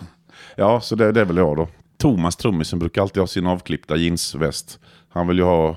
ja, 0.56 0.80
så 0.80 0.94
det, 0.94 1.12
det 1.12 1.20
är 1.20 1.24
väl 1.24 1.36
jag 1.36 1.56
då. 1.56 1.68
Thomas 1.98 2.36
trummisen 2.36 2.78
brukar 2.78 3.02
alltid 3.02 3.20
ha 3.20 3.26
sin 3.26 3.46
avklippta 3.46 3.96
jeansväst. 3.96 4.78
Han 5.08 5.28
vill 5.28 5.38
ju 5.38 5.44
ha 5.44 5.76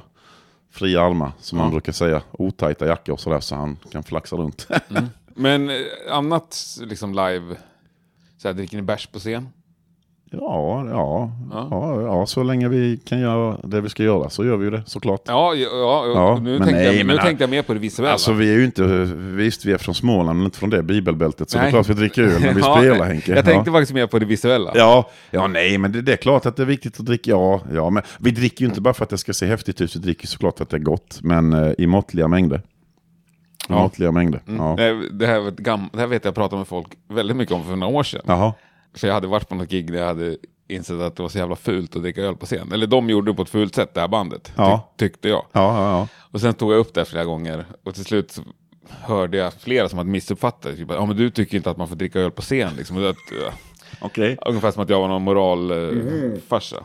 fria 0.71 1.01
armar, 1.01 1.31
som 1.39 1.57
man 1.57 1.71
brukar 1.71 1.91
säga. 1.91 2.21
Otajta 2.31 2.87
jackor 2.87 3.13
och 3.13 3.19
sådär, 3.19 3.39
så 3.39 3.55
han 3.55 3.77
kan 3.91 4.03
flaxa 4.03 4.35
runt. 4.35 4.67
Men 5.35 5.69
eh, 5.69 5.75
annat 6.11 6.77
liksom 6.81 7.13
live, 7.13 7.55
så 8.43 8.49
här, 8.49 8.55
dricker 8.55 8.75
ni 8.77 8.83
bärs 8.83 9.07
på 9.07 9.19
scen? 9.19 9.49
ja, 10.31 10.85
ja, 10.89 11.31
Ja. 11.51 11.67
ja. 11.71 12.01
Ja, 12.01 12.25
så 12.25 12.43
länge 12.43 12.69
vi 12.69 12.99
kan 13.05 13.19
göra 13.19 13.57
det 13.63 13.81
vi 13.81 13.89
ska 13.89 14.03
göra 14.03 14.29
så 14.29 14.45
gör 14.45 14.57
vi 14.57 14.65
ju 14.65 14.71
det 14.71 14.83
såklart. 14.85 15.21
Ja, 15.25 15.53
ja, 15.55 15.69
ja, 15.71 16.11
Ja, 16.15 16.39
nu, 16.43 16.49
men 16.49 16.59
tänkte, 16.59 16.75
nej, 16.75 16.97
jag, 16.97 17.07
nu 17.07 17.17
tänkte 17.17 17.43
jag 17.43 17.49
mer 17.49 17.61
på 17.61 17.73
det 17.73 17.79
visuella. 17.79 18.11
Alltså 18.11 18.33
vi 18.33 18.53
är 18.53 18.57
ju 18.57 18.65
inte, 18.65 18.83
visst 19.15 19.65
vi 19.65 19.71
är 19.71 19.77
från 19.77 19.95
Småland 19.95 20.39
men 20.39 20.45
inte 20.45 20.57
från 20.57 20.69
det 20.69 20.83
bibelbältet 20.83 21.49
så 21.49 21.57
det 21.57 21.61
är 21.61 21.63
Nej. 21.63 21.71
klart 21.71 21.89
vi 21.89 21.93
dricker 21.93 22.23
öl 22.23 22.41
när 22.41 22.53
vi 22.53 22.61
Ja, 22.63 22.77
spelar 22.77 23.05
Henke. 23.05 23.35
Jag 23.35 23.45
tänkte 23.45 23.71
faktiskt 23.71 23.93
mer 23.93 24.07
på 24.07 24.19
det 24.19 24.25
visuella. 24.25 24.71
Ja, 24.75 25.09
ja, 25.31 25.47
nej, 25.47 25.77
men 25.77 25.91
det, 25.91 26.01
det 26.01 26.13
är 26.13 26.17
klart 26.17 26.45
att 26.45 26.55
det 26.55 26.63
är 26.63 26.67
viktigt 26.67 26.99
att 26.99 27.05
dricka. 27.05 27.31
Ja, 27.31 27.61
ja, 27.73 27.89
men 27.89 28.03
vi 28.19 28.31
dricker 28.31 28.61
ju 28.61 28.69
inte 28.69 28.81
bara 28.81 28.93
för 28.93 29.03
att 29.03 29.09
det 29.09 29.17
ska 29.17 29.33
se 29.33 29.45
häftigt 29.45 29.81
ut, 29.81 29.95
vi 29.95 29.99
dricker 29.99 30.27
såklart 30.27 30.57
för 30.57 30.63
att 30.63 30.69
det 30.69 30.77
är 30.77 30.81
gott, 30.81 31.19
men 31.21 31.53
eh, 31.53 31.71
i 31.77 31.87
måttliga 31.87 32.27
mängder. 32.27 32.61
Ja. 33.69 33.75
måttliga 33.75 34.11
mängder. 34.11 34.41
Ja. 34.45 34.75
Det, 34.77 35.09
det, 35.09 35.27
här 35.27 35.39
var 35.39 35.47
ett 35.47 35.57
gam, 35.57 35.89
det 35.93 35.99
här 35.99 36.07
vet 36.07 36.23
jag 36.23 36.29
jag 36.29 36.35
pratade 36.35 36.57
med 36.57 36.67
folk 36.67 36.87
väldigt 37.07 37.37
mycket 37.37 37.55
om 37.55 37.63
för 37.63 37.75
några 37.75 37.93
år 37.93 38.03
sedan. 38.03 38.21
Jaha. 38.25 38.53
För 38.95 39.07
jag 39.07 39.13
hade 39.13 39.27
varit 39.27 39.49
på 39.49 39.55
något 39.55 39.69
gig 39.69 39.91
där 39.91 39.99
jag 39.99 40.07
hade 40.07 40.37
insett 40.67 40.99
att 41.01 41.15
det 41.15 41.21
var 41.21 41.29
så 41.29 41.37
jävla 41.37 41.55
fult 41.55 41.95
att 41.95 42.01
dricka 42.01 42.21
öl 42.21 42.35
på 42.35 42.45
scen. 42.45 42.71
Eller 42.71 42.87
de 42.87 43.09
gjorde 43.09 43.31
det 43.31 43.35
på 43.35 43.41
ett 43.41 43.49
fult 43.49 43.75
sätt, 43.75 43.93
det 43.93 44.01
här 44.01 44.07
bandet. 44.07 44.53
Ja. 44.55 44.93
Ty, 44.97 45.09
tyckte 45.09 45.29
jag. 45.29 45.45
Ja, 45.51 45.81
ja, 45.81 45.97
ja. 45.97 46.07
Och 46.31 46.41
sen 46.41 46.53
tog 46.53 46.73
jag 46.73 46.79
upp 46.79 46.93
det 46.93 47.05
flera 47.05 47.25
gånger. 47.25 47.65
Och 47.83 47.93
till 47.93 48.05
slut 48.05 48.31
så 48.31 48.41
hörde 48.89 49.37
jag 49.37 49.53
flera 49.53 49.89
som 49.89 49.97
hade 49.97 50.09
missuppfattat 50.09 50.61
det. 50.61 50.75
Typ, 50.75 50.91
ja 50.91 51.05
men 51.05 51.17
du 51.17 51.29
tycker 51.29 51.57
inte 51.57 51.69
att 51.69 51.77
man 51.77 51.87
får 51.87 51.95
dricka 51.95 52.19
öl 52.19 52.31
på 52.31 52.41
scen 52.41 52.71
liksom. 52.77 52.97
Ja, 52.97 53.13
Okej. 54.01 54.37
ungefär 54.45 54.71
som 54.71 54.83
att 54.83 54.89
jag 54.89 54.99
var 54.99 55.07
någon 55.07 55.23
moralfarsa. 55.23 56.83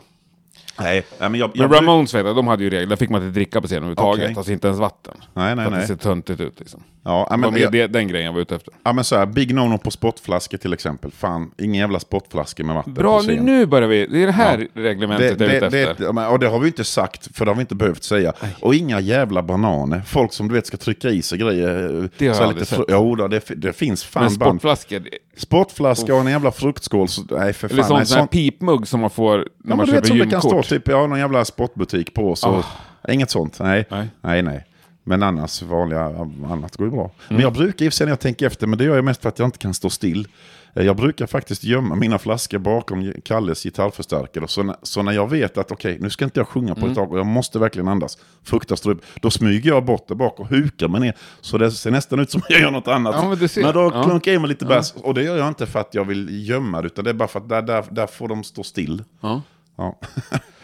Nej, 0.79 1.05
nej, 1.19 1.29
men 1.29 1.39
jag... 1.39 1.49
Men 1.49 1.61
jag 1.61 1.69
bruk- 1.71 1.79
Ramones 1.81 2.13
vet 2.13 2.25
jag, 2.25 2.35
de 2.35 2.47
hade 2.47 2.63
ju 2.63 2.69
regler. 2.69 2.85
Där 2.87 2.95
fick 2.95 3.09
man 3.09 3.23
inte 3.23 3.33
dricka 3.33 3.61
på 3.61 3.67
scen 3.67 3.77
överhuvudtaget. 3.77 4.23
Okej. 4.25 4.35
Alltså 4.37 4.51
inte 4.51 4.67
ens 4.67 4.79
vatten. 4.79 5.13
Nej, 5.33 5.55
nej, 5.55 5.55
För 5.55 5.63
att 5.65 5.71
det 5.71 5.77
nej. 5.77 5.87
ser 5.87 5.95
töntigt 5.95 6.41
ut 6.41 6.59
liksom. 6.59 6.83
Ja, 7.03 7.27
ja, 7.29 7.35
Det 7.35 7.41
men, 7.41 7.53
mer 7.53 7.61
jag, 7.61 7.71
det, 7.71 7.87
den 7.87 8.07
grejen 8.07 8.25
jag 8.25 8.33
var 8.33 8.41
ute 8.41 8.55
efter. 8.55 8.73
ja, 8.83 8.93
men 8.93 9.03
så 9.03 9.15
här, 9.17 9.25
Big 9.25 9.51
No-No 9.53 9.77
på 9.77 9.91
sportflaskor 9.91 10.57
till 10.57 10.73
exempel. 10.73 11.11
Fan, 11.11 11.51
ingen 11.57 11.75
jävla 11.81 11.99
sportflaskor 11.99 12.63
med 12.63 12.75
vatten 12.75 12.93
Bra, 12.93 13.17
på 13.19 13.25
nu, 13.27 13.35
scen. 13.35 13.45
nu 13.45 13.65
börjar 13.65 13.87
vi. 13.87 14.07
Det 14.07 14.21
är 14.23 14.25
det 14.25 14.31
här 14.31 14.67
det, 14.73 14.81
reglementet 14.81 15.25
jag 15.39 15.41
är 15.41 15.47
det, 15.51 15.57
ute 15.57 15.69
det, 15.69 15.81
efter. 15.91 16.03
ja, 16.03 16.11
men- 16.11 16.27
och 16.27 16.39
det 16.39 16.47
har 16.47 16.59
vi 16.59 16.67
inte 16.67 16.83
sagt, 16.83 17.37
för 17.37 17.45
det 17.45 17.51
har 17.51 17.55
vi 17.55 17.61
inte 17.61 17.75
behövt 17.75 18.03
säga. 18.03 18.33
Och 18.61 18.75
inga 18.75 18.99
jävla 18.99 19.43
bananer. 19.43 20.01
Folk 20.05 20.33
som 20.33 20.47
du 20.47 20.53
vet 20.53 20.67
ska 20.67 20.77
trycka 20.77 21.09
i 21.09 21.21
sig 21.21 21.37
grejer. 21.37 22.09
Det 22.17 22.27
har 22.27 22.35
jag 22.35 22.43
aldrig 22.43 22.67
sett. 22.67 22.79
Jo, 22.89 23.15
då, 23.15 23.27
det, 23.27 23.43
det 23.55 23.73
finns 23.73 24.03
fan 24.03 24.23
Men 24.23 24.37
band. 24.37 24.51
sportflaskor, 24.61 25.03
Sportflaska 25.37 26.13
och 26.15 26.21
en 26.21 26.27
jävla 26.27 26.51
fruktskål. 26.51 27.07
Så, 27.07 27.21
nej, 27.29 27.53
för 27.53 27.67
fan. 27.67 27.75
eller 27.77 27.87
sån, 27.87 27.97
nej, 27.97 28.05
sån 28.05 28.17
sånt- 28.17 28.31
pipmugg 28.31 28.87
som 28.87 28.99
man 28.99 29.09
får 29.09 29.37
när 29.37 29.43
Ja, 29.43 29.47
man 29.67 29.77
men 29.77 29.85
köper 29.87 30.01
det 30.01 30.15
gymkort. 30.15 30.41
Typ, 30.69 30.87
ja, 30.87 31.07
någon 31.07 31.19
jävla 31.19 31.45
sportbutik 31.45 32.13
på. 32.13 32.35
Så, 32.35 32.63
Inget 33.09 33.29
sånt, 33.29 33.59
nej. 33.59 33.85
Nej. 33.91 34.07
nej. 34.21 34.41
Nej, 34.41 34.65
Men 35.03 35.23
annars, 35.23 35.61
vanliga, 35.61 36.01
annat 36.49 36.77
går 36.77 36.87
ju 36.87 36.91
bra. 36.91 37.01
Mm. 37.03 37.13
Men 37.27 37.39
jag 37.39 37.53
brukar 37.53 37.85
i 37.85 37.89
och 37.89 37.93
för 37.93 37.97
sig 37.97 38.05
när 38.05 38.11
jag 38.11 38.19
tänker 38.19 38.47
efter, 38.47 38.67
men 38.67 38.77
det 38.77 38.83
gör 38.85 38.95
jag 38.95 39.05
mest 39.05 39.21
för 39.21 39.29
att 39.29 39.39
jag 39.39 39.47
inte 39.47 39.57
kan 39.57 39.73
stå 39.73 39.89
still. 39.89 40.27
Eh, 40.73 40.85
Jag 40.85 40.95
brukar 40.95 41.27
faktiskt 41.27 41.63
gömma 41.63 41.95
mina 41.95 42.17
flaskor 42.19 42.57
bakom 42.57 43.13
Kalles 43.25 43.63
gitarrförstärkare. 43.63 44.47
Så 44.47 44.63
när, 44.63 44.75
så 44.83 45.01
när 45.03 45.11
jag 45.11 45.29
vet 45.29 45.57
att 45.57 45.71
okej, 45.71 45.97
nu 45.99 46.09
ska 46.09 46.25
inte 46.25 46.39
jag 46.39 46.47
sjunga 46.47 46.71
Mm. 46.71 46.81
på 46.81 46.87
ett 46.87 46.95
tag 46.95 47.11
och 47.11 47.19
jag 47.19 47.25
måste 47.25 47.59
verkligen 47.59 47.87
andas, 47.87 48.17
frukta 48.43 48.75
strup, 48.75 48.97
då 49.21 49.31
smyger 49.31 49.69
jag 49.69 49.85
bort 49.85 50.07
det 50.07 50.15
bak 50.15 50.39
och 50.39 50.47
hukar 50.47 50.87
mig 50.87 51.01
ner. 51.01 51.15
Så 51.41 51.57
det 51.57 51.71
ser 51.71 51.91
nästan 51.91 52.19
ut 52.19 52.31
som 52.31 52.41
jag 52.49 52.59
gör 52.61 52.71
något 52.71 52.87
annat. 52.87 53.15
Ja, 53.17 53.29
men 53.39 53.49
ser. 53.49 53.73
då 53.73 53.91
Ja. 53.93 54.03
klunkar 54.03 54.31
jag 54.31 54.35
i 54.35 54.39
mig 54.39 54.49
lite 54.49 54.65
bärs. 54.65 54.93
Och 55.03 55.13
det 55.13 55.23
gör 55.23 55.37
jag 55.37 55.47
inte 55.47 55.65
för 55.65 55.79
att 55.79 55.93
jag 55.93 56.05
vill 56.05 56.47
gömma 56.49 56.81
det, 56.81 56.85
utan 56.85 57.03
det 57.03 57.09
är 57.09 57.13
bara 57.13 57.27
för 57.27 57.39
att 57.39 57.49
där, 57.49 57.61
där, 57.61 57.85
där 57.91 58.07
får 58.07 58.27
de 58.27 58.43
stå 58.43 58.63
still. 58.63 59.03
Ja. 59.21 59.41
Ja. 59.77 59.99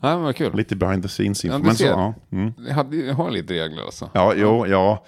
Ja, 0.00 0.18
vad 0.18 0.36
kul. 0.36 0.56
Lite 0.56 0.76
behind 0.76 1.02
the 1.02 1.08
scenes 1.08 1.44
info. 1.44 1.56
Ja, 1.58 1.62
men 1.62 1.74
så, 1.74 1.84
ja. 1.84 2.14
Mm. 2.30 2.52
Jag, 2.68 3.14
har 3.14 3.30
lite 3.30 3.54
regler 3.54 3.82
alltså. 3.82 4.10
Ja, 4.12 4.34
jo, 4.36 4.66
ja. 4.66 5.04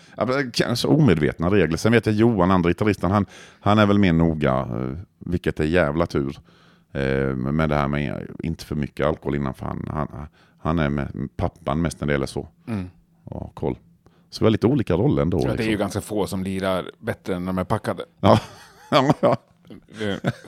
Kanske 0.53 0.89
omedvetna 0.89 1.51
regler. 1.51 1.77
Sen 1.77 1.93
vet 1.93 2.07
jag 2.07 2.15
Johan, 2.15 2.51
andra 2.51 2.71
gitarristen, 2.71 3.11
han, 3.11 3.27
han 3.61 3.79
är 3.79 3.87
väl 3.87 3.99
mer 3.99 4.13
noga, 4.13 4.59
eh, 4.59 4.99
vilket 5.19 5.61
är 5.61 5.65
jävla 5.65 6.07
tur. 6.07 6.39
Eh, 6.93 7.37
med 7.37 7.69
det 7.69 7.75
här 7.75 7.89
med 7.89 8.27
inte 8.43 8.65
för 8.65 8.75
mycket 8.75 9.07
alkohol 9.07 9.35
innan, 9.35 9.55
för 9.55 9.67
han, 9.67 9.89
han, 9.91 10.27
han 10.59 10.79
är 10.79 10.91
med 10.91 11.29
pappan 11.37 11.83
mest 11.83 12.01
när 12.01 12.07
det 12.07 12.13
gäller 12.13 12.27
så. 12.27 12.49
Ja, 13.31 13.51
koll. 13.55 13.79
Så 14.31 14.45
väldigt 14.45 14.65
olika 14.65 14.95
roller 14.95 15.23
ändå. 15.23 15.39
Ja, 15.39 15.45
det 15.45 15.53
är 15.53 15.55
ju 15.55 15.71
liksom. 15.71 15.81
ganska 15.81 16.01
få 16.01 16.27
som 16.27 16.45
lirar 16.45 16.91
bättre 16.99 17.35
än 17.35 17.45
när 17.45 17.53
de 17.53 17.59
är 17.59 17.65
packade. 17.65 18.05
ja. 18.21 18.39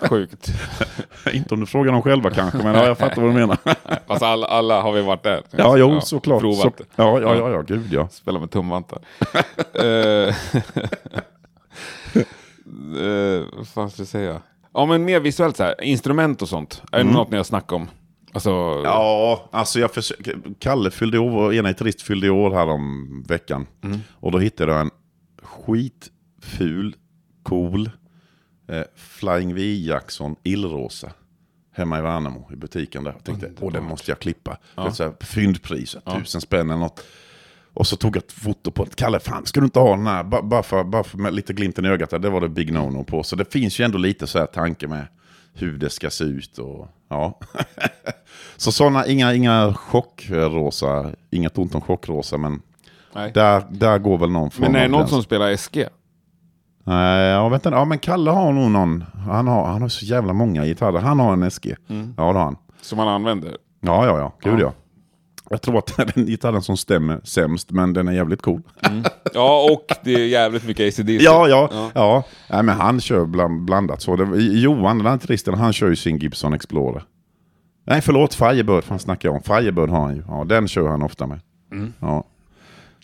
sjukt. 0.01 0.49
Inte 1.33 1.55
om 1.55 1.61
du 1.61 1.67
frågar 1.67 1.93
dem 1.93 2.03
själva 2.03 2.31
kanske, 2.31 2.59
men 2.59 2.75
ja, 2.75 2.87
jag 2.87 2.99
fattar 2.99 3.23
vad 3.23 3.31
du 3.31 3.35
menar. 3.35 3.59
Fast 4.07 4.23
alla, 4.23 4.47
alla 4.47 4.81
har 4.83 4.93
vi 4.93 5.03
varit 5.03 5.23
där. 5.23 5.43
Ja, 5.51 5.77
jo, 5.77 6.01
såklart. 6.01 6.41
Provat 6.41 6.61
Så, 6.79 6.85
ja, 6.97 7.21
ja, 7.21 7.35
ja, 7.35 7.51
ja, 7.51 7.63
gud 7.63 7.93
ja. 7.93 8.09
Spela 8.09 8.41
med 8.41 8.51
tumvantar. 8.51 8.99
Eh, 13.01 13.45
vad 13.53 13.69
fan 13.69 13.91
ska 13.91 14.01
jag 14.01 14.09
säga? 14.09 14.43
Ja, 14.75 14.87
men 14.87 15.05
mer 15.05 15.21
visuellt 15.21 15.57
så 15.57 15.63
här. 15.63 15.85
Instrument 15.85 16.43
och 16.43 16.49
sånt. 16.49 16.83
Är 16.93 16.99
det 17.05 17.11
något 17.11 17.31
ni 17.31 17.37
har 17.37 17.45
snackat 17.45 17.73
om? 17.73 17.89
Alltså, 18.33 18.51
Mm. 18.51 18.85
Ja, 18.85 19.49
alltså 19.53 19.81
jag 19.81 19.95
försöker, 19.95 20.37
Kalle 20.59 20.91
fyllde 20.91 21.19
år, 21.19 21.31
vår 21.31 21.55
ena 21.55 21.69
gitarrist 21.69 22.03
fyllde 22.03 22.31
år 22.31 22.51
här 22.51 22.69
om 22.69 23.25
veckan. 23.29 23.67
Och 24.21 24.33
då 24.33 24.39
hittade 24.39 24.73
jag 24.73 24.81
en 24.81 24.91
skitful, 25.43 26.97
cool 27.43 27.91
eh, 28.69 28.83
Flying 28.97 29.55
V 29.55 29.75
Jackson 29.75 30.37
illrosa. 30.43 31.13
Hemma 31.75 31.99
i 31.99 32.03
Värnamo 32.03 32.49
i 32.53 32.57
butiken 32.57 33.05
där. 33.05 33.13
Jag 33.13 33.25
tänkte, 33.25 33.51
åh 33.61 33.73
den 33.73 33.85
måste 33.85 34.11
jag 34.11 34.19
klippa. 34.19 34.59
Ja. 34.75 34.93
Så 34.93 35.03
här, 35.05 35.13
fyndpris, 35.21 35.97
tusen 36.17 36.41
spänn 36.41 36.71
eller 36.71 36.81
något. 36.81 37.05
Och 37.75 37.87
så 37.87 37.97
tog 37.97 38.17
jag 38.17 38.23
ett 38.23 38.33
foto 38.33 38.71
på 38.71 38.85
det. 38.85 38.95
Kalle, 38.97 39.21
fan 39.21 39.47
ska 39.47 39.61
du 39.61 39.65
inte 39.65 39.79
ha 39.79 39.97
den 39.97 40.07
här? 40.07 40.25
Ba- 40.25 40.43
Bara 40.43 40.63
för, 40.63 40.85
bara 40.85 41.05
för 41.05 41.19
med 41.19 41.35
lite 41.35 41.53
glimten 41.53 41.85
i 41.85 41.89
ögat. 41.89 42.11
där. 42.11 42.19
Det 42.19 42.31
var 42.31 42.41
det 42.41 42.49
big 42.49 42.73
no-no 42.73 43.05
på. 43.05 43.23
Så 43.23 43.37
det 43.37 43.53
finns 43.53 43.81
ju 43.81 43.85
ändå 43.85 43.99
lite 43.99 44.27
så 44.27 44.39
här 44.39 44.47
tanke 44.47 44.87
med 44.89 45.07
hur 45.55 45.79
det 45.79 45.91
ska 45.91 46.11
se 46.11 46.25
ut. 46.25 46.59
Och, 46.59 46.89
ja. 47.09 47.41
så 48.57 48.73
sådana, 48.73 49.07
inga, 49.07 49.35
inga 49.35 49.75
chockrosa, 49.75 51.13
inget 51.31 51.59
ont 51.59 51.75
om 51.75 51.81
chockrosa, 51.81 52.39
men 52.39 52.63
nej. 53.15 53.33
där, 53.35 53.65
där 53.71 53.99
går 53.99 54.19
väl 54.19 54.31
någon 54.31 54.51
form 54.51 54.63
Men 54.73 54.77
är 54.77 54.83
det 54.83 54.89
någon 54.89 55.09
som 55.09 55.23
spelar 55.23 55.57
SG? 55.57 55.87
Nej, 56.85 57.29
ja, 57.31 57.49
vänta, 57.49 57.71
ja 57.71 57.85
men 57.85 57.99
Kalle 57.99 58.31
har 58.31 58.53
nog 58.53 58.71
någon, 58.71 59.05
han 59.27 59.47
har, 59.49 59.67
han 59.67 59.83
har 59.83 59.89
så 59.89 60.05
jävla 60.05 60.33
många 60.33 60.65
gitarrer. 60.65 60.99
Han 61.01 61.21
har 61.21 61.33
en 61.33 61.51
SG. 61.51 61.75
Mm. 61.89 62.15
Ja, 62.17 62.23
det 62.33 62.39
har 62.39 62.45
han. 62.45 62.57
Som 62.81 62.97
man 62.97 63.09
använder? 63.09 63.57
Ja, 63.81 64.07
ja, 64.07 64.19
ja, 64.19 64.33
gud 64.43 64.55
Ja. 64.61 64.61
ja. 64.61 64.73
Jag 65.51 65.63
tror 65.63 65.79
att 65.79 65.97
det 65.97 66.03
är 66.03 66.13
den 66.15 66.27
gitarren 66.27 66.63
som 66.63 66.77
stämmer 66.77 67.21
sämst, 67.25 67.71
men 67.71 67.93
den 67.93 68.09
är 68.09 68.13
jävligt 68.13 68.43
cool. 68.43 68.63
Ja, 69.35 69.69
och 69.73 69.87
det 70.05 70.15
är 70.15 70.27
jävligt 70.27 70.65
mycket 70.67 70.89
ACDC. 70.99 71.13
Ja, 71.25 71.49
ja, 71.49 71.69
Ja. 71.73 71.91
ja. 71.95 72.25
Nej, 72.51 72.63
men 72.63 72.77
han 72.81 73.01
kör 73.01 73.25
bland, 73.27 73.65
blandat 73.65 74.03
så. 74.03 74.17
Det, 74.17 74.43
Johan, 74.43 74.99
den 74.99 75.07
här 75.07 75.15
gitarristen, 75.15 75.55
han 75.55 75.73
kör 75.73 75.89
ju 75.89 75.97
sin 75.97 76.19
Gibson 76.19 76.53
Explorer. 76.53 77.03
Nej, 77.87 78.01
förlåt, 78.01 78.35
Firebird, 78.35 78.85
fan 78.85 78.99
snackar 78.99 79.29
jag 79.29 79.37
om. 79.37 79.43
Firebird 79.43 79.89
har 79.91 80.01
han 80.01 80.15
ju. 80.17 80.23
Ja, 80.29 80.45
den 80.45 80.69
kör 80.69 80.89
han 80.89 81.03
ofta 81.03 81.27
med. 81.27 81.41
Ja. 82.01 82.25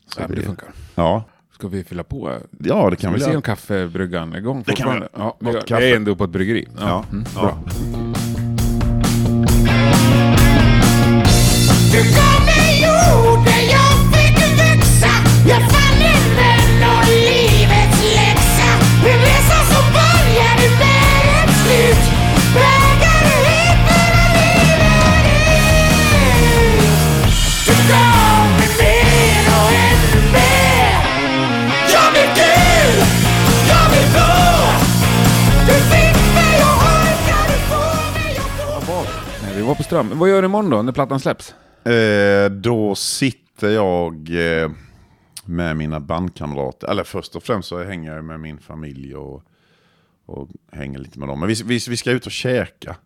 Så 0.06 0.20
Ja, 0.20 0.26
det 0.28 0.34
det, 0.34 0.42
funkar. 0.42 0.68
ja. 0.94 1.24
Ska 1.58 1.68
vi 1.68 1.84
fylla 1.84 2.04
på? 2.04 2.38
ja, 2.64 2.90
det 2.90 2.96
kan 2.96 3.12
vi 3.12 3.18
vi 3.18 3.24
se 3.24 3.36
om 3.36 3.42
kaffebryggan 3.42 4.32
är 4.32 4.38
igång 4.38 4.62
Det 4.66 4.72
kan 4.72 4.94
vi 4.94 5.00
fortfarande? 5.00 5.08
Ja, 5.16 5.36
vi, 5.40 5.50
gör- 5.74 5.80
vi 5.80 5.92
är 5.92 5.96
ändå 5.96 6.16
på 6.16 6.24
ett 6.24 6.30
bryggeri. 6.30 6.68
Ja. 6.78 7.04
Mm, 7.12 7.24
Ja. 7.34 7.40
Bra. 7.40 7.58
Du 11.92 11.98
gav 11.98 12.44
mig 12.46 12.84
ord 13.32 13.37
Nej, 39.68 39.74
vi 39.74 39.76
var 39.76 39.76
på 39.76 39.82
Ström. 39.82 40.18
Vad 40.18 40.28
gör 40.28 40.42
du 40.42 40.46
imorgon 40.46 40.70
då, 40.70 40.82
när 40.82 40.92
plattan 40.92 41.20
släpps? 41.20 41.54
Eh, 41.84 42.50
då 42.50 42.94
sitter 42.94 43.70
jag 43.70 44.14
eh, 44.30 44.70
med 45.44 45.76
mina 45.76 46.00
bandkamrater. 46.00 46.88
Eller 46.88 47.04
först 47.04 47.36
och 47.36 47.42
främst 47.42 47.68
så 47.68 47.84
hänger 47.84 48.14
jag 48.14 48.24
med 48.24 48.40
min 48.40 48.58
familj 48.58 49.16
och, 49.16 49.42
och 50.26 50.48
hänger 50.72 50.98
lite 50.98 51.18
med 51.18 51.28
dem. 51.28 51.40
Men 51.40 51.48
vi, 51.48 51.54
vi, 51.54 51.78
vi 51.88 51.96
ska 51.96 52.10
ut 52.10 52.26
och 52.26 52.32
käka 52.32 52.96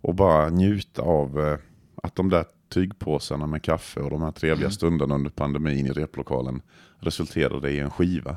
och 0.00 0.14
bara 0.14 0.48
njuta 0.48 1.02
av 1.02 1.40
eh, 1.40 1.58
att 2.02 2.14
de 2.14 2.28
där 2.28 2.44
tygpåsarna 2.68 3.46
med 3.46 3.62
kaffe 3.62 4.00
och 4.00 4.10
de 4.10 4.22
här 4.22 4.32
trevliga 4.32 4.70
stunderna 4.70 5.14
under 5.14 5.30
pandemin 5.30 5.86
i 5.86 5.90
replokalen 5.90 6.62
resulterade 6.98 7.70
i 7.70 7.78
en 7.78 7.90
skiva. 7.90 8.36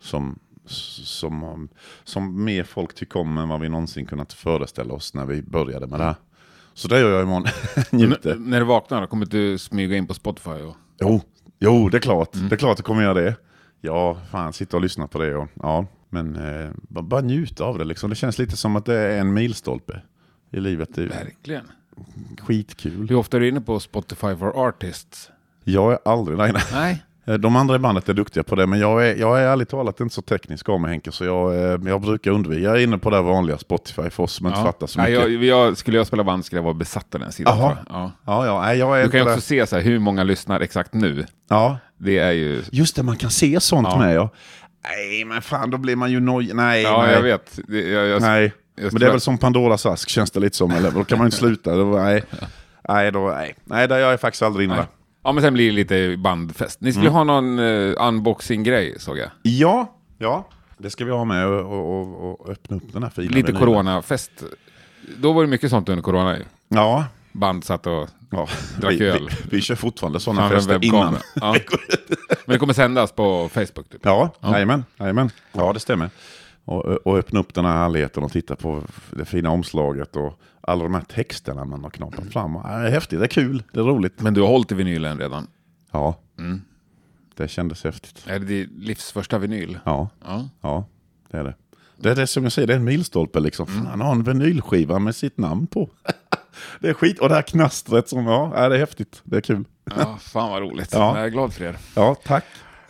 som, 0.00 0.38
som, 0.66 1.68
som 2.04 2.44
mer 2.44 2.64
folk 2.64 2.94
tycker 2.94 3.20
om 3.20 3.38
än 3.38 3.48
vad 3.48 3.60
vi 3.60 3.68
någonsin 3.68 4.06
kunnat 4.06 4.32
föreställa 4.32 4.94
oss 4.94 5.14
när 5.14 5.26
vi 5.26 5.42
började 5.42 5.86
med 5.86 6.00
det 6.00 6.04
här. 6.04 6.16
Så 6.74 6.88
det 6.88 7.00
gör 7.00 7.10
jag 7.10 7.22
imorgon. 7.22 7.46
Njuter. 7.90 8.32
N- 8.32 8.44
när 8.50 8.60
du 8.60 8.66
vaknar, 8.66 9.06
kommer 9.06 9.26
du 9.26 9.58
smyga 9.58 9.96
in 9.96 10.06
på 10.06 10.14
Spotify? 10.14 10.50
Och... 10.50 10.76
Jo, 11.00 11.20
jo, 11.58 11.88
det 11.88 11.96
är 11.98 12.00
klart. 12.00 12.30
Det 12.32 12.54
är 12.54 12.58
klart 12.58 12.78
jag 12.78 12.84
kommer 12.84 13.02
göra 13.02 13.14
det. 13.14 13.34
Ja, 13.80 14.18
fan, 14.30 14.52
sitta 14.52 14.76
och 14.76 14.82
lyssna 14.82 15.06
på 15.06 15.18
det 15.18 15.36
och 15.36 15.48
ja. 15.54 15.86
Men 16.10 16.36
eh, 16.36 16.70
bara, 16.88 17.02
bara 17.02 17.20
njuta 17.20 17.64
av 17.64 17.78
det 17.78 17.84
liksom. 17.84 18.10
Det 18.10 18.16
känns 18.16 18.38
lite 18.38 18.56
som 18.56 18.76
att 18.76 18.84
det 18.86 18.94
är 18.98 19.20
en 19.20 19.34
milstolpe 19.34 20.02
i 20.50 20.60
livet. 20.60 20.98
Verkligen. 20.98 21.64
skitkul. 22.40 23.08
Hur 23.08 23.16
ofta 23.16 23.36
är 23.36 23.40
du 23.40 23.48
inne 23.48 23.60
på 23.60 23.80
Spotify 23.80 24.36
for 24.36 24.68
Artists? 24.68 25.30
Jag 25.64 25.92
är 25.92 25.98
aldrig, 26.04 26.38
nej, 26.38 26.52
nej. 26.52 26.62
Nej. 26.72 27.02
Eh, 27.26 27.34
De 27.34 27.56
andra 27.56 27.76
i 27.76 27.78
bandet 27.78 28.08
är 28.08 28.14
duktiga 28.14 28.42
på 28.42 28.54
det, 28.54 28.66
men 28.66 28.78
jag 28.78 29.08
är, 29.08 29.16
jag 29.16 29.40
är 29.40 29.46
ärligt 29.46 29.68
talat 29.68 30.00
inte 30.00 30.14
så 30.14 30.22
teknisk 30.22 30.68
av 30.68 30.80
mig 30.80 30.90
Henke, 30.90 31.12
så 31.12 31.24
jag, 31.24 31.54
eh, 31.54 31.78
jag 31.84 32.00
brukar 32.00 32.30
undvika. 32.30 32.60
Jag 32.62 32.76
är 32.76 32.80
inne 32.84 32.98
på 32.98 33.10
det 33.10 33.22
vanliga 33.22 33.58
Spotify 33.58 34.10
för 34.10 34.22
oss 34.22 34.32
som 34.32 34.46
inte 34.46 34.62
fattar 34.62 34.86
så 34.86 35.00
mycket. 35.00 35.14
jag, 35.14 35.44
jag, 35.44 35.76
skulle 35.76 35.96
jag 35.96 36.06
spela 36.06 36.24
band 36.24 36.44
skulle 36.44 36.58
jag 36.58 36.64
vara 36.64 36.74
besatt 36.74 37.14
av 37.14 37.20
den 37.20 37.32
sidan. 37.32 37.58
Jag. 37.58 37.76
Ja. 37.88 38.12
Ja, 38.26 38.46
ja, 38.46 38.74
jag 38.74 39.00
är 39.00 39.04
Du 39.04 39.10
kan 39.10 39.20
ju 39.20 39.26
också 39.26 39.40
se 39.40 39.66
så 39.66 39.76
här, 39.76 39.82
hur 39.82 39.98
många 39.98 40.22
lyssnar 40.24 40.60
exakt 40.60 40.94
nu. 40.94 41.26
Ja, 41.48 41.78
Det 41.98 42.18
är 42.18 42.32
ju... 42.32 42.62
just 42.70 42.96
det, 42.96 43.02
man 43.02 43.16
kan 43.16 43.30
se 43.30 43.60
sånt 43.60 43.88
Ja. 43.90 43.98
med 43.98 44.14
ja. 44.14 44.28
Nej, 44.84 45.24
men 45.24 45.42
fan, 45.42 45.70
då 45.70 45.78
blir 45.78 45.96
man 45.96 46.10
ju 46.10 46.20
noj... 46.20 46.50
Nej, 46.54 46.82
Ja, 46.82 47.02
nej. 47.02 47.12
jag 47.14 47.22
vet. 47.22 47.58
Det, 47.68 47.80
jag, 47.80 48.06
jag, 48.06 48.22
Nej, 48.22 48.52
jag 48.76 48.92
men 48.92 49.00
det 49.00 49.06
är 49.06 49.10
väl 49.10 49.20
som 49.20 49.38
Pandoras 49.38 49.86
ask 49.86 50.08
känns 50.08 50.30
det 50.30 50.40
lite 50.40 50.56
som, 50.56 50.70
eller 50.70 50.90
då 50.90 51.04
kan 51.04 51.18
man 51.18 51.24
ju 51.24 51.26
inte 51.28 51.36
sluta. 51.36 51.74
Då, 51.76 51.84
nej, 51.84 52.22
nej, 52.88 53.12
då, 53.12 53.28
nej. 53.28 53.54
nej, 53.64 53.88
där 53.88 53.98
jag 53.98 54.12
är 54.12 54.16
faktiskt 54.16 54.42
aldrig 54.42 54.64
inne 54.66 54.76
där. 54.76 54.86
Ja, 55.24 55.32
men 55.32 55.42
sen 55.42 55.54
blir 55.54 55.66
det 55.66 55.72
lite 55.72 56.16
bandfest. 56.16 56.80
Ni 56.80 56.90
Mm. 56.90 56.92
skulle 56.92 57.10
ha 57.10 57.24
någon 57.24 57.58
uh, 57.58 57.94
unboxing-grej, 58.08 58.96
såg 58.98 59.18
jag. 59.18 59.30
Ja, 59.42 59.94
ja, 60.18 60.48
det 60.78 60.90
ska 60.90 61.04
vi 61.04 61.10
ha 61.10 61.24
med 61.24 61.46
och, 61.46 62.00
och, 62.00 62.40
och, 62.40 62.48
öppna 62.50 62.76
upp 62.76 62.92
den 62.92 63.02
här 63.02 63.10
fina 63.10 63.30
Lite 63.34 63.52
coronafest. 63.52 64.30
Då 65.16 65.32
var 65.32 65.42
det 65.42 65.48
mycket 65.48 65.70
sånt 65.70 65.88
under 65.88 66.02
corona 66.02 66.36
ju. 66.38 66.44
Ja, 66.68 67.04
Band 67.32 67.64
satt 67.64 67.86
och... 67.86 68.08
ja. 68.30 68.48
Drack 68.80 68.92
vi, 69.00 69.06
öl. 69.08 69.30
vi, 69.30 69.56
vi 69.56 69.60
kör 69.62 69.74
fortfarande 69.74 70.20
sådana 70.20 70.48
fester 70.48 70.84
innan. 70.84 71.16
Ja. 71.34 71.56
Men 72.46 72.54
det 72.54 72.58
kommer 72.58 72.72
sändas 72.72 73.12
på 73.12 73.48
Facebook 73.54 73.88
typ. 73.90 74.00
Ja, 74.04 74.30
jajamän, 74.42 74.84
jajamän. 74.98 75.30
Ja, 75.52 75.72
det 75.72 75.80
stämmer. 75.80 76.10
Och, 76.64 76.84
och 76.84 77.18
öppna 77.18 77.40
upp 77.40 77.54
den 77.54 77.64
här 77.64 77.72
härligheten 77.76 78.22
och 78.24 78.32
titta 78.32 78.56
på 78.56 78.82
det 79.10 79.24
fina 79.24 79.50
omslaget 79.50 80.16
och 80.16 80.40
alla 80.60 80.82
de 80.82 80.94
här 80.94 81.02
texterna 81.02 81.64
man 81.64 81.82
har 81.84 81.90
knapat 81.90 82.32
fram. 82.32 82.52
Det 82.52 82.60
är 82.68 82.90
häftigt, 82.90 83.18
det 83.18 83.24
är 83.24 83.28
kul, 83.28 83.62
det 83.72 83.80
är 83.80 83.84
roligt. 83.84 84.20
Men 84.20 84.34
du 84.34 84.40
har 84.40 84.48
hållit 84.48 84.72
i 84.72 84.74
vinylen 84.74 85.18
redan. 85.18 85.46
Ja, 85.90 86.18
Mm. 86.38 86.60
det 87.36 87.48
kändes 87.48 87.84
häftigt. 87.84 88.24
Är 88.26 88.38
det 88.38 88.46
din 88.46 88.68
livs 88.78 89.12
första 89.12 89.38
vinyl? 89.38 89.78
Ja, 89.84 90.08
Ja. 90.24 90.48
ja, 90.60 90.84
det 91.30 91.38
är 91.38 91.44
det. 91.44 91.54
Det 91.96 92.10
är 92.10 92.14
det 92.16 92.26
som 92.26 92.42
jag 92.42 92.52
säger, 92.52 92.66
det 92.68 92.72
är 92.74 92.78
en 92.78 92.84
milstolpe 92.84 93.40
liksom. 93.40 93.66
Mm. 93.68 93.84
Fan, 93.86 94.00
har 94.00 94.12
en 94.12 94.22
vinylskiva 94.22 94.98
med 94.98 95.16
sitt 95.16 95.38
namn 95.38 95.66
på. 95.66 95.90
det 96.80 96.88
är 96.88 96.94
skit, 96.94 97.18
och 97.20 97.28
det 97.28 97.34
här 97.34 97.42
knastret 97.42 98.08
som, 98.08 98.26
ja, 98.26 98.68
det 98.68 98.74
är 98.74 98.78
häftigt. 98.78 99.20
Det 99.24 99.36
är 99.36 99.40
kul. 99.40 99.64
ja, 99.84 100.16
fan 100.20 100.50
vad 100.50 100.62
roligt. 100.62 100.92
Ja. 100.92 101.16
Jag 101.16 101.26
är 101.26 101.30
glad 101.30 101.52
för 101.52 101.64
er. 101.64 101.76
Ja, 101.96 102.14
tack. 102.24 102.44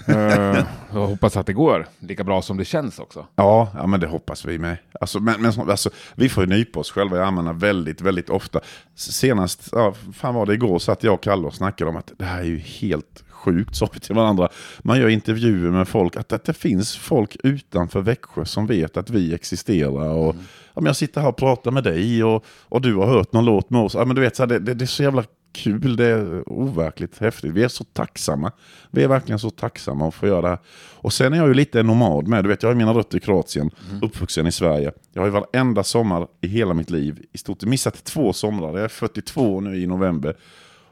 Eh, 0.08 0.64
jag 0.92 1.06
hoppas 1.06 1.36
att 1.36 1.46
det 1.46 1.52
går 1.52 1.86
lika 1.98 2.24
bra 2.24 2.42
som 2.42 2.56
det 2.56 2.64
känns 2.64 2.98
också. 2.98 3.26
Ja, 3.34 3.68
ja 3.74 3.86
men 3.86 4.00
det 4.00 4.06
hoppas 4.06 4.44
vi 4.44 4.58
med. 4.58 4.76
Alltså, 5.00 5.20
men, 5.20 5.42
men, 5.42 5.70
alltså, 5.70 5.90
vi 6.14 6.28
får 6.28 6.44
ju 6.44 6.50
nypa 6.50 6.80
oss 6.80 6.90
själva 6.90 7.16
i 7.16 7.20
armarna 7.20 7.52
väldigt, 7.52 8.00
väldigt 8.00 8.30
ofta. 8.30 8.60
Senast, 8.94 9.68
ja, 9.72 9.94
fan 10.14 10.34
var 10.34 10.46
det 10.46 10.54
igår, 10.54 10.78
satt 10.78 11.04
jag 11.04 11.14
och 11.14 11.22
Kalle 11.22 11.46
och 11.46 11.54
snackade 11.54 11.90
om 11.90 11.96
att 11.96 12.12
det 12.18 12.24
här 12.24 12.40
är 12.40 12.44
ju 12.44 12.58
helt 12.58 13.24
sjukt, 13.28 13.76
sa 13.76 13.88
vi 13.92 14.00
till 14.00 14.14
varandra. 14.14 14.48
Man 14.78 14.98
gör 14.98 15.08
intervjuer 15.08 15.70
med 15.70 15.88
folk, 15.88 16.16
att, 16.16 16.32
att 16.32 16.44
det 16.44 16.52
finns 16.52 16.96
folk 16.96 17.36
utanför 17.42 18.00
Växjö 18.00 18.44
som 18.44 18.66
vet 18.66 18.96
att 18.96 19.10
vi 19.10 19.34
existerar. 19.34 20.08
Och, 20.08 20.36
ja, 20.74 20.80
men 20.80 20.86
jag 20.86 20.96
sitter 20.96 21.20
här 21.20 21.28
och 21.28 21.36
pratar 21.36 21.70
med 21.70 21.84
dig 21.84 22.24
och, 22.24 22.44
och 22.68 22.80
du 22.80 22.94
har 22.94 23.06
hört 23.06 23.32
någon 23.32 23.44
låt 23.44 23.70
med 23.70 23.80
oss. 23.80 23.94
Ja, 23.94 24.04
men 24.04 24.16
du 24.16 24.22
vet, 24.22 24.36
så 24.36 24.42
här, 24.42 24.48
det, 24.48 24.58
det, 24.58 24.74
det 24.74 24.84
är 24.84 24.86
så 24.86 25.02
jävla 25.02 25.24
kul, 25.52 25.96
det 25.96 26.06
är 26.06 26.48
overkligt 26.48 27.18
häftigt. 27.18 27.52
Vi 27.52 27.62
är 27.62 27.68
så 27.68 27.84
tacksamma. 27.84 28.52
Vi 28.90 29.02
är 29.02 29.08
verkligen 29.08 29.38
så 29.38 29.50
tacksamma 29.50 30.08
att 30.08 30.14
få 30.14 30.26
göra 30.26 30.40
det 30.42 30.48
här. 30.48 30.58
Och 30.94 31.12
sen 31.12 31.32
är 31.32 31.36
jag 31.36 31.48
ju 31.48 31.54
lite 31.54 31.82
nomad 31.82 32.28
med. 32.28 32.44
Du 32.44 32.48
vet, 32.48 32.62
jag 32.62 32.70
har 32.70 32.74
mina 32.74 32.94
rötter 32.94 33.16
i 33.16 33.20
Kroatien, 33.20 33.70
uppvuxen 34.02 34.46
i 34.46 34.52
Sverige. 34.52 34.92
Jag 35.12 35.22
har 35.22 35.26
ju 35.26 35.32
varenda 35.32 35.84
sommar 35.84 36.26
i 36.40 36.46
hela 36.46 36.74
mitt 36.74 36.90
liv 36.90 37.24
i 37.32 37.38
stort 37.38 37.64
missat 37.64 38.04
två 38.04 38.32
somrar. 38.32 38.68
Jag 38.68 38.84
är 38.84 38.88
42 38.88 39.60
nu 39.60 39.76
i 39.76 39.86
november. 39.86 40.36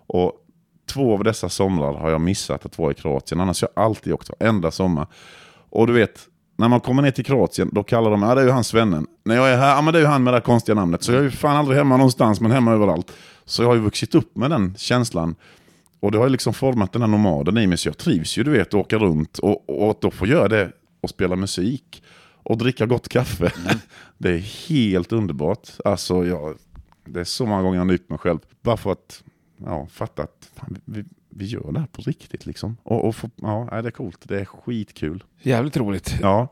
Och 0.06 0.32
två 0.86 1.14
av 1.14 1.24
dessa 1.24 1.48
somrar 1.48 1.94
har 1.94 2.10
jag 2.10 2.20
missat 2.20 2.66
att 2.66 2.78
vara 2.78 2.90
i 2.90 2.94
Kroatien. 2.94 3.40
Annars 3.40 3.62
har 3.62 3.70
jag 3.74 3.84
alltid 3.84 4.12
åkt 4.12 4.30
varenda 4.40 4.70
sommar. 4.70 5.06
Och 5.70 5.86
du 5.86 5.92
vet, 5.92 6.28
när 6.60 6.68
man 6.68 6.80
kommer 6.80 7.02
ner 7.02 7.10
till 7.10 7.24
Kroatien, 7.24 7.70
då 7.72 7.82
kallar 7.82 8.10
de, 8.10 8.22
ja 8.22 8.34
det 8.34 8.40
är 8.40 8.44
ju 8.44 8.50
han 8.50 8.64
svennen. 8.64 9.06
När 9.24 9.36
jag 9.36 9.50
är 9.50 9.56
här, 9.56 9.68
ja 9.68 9.82
men 9.82 9.92
det 9.92 9.98
är 9.98 10.00
ju 10.00 10.06
han 10.06 10.22
med 10.22 10.32
det 10.32 10.36
här 10.36 10.42
konstiga 10.42 10.74
namnet. 10.74 11.02
Så 11.02 11.12
jag 11.12 11.18
är 11.18 11.24
ju 11.24 11.30
fan 11.30 11.56
aldrig 11.56 11.78
hemma 11.78 11.96
någonstans, 11.96 12.40
men 12.40 12.50
hemma 12.50 12.72
överallt. 12.72 13.12
Så 13.44 13.62
jag 13.62 13.68
har 13.68 13.74
ju 13.74 13.80
vuxit 13.80 14.14
upp 14.14 14.36
med 14.36 14.50
den 14.50 14.74
känslan. 14.76 15.34
Och 16.00 16.12
det 16.12 16.18
har 16.18 16.24
ju 16.24 16.30
liksom 16.30 16.54
format 16.54 16.92
den 16.92 17.02
här 17.02 17.08
nomaden 17.08 17.58
i 17.58 17.66
mig, 17.66 17.78
så 17.78 17.88
jag 17.88 17.98
trivs 17.98 18.38
ju 18.38 18.42
du 18.42 18.50
vet, 18.50 18.68
att 18.68 18.74
åka 18.74 18.98
runt. 18.98 19.38
Och, 19.38 19.82
och 19.82 19.90
att 19.90 20.00
då 20.00 20.10
få 20.10 20.26
göra 20.26 20.48
det 20.48 20.72
och 21.00 21.10
spela 21.10 21.36
musik 21.36 22.02
och 22.42 22.58
dricka 22.58 22.86
gott 22.86 23.08
kaffe. 23.08 23.52
det 24.18 24.30
är 24.30 24.68
helt 24.68 25.12
underbart. 25.12 25.68
Alltså, 25.84 26.24
jag, 26.26 26.56
det 27.04 27.20
är 27.20 27.24
så 27.24 27.46
många 27.46 27.62
gånger 27.62 27.76
jag 27.76 27.84
har 27.84 27.92
nypt 27.92 28.10
mig 28.10 28.18
själv. 28.18 28.38
Bara 28.62 28.76
för 28.76 28.92
att 28.92 29.22
ja, 29.56 29.86
fatta 29.90 30.22
att 30.22 30.50
fan, 30.54 30.78
vi, 30.84 31.04
vi 31.30 31.44
gör 31.44 31.72
det 31.72 31.80
här 31.80 31.86
på 31.86 32.02
riktigt 32.02 32.46
liksom. 32.46 32.76
Och, 32.82 33.04
och 33.08 33.16
få, 33.16 33.30
ja, 33.36 33.68
det 33.82 33.88
är 33.88 33.90
coolt. 33.90 34.18
Det 34.22 34.40
är 34.40 34.44
skitkul. 34.44 35.24
Jävligt 35.42 35.76
roligt. 35.76 36.14
Ja. 36.20 36.48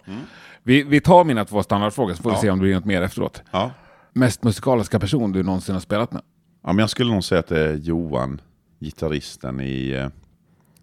Vi, 0.63 0.83
vi 0.83 1.01
tar 1.01 1.25
mina 1.25 1.45
två 1.45 1.63
standardfrågor 1.63 2.15
så 2.15 2.23
får 2.23 2.31
vi 2.31 2.37
Ja. 2.37 2.41
se 2.43 2.51
om 2.51 2.59
det 2.59 2.63
blir 2.63 2.75
något 2.75 2.85
mer 2.85 3.03
efteråt. 3.03 3.43
Ja. 3.51 3.71
Mest 4.13 4.43
musikaliska 4.43 5.01
person 5.01 5.33
du 5.33 5.43
någonsin 5.43 5.75
har 5.75 5.81
spelat 5.81 6.13
med? 6.13 6.23
ja, 6.63 6.73
men 6.73 6.79
jag 6.79 6.91
skulle 6.91 7.13
nog 7.13 7.25
säga 7.25 7.39
att 7.39 7.47
det 7.47 7.61
är 7.61 7.75
Johan, 7.75 8.41
gitarristen 8.81 9.61
i, 9.61 9.91
eh, 9.91 10.09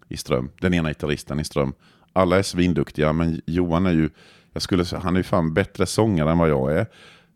i 0.08 0.16
Ström. 0.16 0.50
Den 0.60 0.74
ena 0.74 0.88
gitarristen 0.88 1.40
i 1.40 1.44
Ström. 1.44 1.72
Alla 2.12 2.38
är 2.38 2.42
svinduktiga, 2.42 3.12
men 3.12 3.40
Johan 3.46 3.86
är 3.86 3.92
ju, 3.92 4.10
jag 4.52 4.62
skulle 4.62 4.84
säga, 4.84 5.00
han 5.00 5.14
är 5.14 5.20
ju 5.20 5.24
fan 5.24 5.54
bättre 5.54 5.86
sångare 5.86 6.30
än 6.30 6.38
vad 6.38 6.48
jag 6.48 6.72
är. 6.76 6.86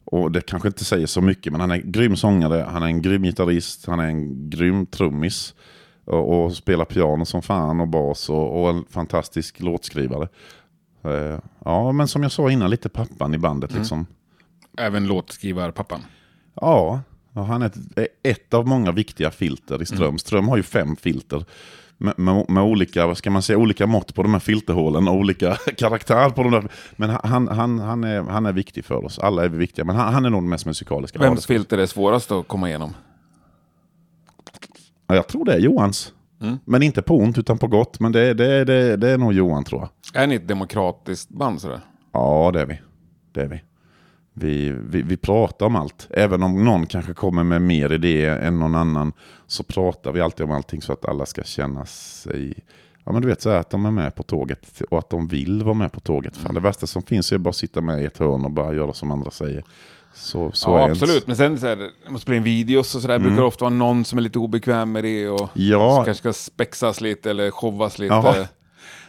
Och 0.04 0.32
det 0.32 0.40
kanske 0.40 0.68
inte 0.68 0.84
säger 0.84 1.06
så 1.06 1.20
mycket, 1.20 1.52
men 1.52 1.60
han 1.60 1.70
är 1.70 1.74
en 1.74 1.92
grym 1.92 2.16
sångare, 2.16 2.66
han 2.70 2.82
är 2.82 2.86
en 2.86 3.02
grym 3.02 3.22
gitarrist, 3.22 3.86
han 3.86 4.00
är 4.00 4.04
en 4.06 4.50
grym 4.50 4.86
trummis. 4.86 5.54
Och, 6.10 6.44
och 6.44 6.52
spelar 6.52 6.84
piano 6.84 7.24
som 7.24 7.42
fan 7.42 7.80
och 7.80 7.88
bas 7.88 8.30
och, 8.30 8.62
och 8.62 8.70
en 8.70 8.84
fantastisk 8.90 9.60
låtskrivare. 9.60 10.28
Eh, 11.04 11.38
ja, 11.64 11.92
men 11.92 12.08
som 12.08 12.22
jag 12.22 12.32
sa 12.32 12.50
innan, 12.50 12.70
lite 12.70 12.88
pappan 12.88 13.34
i 13.34 13.38
bandet 13.38 13.72
liksom. 13.72 14.06
Även 14.78 15.06
låtskrivarpappan. 15.06 16.00
Ja, 16.54 17.00
ja, 17.32 17.42
han 17.42 17.62
är 17.62 17.66
ett, 17.66 17.98
är 17.98 18.08
ett 18.22 18.54
av 18.54 18.66
många 18.66 18.92
viktiga 18.92 19.30
filter 19.30 19.82
i 19.82 19.86
Ström. 19.86 20.18
Ström 20.18 20.48
har 20.48 20.56
ju 20.56 20.62
fem 20.62 20.96
filter. 20.96 21.44
Med, 21.98 22.18
med, 22.18 22.50
med 22.50 22.62
olika, 22.62 23.06
vad 23.06 23.18
ska 23.18 23.30
man 23.30 23.42
säga, 23.42 23.58
olika 23.58 23.86
mått 23.86 24.14
på 24.14 24.22
de 24.22 24.32
här 24.32 24.40
filterhålen 24.40 25.08
och 25.08 25.14
olika 25.14 25.54
karaktär 25.76 26.30
på 26.30 26.42
de 26.42 26.52
där. 26.52 26.68
Men 26.96 27.10
han, 27.10 27.48
han, 27.48 27.78
han, 27.78 28.04
är, 28.04 28.22
han 28.22 28.46
är 28.46 28.52
viktig 28.52 28.84
för 28.84 29.04
oss. 29.04 29.18
Alla 29.18 29.44
är 29.44 29.48
vi 29.48 29.58
viktiga, 29.58 29.84
men 29.84 29.96
han, 29.96 30.14
han 30.14 30.24
är 30.24 30.30
nog 30.30 30.42
den 30.42 30.48
mest 30.48 30.66
musikaliska. 30.66 31.18
Vems 31.18 31.46
filter 31.46 31.78
är 31.78 31.86
svårast 31.86 32.32
att 32.32 32.48
komma 32.48 32.68
igenom? 32.68 32.94
Ja, 35.10 35.16
jag 35.16 35.28
tror 35.28 35.44
det 35.44 35.52
är 35.52 35.58
Johans. 35.58 36.12
Men 36.64 36.82
inte 36.82 37.02
på 37.02 37.16
ont 37.16 37.38
utan 37.38 37.58
på 37.58 37.66
gott. 37.66 38.00
Men 38.00 38.12
det, 38.12 38.34
det, 38.34 38.64
det, 38.64 38.96
det 38.96 39.10
är 39.10 39.18
nog 39.18 39.32
Johan 39.32 39.64
tror 39.64 39.80
jag. 39.80 40.22
Är 40.22 40.26
ni 40.26 40.34
ett 40.34 40.48
demokratiskt 40.48 41.30
band 41.30 41.60
sådär? 41.60 41.80
Ja, 42.12 42.50
det 42.52 42.60
är 42.60 42.66
vi. 42.66 42.80
Det 43.32 43.40
är 43.40 43.48
vi. 43.48 43.62
Vi, 44.32 44.70
vi, 44.70 45.02
vi 45.02 45.16
pratar 45.16 45.66
om 45.66 45.76
allt. 45.76 46.08
Även 46.10 46.42
om 46.42 46.64
någon 46.64 46.86
kanske 46.86 47.14
kommer 47.14 47.44
med 47.44 47.62
mer 47.62 47.92
idéer 47.92 48.38
än 48.38 48.58
någon 48.58 48.74
annan 48.74 49.12
så 49.46 49.62
pratar 49.62 50.12
vi 50.12 50.20
alltid 50.20 50.44
om 50.44 50.52
allting 50.52 50.82
så 50.82 50.92
att 50.92 51.04
alla 51.04 51.26
ska 51.26 51.42
känna 51.42 51.86
sig... 51.86 52.54
Ja 53.04 53.12
men 53.12 53.22
du 53.22 53.28
vet 53.28 53.42
så 53.42 53.50
här 53.50 53.60
att 53.60 53.70
de 53.70 53.86
är 53.86 53.90
med 53.90 54.14
på 54.14 54.22
tåget 54.22 54.82
och 54.90 54.98
att 54.98 55.10
de 55.10 55.28
vill 55.28 55.62
vara 55.62 55.74
med 55.74 55.92
på 55.92 56.00
tåget. 56.00 56.36
Fan, 56.36 56.54
det 56.54 56.60
värsta 56.60 56.86
som 56.86 57.02
finns 57.02 57.32
är 57.32 57.38
bara 57.38 57.50
att 57.50 57.56
sitta 57.56 57.80
med 57.80 58.02
i 58.02 58.04
ett 58.04 58.18
hörn 58.18 58.44
och 58.44 58.50
bara 58.50 58.74
göra 58.74 58.92
som 58.92 59.10
andra 59.10 59.30
säger. 59.30 59.64
Så, 60.14 60.50
så 60.52 60.70
ja, 60.70 60.90
absolut. 60.90 61.14
Inte. 61.14 61.26
Men 61.26 61.36
sen 61.36 61.58
så 61.60 61.66
här, 61.66 61.76
när 61.76 62.10
man 62.10 62.20
spelar 62.20 62.36
in 62.36 62.42
videos 62.42 62.94
och 62.94 63.02
sådär 63.02 63.18
brukar 63.18 63.36
det 63.36 63.42
ofta 63.42 63.64
vara 63.64 63.74
någon 63.74 64.04
som 64.04 64.18
är 64.18 64.22
lite 64.22 64.38
obekväm 64.38 64.92
med 64.92 65.04
det 65.04 65.28
och 65.28 65.50
Ja. 65.54 65.94
kanske 66.04 66.14
ska 66.14 66.32
spexas 66.32 67.00
lite 67.00 67.30
eller 67.30 67.50
showas 67.50 67.98
lite. 67.98 68.14
Jaha. 68.14 68.34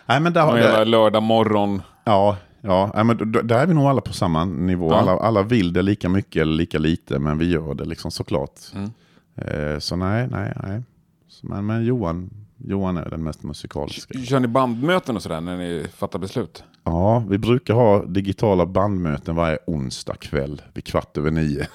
Nej 0.05 0.19
men 0.19 0.33
där, 0.33 0.45
Någon 0.45 0.57
jävla 0.59 0.83
lördag 0.83 1.23
morgon. 1.23 1.81
ja, 2.03 2.37
ja, 2.61 2.91
nej, 2.95 3.03
men 3.03 3.31
där 3.31 3.55
är 3.59 3.67
vi 3.67 3.73
nog 3.73 3.85
alla 3.85 4.01
på 4.01 4.13
samma 4.13 4.45
nivå. 4.45 4.91
Ja. 4.91 4.97
Alla, 4.99 5.11
alla 5.11 5.43
vill 5.43 5.73
det 5.73 5.81
lika 5.81 6.09
mycket 6.09 6.41
eller 6.41 6.53
lika 6.53 6.79
lite 6.79 7.19
men 7.19 7.37
vi 7.37 7.51
gör 7.51 7.73
det 7.73 7.85
liksom 7.85 8.11
såklart. 8.11 8.59
Mm. 8.75 8.91
Eh, 9.35 9.79
så 9.79 9.95
nej, 9.95 10.27
nej, 10.31 10.53
nej. 10.63 10.81
Så, 11.27 11.47
men, 11.47 11.65
men 11.65 11.85
Johan, 11.85 12.29
Johan 12.65 12.97
är 12.97 13.09
den 13.09 13.23
mest 13.23 13.43
musikaliska. 13.43 14.19
Kör 14.19 14.39
ni 14.39 14.47
bandmöten 14.47 15.15
och 15.15 15.23
sådär 15.23 15.41
när 15.41 15.57
ni 15.57 15.85
fattar 15.95 16.19
beslut? 16.19 16.63
Ja, 16.83 17.23
vi 17.29 17.37
brukar 17.37 17.73
ha 17.73 18.05
digitala 18.05 18.65
bandmöten 18.65 19.35
varje 19.35 19.57
onsdag 19.67 20.15
kväll 20.15 20.61
vid 20.73 20.85
kvart 20.85 21.17
över 21.17 21.31
nio. 21.31 21.67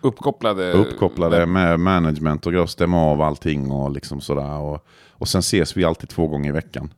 Uppkopplade? 0.00 0.72
Uppkopplade 0.72 1.46
med 1.46 1.80
management 1.80 2.46
och 2.46 2.70
stämma 2.70 3.00
av 3.02 3.22
allting 3.22 3.70
och 3.70 3.90
liksom 3.90 4.20
sådär. 4.20 4.58
Och, 4.58 4.86
och 5.10 5.28
sen 5.28 5.38
ses 5.38 5.76
vi 5.76 5.84
alltid 5.84 6.08
två 6.08 6.26
gånger 6.26 6.48
i 6.48 6.52
veckan. 6.52 6.92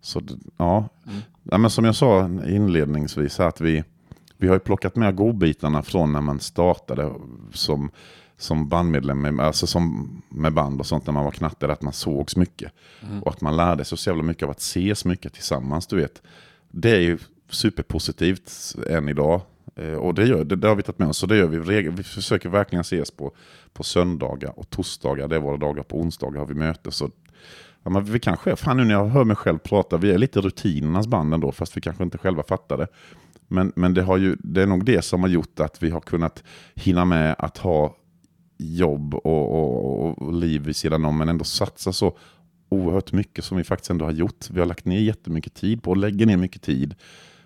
Så 0.00 0.20
ja. 0.56 0.88
ja 1.42 1.58
men 1.58 1.70
som 1.70 1.84
jag 1.84 1.94
sa 1.94 2.24
inledningsvis 2.46 3.38
här, 3.38 3.48
att 3.48 3.60
vi, 3.60 3.84
vi 4.36 4.48
har 4.48 4.54
ju 4.54 4.60
plockat 4.60 4.96
med 4.96 5.16
godbitarna 5.16 5.82
från 5.82 6.12
när 6.12 6.20
man 6.20 6.40
startade 6.40 7.12
som, 7.52 7.90
som 8.38 8.68
bandmedlem, 8.68 9.20
med, 9.20 9.40
alltså 9.40 9.66
som 9.66 10.10
med 10.28 10.52
band 10.52 10.80
och 10.80 10.86
sånt 10.86 11.06
när 11.06 11.12
man 11.12 11.24
var 11.24 11.30
knattare, 11.30 11.72
att 11.72 11.82
man 11.82 11.92
sågs 11.92 12.36
mycket. 12.36 12.72
Och 13.22 13.30
att 13.32 13.40
man 13.40 13.56
lärde 13.56 13.84
sig 13.84 13.98
så 13.98 14.10
jävla 14.10 14.22
mycket 14.22 14.42
av 14.42 14.50
att 14.50 14.60
ses 14.60 15.04
mycket 15.04 15.32
tillsammans, 15.32 15.86
du 15.86 15.96
vet. 15.96 16.22
Det 16.70 16.90
är 16.90 17.00
ju 17.00 17.18
superpositivt 17.50 18.76
än 18.90 19.08
idag. 19.08 19.40
Eh, 19.76 19.92
Och 19.92 20.14
det, 20.14 20.26
gör, 20.26 20.44
det, 20.44 20.56
det 20.56 20.68
har 20.68 20.74
vi 20.74 20.82
tagit 20.82 20.98
med 20.98 21.08
oss, 21.08 21.18
så 21.18 21.26
det 21.26 21.36
gör 21.36 21.46
vi. 21.46 21.88
Vi 21.90 22.02
försöker 22.02 22.48
verkligen 22.48 22.80
ses 22.80 23.10
på, 23.10 23.32
på 23.72 23.82
söndagar 23.82 24.58
och 24.58 24.70
torsdagar, 24.70 25.28
det 25.28 25.36
är 25.36 25.40
våra 25.40 25.56
dagar. 25.56 25.82
På 25.82 26.00
onsdagar 26.00 26.38
har 26.38 26.46
vi 26.46 26.54
möte. 26.54 26.90
Så 26.90 27.10
Ja, 27.82 27.90
men 27.90 28.04
vi 28.04 28.18
kanske, 28.18 28.56
fan 28.56 28.76
nu 28.76 28.84
när 28.84 28.94
jag 28.94 29.06
hör 29.06 29.24
mig 29.24 29.36
själv 29.36 29.58
prata, 29.58 29.96
vi 29.96 30.10
är 30.10 30.18
lite 30.18 30.40
rutinernas 30.40 31.06
band 31.06 31.34
ändå, 31.34 31.52
fast 31.52 31.76
vi 31.76 31.80
kanske 31.80 32.04
inte 32.04 32.18
själva 32.18 32.42
fattar 32.42 32.76
det. 32.76 32.86
Men, 33.48 33.72
men 33.76 33.94
det, 33.94 34.02
har 34.02 34.16
ju, 34.16 34.36
det 34.38 34.62
är 34.62 34.66
nog 34.66 34.84
det 34.84 35.04
som 35.04 35.22
har 35.22 35.28
gjort 35.28 35.60
att 35.60 35.82
vi 35.82 35.90
har 35.90 36.00
kunnat 36.00 36.44
hinna 36.74 37.04
med 37.04 37.34
att 37.38 37.58
ha 37.58 37.96
jobb 38.58 39.14
och, 39.14 39.24
och, 39.24 40.22
och 40.22 40.32
liv 40.32 40.62
vid 40.62 40.76
sidan 40.76 41.04
om, 41.04 41.18
men 41.18 41.28
ändå 41.28 41.44
satsa 41.44 41.92
så 41.92 42.18
oerhört 42.68 43.12
mycket 43.12 43.44
som 43.44 43.56
vi 43.56 43.64
faktiskt 43.64 43.90
ändå 43.90 44.04
har 44.04 44.12
gjort. 44.12 44.50
Vi 44.50 44.60
har 44.60 44.66
lagt 44.66 44.84
ner 44.84 45.00
jättemycket 45.00 45.54
tid 45.54 45.82
på, 45.82 45.90
och 45.90 45.96
lägger 45.96 46.26
ner 46.26 46.36
mycket 46.36 46.62
tid 46.62 46.94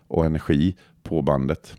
och 0.07 0.27
energi 0.27 0.77
på 1.03 1.23
bandet. 1.23 1.77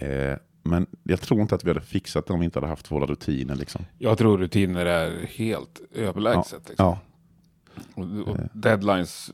Eh, 0.00 0.34
men 0.62 0.86
jag 1.02 1.20
tror 1.20 1.40
inte 1.40 1.54
att 1.54 1.64
vi 1.64 1.70
hade 1.70 1.80
fixat 1.80 2.26
det 2.26 2.32
om 2.32 2.40
vi 2.40 2.44
inte 2.44 2.58
hade 2.58 2.68
haft 2.68 2.90
våra 2.90 3.06
rutiner. 3.06 3.54
Liksom. 3.54 3.84
Jag 3.98 4.18
tror 4.18 4.38
rutiner 4.38 4.86
är 4.86 5.26
helt 5.26 5.80
överlägset. 5.94 6.68
Liksom. 6.68 6.86
Ja, 6.86 6.98
Och, 7.94 8.28
och 8.28 8.36
deadlines, 8.52 9.32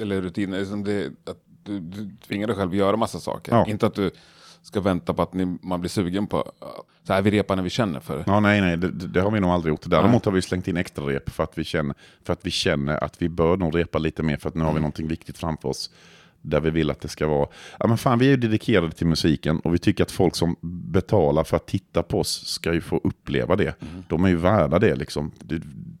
eller 0.00 0.22
rutiner, 0.22 0.58
är 0.58 0.64
som 0.64 0.84
det, 0.84 1.06
att 1.06 1.38
du, 1.62 1.80
du 1.80 2.10
tvingar 2.26 2.46
dig 2.46 2.56
själv 2.56 2.70
att 2.70 2.76
göra 2.76 2.96
massa 2.96 3.20
saker. 3.20 3.52
Ja. 3.52 3.66
Inte 3.68 3.86
att 3.86 3.94
du 3.94 4.10
ska 4.62 4.80
vänta 4.80 5.14
på 5.14 5.22
att 5.22 5.34
ni, 5.34 5.58
man 5.62 5.80
blir 5.80 5.90
sugen 5.90 6.26
på, 6.26 6.52
så 7.02 7.12
här 7.12 7.22
vi 7.22 7.30
repar 7.30 7.56
när 7.56 7.62
vi 7.62 7.70
känner 7.70 8.00
för. 8.00 8.24
Ja, 8.26 8.40
nej, 8.40 8.60
nej, 8.60 8.76
det, 8.76 8.90
det 8.90 9.20
har 9.20 9.30
vi 9.30 9.40
nog 9.40 9.50
aldrig 9.50 9.72
gjort. 9.72 9.82
Däremot 9.86 10.24
har 10.24 10.32
vi 10.32 10.42
slängt 10.42 10.68
in 10.68 10.76
extra 10.76 11.04
rep 11.04 11.30
för 11.30 11.44
att 11.44 11.58
vi 11.58 11.64
känner, 11.64 11.94
för 12.24 12.32
att, 12.32 12.46
vi 12.46 12.50
känner 12.50 13.04
att 13.04 13.22
vi 13.22 13.28
bör 13.28 13.56
nog 13.56 13.78
repa 13.78 13.98
lite 13.98 14.22
mer 14.22 14.36
för 14.36 14.48
att 14.48 14.54
nu 14.54 14.64
har 14.64 14.72
vi 14.72 14.80
någonting 14.80 15.08
viktigt 15.08 15.38
framför 15.38 15.68
oss. 15.68 15.90
Där 16.44 16.60
vi 16.60 16.70
vill 16.70 16.90
att 16.90 17.00
det 17.00 17.08
ska 17.08 17.26
vara. 17.26 17.48
Ja, 17.78 17.86
men 17.86 17.98
fan, 17.98 18.18
vi 18.18 18.26
är 18.26 18.30
ju 18.30 18.36
dedikerade 18.36 18.92
till 18.92 19.06
musiken 19.06 19.60
och 19.60 19.74
vi 19.74 19.78
tycker 19.78 20.04
att 20.04 20.10
folk 20.10 20.36
som 20.36 20.56
betalar 20.62 21.44
för 21.44 21.56
att 21.56 21.66
titta 21.66 22.02
på 22.02 22.20
oss 22.20 22.46
ska 22.46 22.72
ju 22.72 22.80
få 22.80 23.00
uppleva 23.04 23.56
det. 23.56 23.74
De 24.08 24.24
är 24.24 24.28
ju 24.28 24.36
värda 24.36 24.78
det 24.78 24.96
liksom. 24.96 25.32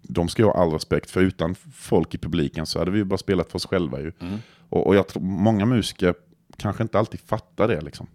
De 0.02 0.28
ska 0.28 0.42
ju 0.42 0.46
ha 0.46 0.54
all 0.54 0.70
respekt, 0.70 1.10
för 1.10 1.20
utan 1.20 1.54
folk 1.74 2.14
i 2.14 2.18
publiken 2.18 2.66
så 2.66 2.78
hade 2.78 2.90
vi 2.90 2.98
ju 2.98 3.04
bara 3.04 3.18
spelat 3.18 3.50
för 3.50 3.56
oss 3.56 3.66
själva 3.66 4.00
ju. 4.00 4.12
Och, 4.68 4.86
och 4.86 4.94
jag 4.94 5.08
tror 5.08 5.22
många 5.22 5.66
musiker 5.66 6.14
kanske 6.56 6.82
inte 6.82 6.98
alltid 6.98 7.20
fattar 7.20 7.68
det 7.68 7.80
liksom. 7.80 8.06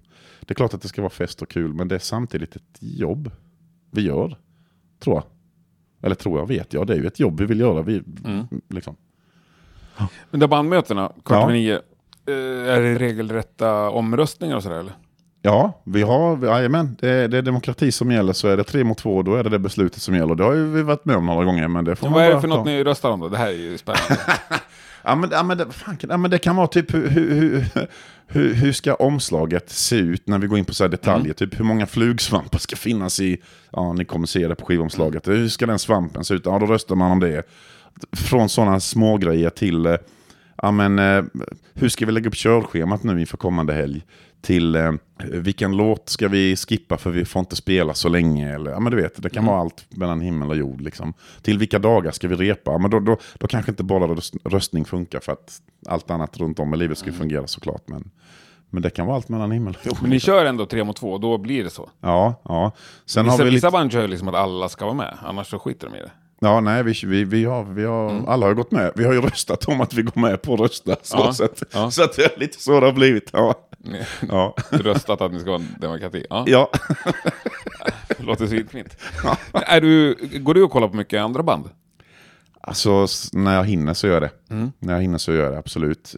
Det 0.47 0.53
är 0.53 0.55
klart 0.55 0.73
att 0.73 0.81
det 0.81 0.87
ska 0.87 1.01
vara 1.01 1.09
fest 1.09 1.41
och 1.41 1.49
kul, 1.49 1.73
men 1.73 1.87
det 1.87 1.95
är 1.95 1.99
samtidigt 1.99 2.55
ett 2.55 2.77
jobb 2.79 3.31
vi 3.91 4.01
gör. 4.01 4.37
Tror 5.03 5.15
jag. 5.15 5.23
Eller 6.01 6.15
tror 6.15 6.39
jag, 6.39 6.47
vet 6.47 6.73
jag. 6.73 6.87
Det 6.87 6.93
är 6.93 6.97
ju 6.97 7.07
ett 7.07 7.19
jobb 7.19 7.39
vi 7.39 7.45
vill 7.45 7.59
göra. 7.59 7.81
Vi, 7.81 8.03
liksom. 8.69 8.95
Men 10.31 10.39
de 10.39 10.47
bandmötena, 10.47 11.07
kvart 11.07 11.37
Ja. 11.37 11.43
över 11.43 11.53
nio, 11.53 11.73
eh, 12.27 12.73
är 12.73 12.81
det 12.81 12.95
regelrätta 12.97 13.89
omröstningar 13.89 14.55
och 14.55 14.63
sådär 14.63 14.79
eller? 14.79 14.93
Ja, 15.41 15.81
vi 15.83 16.01
har, 16.01 16.45
jajamän, 16.45 16.97
det, 16.99 17.09
är- 17.09 17.27
det 17.27 17.37
är 17.37 17.41
demokrati 17.41 17.91
som 17.91 18.11
gäller. 18.11 18.33
Så 18.33 18.47
är 18.47 18.57
det 18.57 18.63
tre 18.63 18.83
mot 18.83 18.97
två, 18.97 19.21
då 19.21 19.35
är 19.35 19.43
det 19.43 19.49
det 19.49 19.59
beslutet 19.59 20.01
som 20.01 20.15
gäller. 20.15 20.35
Det 20.35 20.43
har 20.43 20.53
ju 20.53 20.65
vi 20.71 20.81
varit 20.81 21.05
med 21.05 21.15
om 21.15 21.25
några 21.25 21.45
gånger, 21.45 21.67
men 21.67 21.85
det 21.85 21.95
får 21.95 22.07
Men 22.07 22.13
vad 22.13 22.23
är 22.23 22.35
det 22.35 22.41
för 22.41 22.47
ta. 22.47 22.55
något 22.55 22.65
ni 22.65 22.83
röstar 22.83 23.09
om 23.11 23.19
då? 23.19 23.29
Det 23.29 23.37
här 23.37 23.47
är 23.47 23.51
ju 23.51 23.77
spännande. 23.77 24.17
Ja 25.03 25.15
men, 25.15 25.29
ja, 25.31 25.43
men, 25.43 25.57
det, 25.57 25.71
fan, 25.71 25.97
ja, 26.09 26.17
men 26.17 26.31
det 26.31 26.37
kan 26.39 26.55
vara 26.55 26.67
typ 26.67 26.93
hur, 26.93 27.07
hur, 27.09 27.33
hur, 27.35 27.65
hur, 28.27 28.53
hur 28.53 28.71
ska 28.71 28.93
omslaget 28.93 29.69
se 29.69 29.95
ut 29.95 30.27
när 30.27 30.39
vi 30.39 30.47
går 30.47 30.59
in 30.59 30.65
på 30.65 30.73
så 30.73 30.83
här 30.83 30.89
detaljer? 30.89 31.33
Typ 31.33 31.59
hur 31.59 31.65
många 31.65 31.85
flugsvampar 31.87 32.59
ska 32.59 32.75
finnas 32.75 33.19
i, 33.19 33.37
ja 33.71 33.93
ni 33.93 34.05
kommer 34.05 34.27
se 34.27 34.47
det 34.47 34.55
på 34.55 34.65
skivomslaget. 34.65 35.27
Hur 35.27 35.49
ska 35.49 35.65
den 35.65 35.79
svampen 35.79 36.25
se 36.25 36.33
ut? 36.33 36.45
Ja 36.45 36.59
då 36.59 36.65
röstar 36.65 36.95
man 36.95 37.11
om 37.11 37.19
det. 37.19 37.47
Från 38.11 38.49
sådana 38.49 38.79
små 38.79 39.17
grejer 39.17 39.49
till, 39.49 39.85
eh, 39.85 39.95
ja 40.61 40.71
men 40.71 40.99
eh, 40.99 41.23
hur 41.73 41.89
ska 41.89 42.05
vi 42.05 42.11
lägga 42.11 42.27
upp 42.27 42.35
körschemat 42.35 43.03
nu 43.03 43.19
inför 43.19 43.37
kommande 43.37 43.73
helg? 43.73 44.03
Till 44.41 44.75
eh, 44.75 44.91
vilken 45.23 45.77
låt 45.77 46.09
ska 46.09 46.27
vi 46.27 46.55
skippa 46.55 46.97
för 46.97 47.09
vi 47.09 47.25
får 47.25 47.39
inte 47.39 47.55
spela 47.55 47.93
så 47.93 48.09
länge? 48.09 48.55
Eller, 48.55 48.71
ja 48.71 48.79
men 48.79 48.91
du 48.91 49.01
vet, 49.01 49.21
det 49.23 49.29
kan 49.29 49.45
vara 49.45 49.59
allt 49.59 49.85
mellan 49.89 50.21
himmel 50.21 50.49
och 50.49 50.55
jord. 50.57 50.81
Liksom. 50.81 51.13
Till 51.41 51.57
vilka 51.59 51.79
dagar 51.79 52.11
ska 52.11 52.27
vi 52.27 52.35
repa? 52.35 52.71
Ja, 52.71 52.77
men 52.77 52.91
då, 52.91 52.99
då, 52.99 53.17
då 53.37 53.47
kanske 53.47 53.71
inte 53.71 53.83
bara 53.83 54.07
röst, 54.07 54.35
röstning 54.43 54.85
funkar 54.85 55.19
för 55.19 55.31
att 55.31 55.61
allt 55.87 56.11
annat 56.11 56.37
runt 56.37 56.59
om 56.59 56.73
i 56.73 56.77
livet 56.77 56.97
ska 56.97 57.11
fungera 57.11 57.47
såklart. 57.47 57.83
Men, 57.87 58.11
men 58.69 58.81
det 58.83 58.89
kan 58.89 59.05
vara 59.05 59.15
allt 59.15 59.29
mellan 59.29 59.51
himmel 59.51 59.77
och 59.79 59.87
jord. 59.87 59.97
Men 60.01 60.09
ni 60.09 60.19
kör 60.19 60.45
ändå 60.45 60.65
tre 60.65 60.83
mot 60.83 60.95
två, 60.95 61.17
då 61.17 61.37
blir 61.37 61.63
det 61.63 61.69
så. 61.69 61.89
Ja, 62.01 62.41
ja. 62.43 62.71
Sen 63.05 63.25
Vissa, 63.25 63.37
har 63.37 63.43
vi 63.43 63.49
vissa 63.49 63.67
lite... 63.67 63.77
band 63.77 63.91
kör 63.91 64.07
liksom 64.07 64.27
att 64.27 64.35
alla 64.35 64.69
ska 64.69 64.85
vara 64.85 64.95
med, 64.95 65.17
annars 65.21 65.47
så 65.49 65.59
skiter 65.59 65.87
de 65.87 65.97
i 65.97 65.99
det. 65.99 66.11
Ja, 66.39 66.59
nej, 66.59 66.83
vi, 66.83 66.93
vi, 67.05 67.23
vi 67.23 67.45
har, 67.45 67.63
vi 67.63 67.85
har, 67.85 68.23
alla 68.27 68.45
har 68.45 68.53
gått 68.53 68.71
med. 68.71 68.91
Vi 68.95 69.05
har 69.05 69.13
ju 69.13 69.21
röstat 69.21 69.67
om 69.67 69.81
att 69.81 69.93
vi 69.93 70.01
går 70.01 70.21
med 70.21 70.41
på 70.41 70.53
att 70.53 70.59
rösta. 70.59 70.95
Så, 71.01 71.17
Ja, 71.17 71.33
så, 71.33 71.43
att, 71.43 71.63
ja. 71.73 71.91
så 71.91 72.03
att 72.03 72.15
det 72.15 72.35
är 72.35 72.39
lite 72.39 72.63
så 72.63 72.79
det 72.79 72.85
har 72.85 72.93
blivit. 72.93 73.29
Ja. 73.33 73.53
Ja. 74.29 74.55
röstat 74.71 75.21
att 75.21 75.31
ni 75.33 75.39
ska 75.39 75.49
vara 75.49 75.61
en 75.61 75.75
demokrati. 75.79 76.25
Ja, 76.29 76.43
Ja. 76.47 76.71
låter 78.19 78.47
svinfint. 78.47 78.97
Är 79.53 79.81
du, 79.81 80.15
går 80.39 80.53
du 80.53 80.63
och 80.63 80.71
kollar 80.71 80.87
på 80.87 80.95
mycket 80.95 81.21
andra 81.21 81.43
band? 81.43 81.69
Alltså 82.61 83.07
när 83.33 83.55
jag 83.55 83.65
hinner 83.65 83.93
så 83.93 84.07
gör 84.07 84.13
jag 84.13 84.21
det. 84.21 84.71
När 84.79 84.93
jag 84.93 85.01
hinner 85.01 85.17
så 85.17 85.33
gör 85.33 85.43
jag 85.43 85.51
det 85.53 85.57
absolut. 85.59 86.15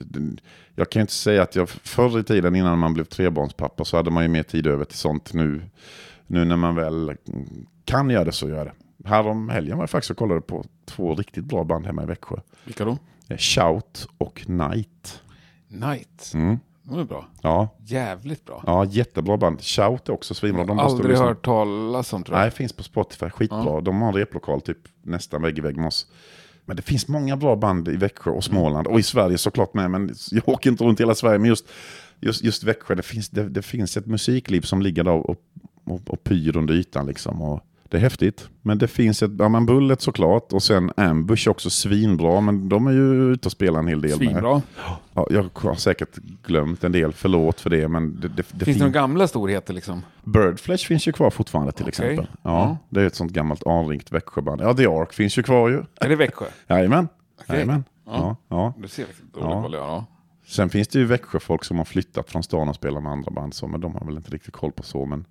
Jag 0.75 0.89
kan 0.89 0.99
ju 0.99 1.01
inte 1.01 1.13
säga 1.13 1.41
att 1.43 1.55
jag 1.55 1.69
förr 1.69 2.19
i 2.19 2.23
tiden 2.23 2.55
innan 2.55 2.79
man 2.79 2.93
blev 2.93 3.03
trebarnspappa 3.03 3.85
så 3.85 3.97
hade 3.97 4.11
man 4.11 4.23
ju 4.23 4.29
mer 4.29 4.43
tid 4.43 4.67
över 4.67 4.85
till 4.85 4.97
sånt. 4.97 5.33
Nu, 5.33 5.61
nu 6.27 6.45
när 6.45 6.55
man 6.57 6.75
väl 6.75 7.15
kan 7.85 8.09
göra 8.09 8.23
det 8.23 8.31
så 8.31 8.49
gör 8.49 8.57
jag 8.57 8.67
det. 8.67 8.73
Härom 9.09 9.49
helgen 9.49 9.77
var 9.77 9.83
jag 9.83 9.89
faktiskt 9.89 10.11
och 10.11 10.17
kollade 10.17 10.41
på 10.41 10.65
två 10.85 11.15
riktigt 11.15 11.45
bra 11.45 11.63
band 11.63 11.85
hemma 11.85 12.03
i 12.03 12.05
Växjö. 12.05 12.35
Vilka 12.63 12.85
då? 12.85 12.97
Eh, 13.27 13.37
Shout 13.37 14.07
och 14.17 14.49
Night. 14.49 15.21
Night. 15.67 16.31
Mm. 16.33 16.59
De 16.89 16.99
är 16.99 17.03
bra. 17.03 17.27
Ja, 17.41 17.69
Jävligt 17.85 18.45
bra. 18.45 18.63
ja, 18.67 18.85
jättebra 18.85 19.37
band. 19.37 19.61
Shout 19.61 20.09
är 20.09 20.13
också 20.13 20.33
svinbra. 20.33 20.65
De 20.65 20.79
Aldrig 20.79 21.09
lyssna 21.09 21.25
hört 21.25 21.45
talas 21.45 22.13
om 22.13 22.23
tror 22.23 22.37
jag. 22.37 22.43
Nej, 22.43 22.51
finns 22.51 22.73
på 22.73 22.83
Spotify. 22.83 23.29
Skitbra. 23.29 23.81
De 23.81 24.01
har 24.01 24.07
en 24.07 24.13
replokal 24.15 24.61
typ 24.61 24.77
nästan 25.01 25.41
vägg 25.41 25.57
i 25.57 25.61
vägg 25.61 25.77
med 25.77 25.87
oss. 25.87 26.07
Men 26.65 26.75
det 26.75 26.81
finns 26.81 27.07
många 27.07 27.37
bra 27.37 27.55
band 27.55 27.87
i 27.87 27.95
Växjö 27.95 28.31
och 28.31 28.43
Småland. 28.43 28.87
Och 28.87 28.99
i 28.99 29.03
Sverige 29.03 29.37
såklart 29.37 29.73
med. 29.73 29.91
Men 29.91 30.15
jag 30.31 30.49
åker 30.49 30.69
inte 30.69 30.83
runt 30.83 30.99
hela 30.99 31.15
Sverige. 31.15 31.39
Men 31.39 31.49
just, 31.49 31.67
just, 32.19 32.43
just 32.43 32.63
Växjö, 32.63 32.95
det 32.95 33.03
finns, 33.03 33.29
det, 33.29 33.49
det 33.49 33.61
finns 33.61 33.97
ett 33.97 34.05
musikliv 34.05 34.61
som 34.61 34.81
ligger 34.81 35.03
där 35.03 35.11
och, 35.29 35.35
och, 35.85 36.01
och 36.07 36.23
pyr 36.23 36.57
under 36.57 36.73
ytan. 36.73 37.05
Liksom. 37.07 37.41
Och 37.41 37.61
det 37.89 37.97
är 37.97 38.01
häftigt. 38.01 38.49
Men 38.61 38.77
det 38.77 38.87
finns 38.87 39.23
ett, 39.23 39.31
ja 39.39 39.49
men 39.49 39.65
Bullet 39.65 40.01
såklart. 40.01 40.53
Och 40.53 40.63
sen 40.63 40.91
Ambush 40.97 41.47
också 41.49 41.69
svinbra. 41.69 42.41
Men 42.41 42.69
de 42.69 42.87
är 42.87 42.91
ju 42.91 43.31
ute 43.33 43.47
och 43.47 43.51
spelar 43.51 43.79
en 43.79 43.87
hel 43.87 44.01
del. 44.01 44.09
Med. 44.09 44.17
Svinbra. 44.17 44.61
Ja, 45.13 45.27
jag 45.29 45.49
har 45.53 45.75
säkert 45.75 46.15
glömt 46.43 46.83
en 46.83 46.91
del. 46.91 47.13
Förlåt 47.13 47.61
för 47.61 47.69
det. 47.69 47.87
Men 47.87 48.19
det, 48.19 48.27
det, 48.27 48.45
det 48.51 48.65
Finns 48.65 48.77
det 48.77 48.83
några 48.83 48.99
gamla 48.99 49.27
storheter 49.27 49.73
liksom? 49.73 50.01
Birdflesh 50.23 50.87
finns 50.87 51.07
ju 51.07 51.11
kvar 51.11 51.29
fortfarande 51.29 51.71
till 51.71 51.83
Okej. 51.83 51.89
exempel. 51.89 52.27
Ja, 52.41 52.49
Ja. 52.51 52.77
Det 52.89 53.01
är 53.01 53.05
ett 53.05 53.15
sånt 53.15 53.31
gammalt 53.31 53.67
anrikt 53.67 54.11
Växjöband. 54.11 54.61
Ja, 54.61 54.73
The 54.73 54.85
Ark 54.85 55.13
finns 55.13 55.37
ju 55.37 55.43
kvar 55.43 55.69
ju. 55.69 55.83
Är 56.01 56.09
det 56.09 56.15
Växjö? 56.15 56.45
Jajamän. 56.67 57.07
Jajamän. 57.49 57.83
Ja. 58.05 58.11
Ja. 58.15 58.35
Ja, 58.49 58.73
Du 58.81 58.87
ser 58.87 59.05
vilket 59.05 59.33
dåligt 59.33 59.49
Ja. 59.49 59.61
koll 59.63 59.73
jag 59.73 59.81
har. 59.81 59.87
Ja. 59.87 60.05
Sen 60.47 60.69
finns 60.69 60.87
det 60.87 60.99
ju 60.99 61.05
Växjöfolk 61.05 61.63
som 61.63 61.77
har 61.77 61.85
flyttat 61.85 62.29
från 62.29 62.43
stan 62.43 62.69
och 62.69 62.75
spelar 62.75 63.01
med 63.01 63.11
andra 63.11 63.31
band. 63.31 63.53
Så, 63.53 63.67
men 63.67 63.81
de 63.81 63.93
har 63.95 64.05
väl 64.05 64.17
inte 64.17 64.31
riktigt 64.31 64.53
koll 64.53 64.71
på 64.71 64.83
så. 64.83 65.05
Men, 65.05 65.25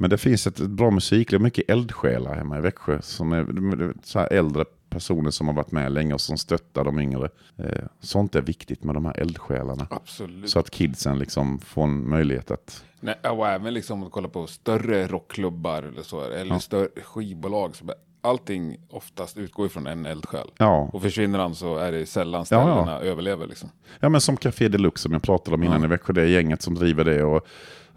men 0.00 0.10
det 0.10 0.18
finns 0.18 0.46
ett, 0.46 0.60
ett 0.60 0.70
bra 0.70 0.90
musikliv, 0.90 1.40
mycket 1.40 1.70
eldsjälar 1.70 2.34
hemma 2.34 2.58
i 2.58 2.60
Växjö. 2.60 3.02
Som 3.02 3.32
är, 3.32 3.94
så 4.02 4.18
äldre 4.18 4.64
personer 4.90 5.30
som 5.30 5.46
har 5.46 5.54
varit 5.54 5.72
med 5.72 5.92
länge 5.92 6.14
och 6.14 6.20
som 6.20 6.38
stöttar 6.38 6.84
de 6.84 6.98
yngre. 6.98 7.28
Eh, 7.56 7.84
sånt 8.00 8.34
är 8.34 8.40
viktigt 8.42 8.84
med 8.84 8.94
de 8.94 9.04
här 9.04 9.20
eldsjälarna. 9.20 9.86
Absolut. 9.90 10.50
Så 10.50 10.58
att 10.58 10.70
kidsen 10.70 11.18
liksom 11.18 11.58
får 11.58 11.84
en 11.84 12.08
möjlighet 12.08 12.50
att... 12.50 12.84
Nej, 13.00 13.14
och 13.30 13.48
även 13.48 13.74
liksom 13.74 14.02
att 14.02 14.12
kolla 14.12 14.28
på 14.28 14.46
större 14.46 15.06
rockklubbar 15.06 15.82
eller 15.82 16.02
så. 16.02 16.24
Eller 16.30 16.58
större 16.58 16.88
skivbolag. 17.04 17.76
Så 17.76 17.84
allting 18.20 18.76
oftast 18.90 19.36
utgår 19.36 19.66
ifrån 19.66 19.86
en 19.86 20.06
eldsjäl. 20.06 20.50
Ja, 20.56 20.90
Och 20.92 21.02
försvinner 21.02 21.38
han 21.38 21.54
så 21.54 21.76
är 21.76 21.92
det 21.92 22.06
sällan 22.06 22.44
Ja, 22.50 22.56
ja. 22.56 22.84
ställena 22.84 23.00
överlever 23.00 23.46
liksom. 23.46 23.70
Ja 24.00 24.08
men 24.08 24.20
som 24.20 24.36
Café 24.36 24.68
Deluxe 24.68 25.02
som 25.02 25.12
jag 25.12 25.22
pratade 25.22 25.54
om 25.54 25.62
innan 25.62 25.84
i 25.84 25.86
Växjö, 25.86 26.12
det 26.12 26.22
är 26.22 26.26
gänget 26.26 26.62
som 26.62 26.74
driver 26.74 27.04
det. 27.04 27.24
Och, 27.24 27.46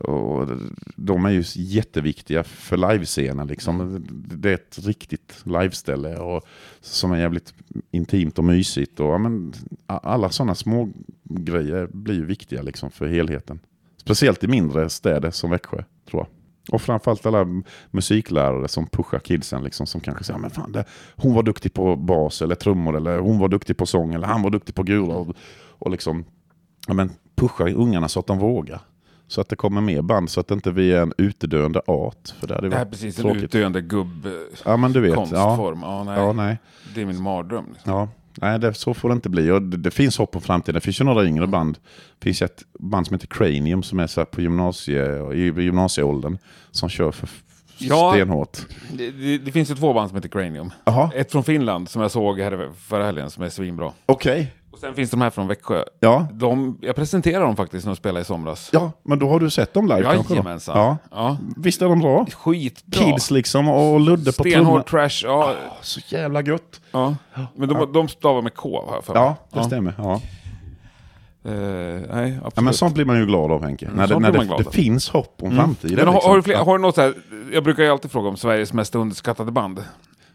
och 0.03 0.47
de 0.95 1.25
är 1.25 1.29
ju 1.29 1.43
jätteviktiga 1.55 2.43
för 2.43 2.77
livescenen. 2.77 3.47
Liksom. 3.47 4.05
Det 4.09 4.49
är 4.49 4.53
ett 4.53 4.79
riktigt 4.85 5.41
liveställe 5.43 6.17
och, 6.17 6.43
som 6.81 7.11
är 7.11 7.17
jävligt 7.17 7.53
intimt 7.91 8.37
och 8.37 8.43
mysigt. 8.43 8.99
Och, 8.99 9.07
ja, 9.07 9.17
men, 9.17 9.53
alla 9.85 10.29
sådana 10.29 10.55
små 10.55 10.89
grejer 11.23 11.87
blir 11.93 12.15
ju 12.15 12.25
viktiga 12.25 12.61
liksom, 12.61 12.91
för 12.91 13.07
helheten. 13.07 13.59
Speciellt 13.97 14.43
i 14.43 14.47
mindre 14.47 14.89
städer 14.89 15.31
som 15.31 15.49
Växjö, 15.49 15.83
tror 16.09 16.21
jag. 16.21 16.27
Och 16.71 16.81
framförallt 16.81 17.25
alla 17.25 17.63
musiklärare 17.91 18.67
som 18.67 18.87
pushar 18.87 19.19
kidsen, 19.19 19.63
liksom, 19.63 19.87
som 19.87 20.01
kanske 20.01 20.23
säger 20.23 20.39
men 20.39 20.49
fan, 20.49 20.71
det, 20.71 20.85
hon 21.15 21.33
var 21.33 21.43
duktig 21.43 21.73
på 21.73 21.95
bas 21.95 22.41
eller 22.41 22.55
trummor, 22.55 22.97
eller 22.97 23.19
hon 23.19 23.39
var 23.39 23.47
duktig 23.47 23.77
på 23.77 23.85
sång, 23.85 24.13
eller 24.13 24.27
han 24.27 24.41
var 24.41 24.49
duktig 24.49 24.75
på 24.75 24.83
gura. 24.83 25.15
Och, 25.15 25.35
och 25.55 25.91
liksom 25.91 26.25
ja, 26.87 26.93
men 26.93 27.11
pusha 27.35 27.69
ungarna 27.69 28.07
så 28.07 28.19
att 28.19 28.27
de 28.27 28.39
vågar. 28.39 28.81
Så 29.27 29.41
att 29.41 29.49
det 29.49 29.55
kommer 29.55 29.81
mer 29.81 30.01
band, 30.01 30.29
så 30.29 30.39
att 30.39 30.51
inte 30.51 30.71
vi 30.71 30.91
är 30.91 31.01
en 31.01 31.13
utedöende 31.17 31.81
art. 31.87 32.29
För 32.39 32.47
det, 32.47 32.55
hade 32.55 32.69
varit 32.69 32.91
precis 32.91 33.17
en 33.17 33.23
tråkigt. 33.23 33.43
utdöende 33.43 33.81
gubb... 33.81 34.27
Ja 34.65 34.77
men 34.77 34.91
du 34.93 34.99
vet. 35.01 35.09
Ja, 35.09 35.15
konstform. 35.15 35.79
Ja, 35.81 36.03
nej. 36.03 36.19
ja, 36.19 36.33
nej. 36.33 36.57
Det 36.95 37.01
är 37.01 37.05
min 37.05 37.21
mardröm. 37.21 37.65
Liksom. 37.73 37.91
Ja, 37.93 38.09
nej, 38.41 38.59
det, 38.59 38.73
så 38.73 38.93
får 38.93 39.09
det 39.09 39.13
inte 39.13 39.29
bli. 39.29 39.51
Och 39.51 39.61
det, 39.61 39.77
det 39.77 39.91
finns 39.91 40.17
hopp 40.17 40.35
om 40.35 40.41
framtiden. 40.41 40.73
Det 40.75 40.81
finns 40.81 41.01
ju 41.01 41.05
några 41.05 41.25
yngre 41.25 41.47
band. 41.47 41.77
Det 42.19 42.23
finns 42.23 42.41
ett 42.41 42.63
band 42.79 43.07
som 43.07 43.13
heter 43.13 43.27
Cranium 43.27 43.83
som 43.83 43.99
är 43.99 44.07
så 44.07 44.25
på 44.25 44.41
gymnasie, 44.41 45.33
i 45.33 45.43
gymnasieåldern. 45.63 46.37
Som 46.71 46.89
kör 46.89 47.11
för 47.11 47.29
Ja. 47.77 48.11
stenhårt. 48.15 48.57
Det, 48.93 49.11
det, 49.11 49.37
det 49.37 49.51
finns 49.51 49.71
ju 49.71 49.75
två 49.75 49.93
band 49.93 50.09
som 50.09 50.15
heter 50.15 50.29
Cranium. 50.29 50.71
Jaha, 50.85 51.11
Ett 51.15 51.31
från 51.31 51.43
Finland 51.43 51.89
som 51.89 52.01
jag 52.01 52.11
såg 52.11 52.39
här 52.39 52.69
förra 52.87 53.05
helgen 53.05 53.29
som 53.29 53.43
är 53.43 53.49
svinbra. 53.49 53.91
okej. 54.05 54.53
Och 54.73 54.79
sen 54.79 54.93
finns 54.93 55.11
de 55.11 55.21
här 55.21 55.29
från 55.29 55.47
Växjö. 55.47 55.83
Ja. 55.99 56.27
De, 56.33 56.77
jag 56.81 56.95
presenterade 56.95 57.45
dem 57.45 57.55
faktiskt 57.55 57.85
när 57.85 57.91
de 57.91 57.95
spelade 57.95 58.21
i 58.21 58.25
somras. 58.25 58.69
ja, 58.73 58.91
men 59.03 59.19
då 59.19 59.29
har 59.29 59.39
du 59.39 59.49
sett 59.49 59.73
dem 59.73 59.87
live 59.87 60.03
kanske? 60.03 60.33
Jajamensan. 60.33 60.77
Ja. 60.77 60.97
Ja. 61.11 61.37
Visst 61.57 61.81
är 61.81 61.85
de 61.89 61.99
bra? 61.99 62.25
Skitbra. 62.25 63.03
Kids 63.03 63.31
liksom 63.31 63.69
och 63.69 63.99
Ludde 63.99 64.31
på 64.31 64.43
trummor. 64.43 64.51
Stenhård 64.51 64.85
trash. 64.85 65.21
Ja, 65.23 65.53
Så 65.81 65.99
jävla 66.07 66.41
gött. 66.41 66.81
ja. 66.91 67.15
Men 67.55 67.69
de, 67.69 67.91
de 67.93 68.07
stavar 68.07 68.41
med 68.41 68.53
K 68.55 68.85
jag 68.93 69.03
för. 69.05 69.15
Ja, 69.15 69.35
det 69.53 69.63
stämmer. 69.63 69.93
Ja. 69.97 70.21
Eh, 71.45 71.51
nej. 72.13 72.39
Ja, 72.55 72.61
men 72.61 72.73
sånt 72.73 72.93
blir 72.93 73.05
man 73.05 73.19
ju 73.19 73.25
glad 73.25 73.51
av 73.51 73.63
Henke. 73.63 73.89
när 73.95 74.07
det, 74.07 74.19
när 74.19 74.31
det, 74.31 74.63
det 74.63 74.71
finns 74.71 75.09
hopp 75.09 75.37
om 75.41 75.55
framtiden. 75.55 75.95
men 75.95 76.07
har, 76.07 76.13
liksom. 76.13 76.29
har, 76.29 76.35
du 76.37 76.43
fler, 76.43 76.53
Ja. 76.53 76.63
har 76.63 76.77
du 76.77 76.81
något 76.81 76.95
så 76.95 77.01
här, 77.01 77.13
jag 77.53 77.63
brukar 77.63 77.83
ju 77.83 77.89
alltid 77.89 78.11
fråga 78.11 78.29
om 78.29 78.37
Sveriges 78.37 78.73
mest 78.73 78.95
underskattade 78.95 79.51
band. 79.51 79.83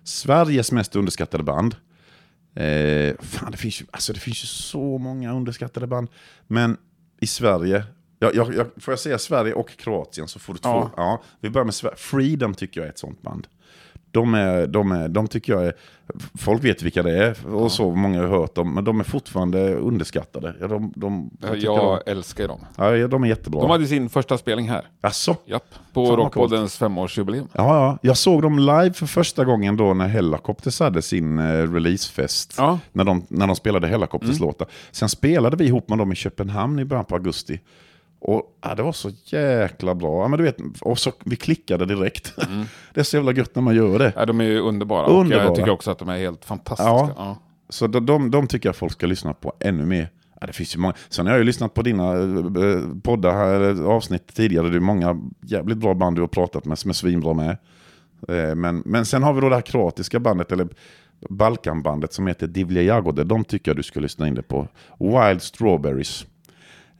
Sveriges 0.04 0.72
mest 0.72 0.96
underskattade 0.96 1.42
band. 1.44 1.76
Eh, 2.58 3.14
fan, 3.20 3.50
det 3.50 3.56
finns, 3.56 3.80
ju, 3.80 3.86
alltså, 3.90 4.12
det 4.12 4.20
finns 4.20 4.42
ju 4.42 4.46
så 4.46 4.98
många 4.98 5.32
underskattade 5.32 5.86
band. 5.86 6.08
Men 6.46 6.76
i 7.20 7.26
Sverige, 7.26 7.84
jag, 8.18 8.34
jag, 8.34 8.54
jag, 8.54 8.66
får 8.76 8.92
jag 8.92 8.98
säga 8.98 9.18
Sverige 9.18 9.54
och 9.54 9.68
Kroatien 9.76 10.28
så 10.28 10.38
får 10.38 10.52
du 10.52 10.58
två. 10.58 10.68
Ja. 10.68 10.92
Ja. 10.96 11.22
vi 11.40 11.50
börjar 11.50 11.64
med 11.64 11.74
Sverige. 11.74 11.96
Freedom 11.96 12.54
tycker 12.54 12.80
jag 12.80 12.86
är 12.86 12.90
ett 12.90 12.98
sånt 12.98 13.22
band. 13.22 13.46
De, 14.18 14.34
är, 14.34 14.66
de, 14.66 14.92
är, 14.92 15.08
de 15.08 15.26
tycker 15.28 15.52
jag 15.52 15.66
är, 15.66 15.72
folk 16.38 16.64
vet 16.64 16.82
vilka 16.82 17.02
det 17.02 17.24
är 17.24 17.54
och 17.54 17.72
så, 17.72 17.90
många 17.90 18.20
har 18.20 18.28
hört 18.28 18.54
dem, 18.54 18.74
men 18.74 18.84
de 18.84 19.00
är 19.00 19.04
fortfarande 19.04 19.74
underskattade. 19.74 20.54
Ja, 20.60 20.66
de, 20.68 20.92
de, 20.96 21.30
jag 21.40 21.56
Jag 21.56 22.00
de, 22.06 22.10
älskar 22.10 22.48
dem. 22.48 22.60
ja, 22.76 22.96
ja, 22.96 23.08
de 23.08 23.24
är 23.24 23.28
jättebra. 23.28 23.60
De 23.60 23.70
hade 23.70 23.86
sin 23.86 24.08
första 24.08 24.38
spelning 24.38 24.68
här. 24.68 24.84
Asså? 25.00 25.36
Japp, 25.46 25.74
på 25.92 26.16
Rockpoddens 26.16 26.76
femårsjubileum. 26.78 27.48
Ja, 27.52 27.62
ja, 27.62 27.98
jag 28.02 28.16
såg 28.16 28.42
dem 28.42 28.58
live 28.58 28.92
för 28.92 29.06
första 29.06 29.44
gången 29.44 29.76
då 29.76 29.94
när 29.94 30.08
Hellacopters 30.08 30.80
hade 30.80 31.02
sin 31.02 31.38
eh, 31.38 31.72
releasefest. 31.72 32.54
Ja. 32.58 32.68
Mm. 32.68 32.78
När, 32.92 33.04
de, 33.04 33.26
när 33.28 33.46
de 33.46 33.56
spelade 33.56 33.86
Hellacopters 33.86 34.40
låtar. 34.40 34.68
Sen 34.90 35.08
spelade 35.08 35.56
vi 35.56 35.64
ihop 35.64 35.88
med 35.88 35.98
dem 35.98 36.12
i 36.12 36.14
Köpenhamn 36.14 36.78
i 36.78 36.84
början 36.84 37.04
på 37.04 37.14
augusti. 37.14 37.60
Och 38.20 38.42
ja, 38.62 38.74
det 38.74 38.82
var 38.82 38.92
så 38.92 39.10
jäkla 39.24 39.94
bra. 39.94 40.22
Ja, 40.22 40.28
men 40.28 40.38
du 40.38 40.44
vet, 40.44 40.56
och 40.80 40.98
så, 40.98 41.12
vi 41.24 41.36
klickade 41.36 41.86
direkt. 41.86 42.34
det 42.94 43.00
är 43.00 43.04
så 43.04 43.16
jävla 43.16 43.32
gött 43.32 43.54
när 43.54 43.62
man 43.62 43.74
gör 43.74 43.98
det. 43.98 44.12
Ja, 44.16 44.26
de 44.26 44.40
är 44.40 44.44
ju 44.44 44.60
underbara. 44.60 45.06
Underbara. 45.06 45.44
jag 45.46 45.54
tycker 45.54 45.70
också 45.70 45.90
att 45.90 45.98
de 45.98 46.08
är 46.08 46.18
helt 46.18 46.44
fantastiska. 46.44 46.88
Ja. 46.90 47.12
Ja. 47.16 47.38
Så 47.68 47.86
de, 47.86 48.06
de, 48.06 48.30
de 48.30 48.46
tycker 48.46 48.68
jag 48.68 48.76
folk 48.76 48.92
ska 48.92 49.06
lyssna 49.06 49.34
på 49.34 49.52
ännu 49.60 49.86
mer. 49.86 50.10
Ja, 50.40 50.46
det 50.46 50.52
finns 50.52 50.74
ju 50.76 50.78
många. 50.80 50.94
Sen 51.08 51.26
har 51.26 51.32
jag 51.32 51.38
ju 51.38 51.44
lyssnat 51.44 51.74
på 51.74 51.82
dina 51.82 52.12
eh, 52.12 52.80
poddar 53.02 53.32
här, 53.32 53.60
eller 53.60 53.84
avsnitt 53.84 54.34
tidigare. 54.34 54.68
Det 54.68 54.76
är 54.76 54.80
många 54.80 55.20
jävligt 55.40 55.78
bra 55.78 55.94
band 55.94 56.16
du 56.16 56.20
har 56.20 56.28
pratat 56.28 56.64
med 56.64 56.78
som 56.78 56.90
är 56.90 56.94
svinbra 56.94 57.34
med. 57.34 57.56
Eh, 58.28 58.54
Men, 58.54 58.82
men 58.86 59.06
sen 59.06 59.22
har 59.22 59.32
vi 59.32 59.40
då 59.40 59.48
det 59.48 59.54
här 59.54 59.62
kroatiska 59.62 60.20
bandet, 60.20 60.52
eller 60.52 60.68
Balkanbandet 61.30 62.12
som 62.12 62.26
heter 62.26 62.46
Divlja 62.46 62.82
Jagode. 62.82 63.24
De 63.24 63.44
tycker 63.44 63.70
jag 63.70 63.76
du 63.76 63.82
ska 63.82 64.00
lyssna 64.00 64.28
in 64.28 64.34
det 64.34 64.42
på. 64.42 64.68
Wild 64.98 65.42
Strawberries. 65.42 66.26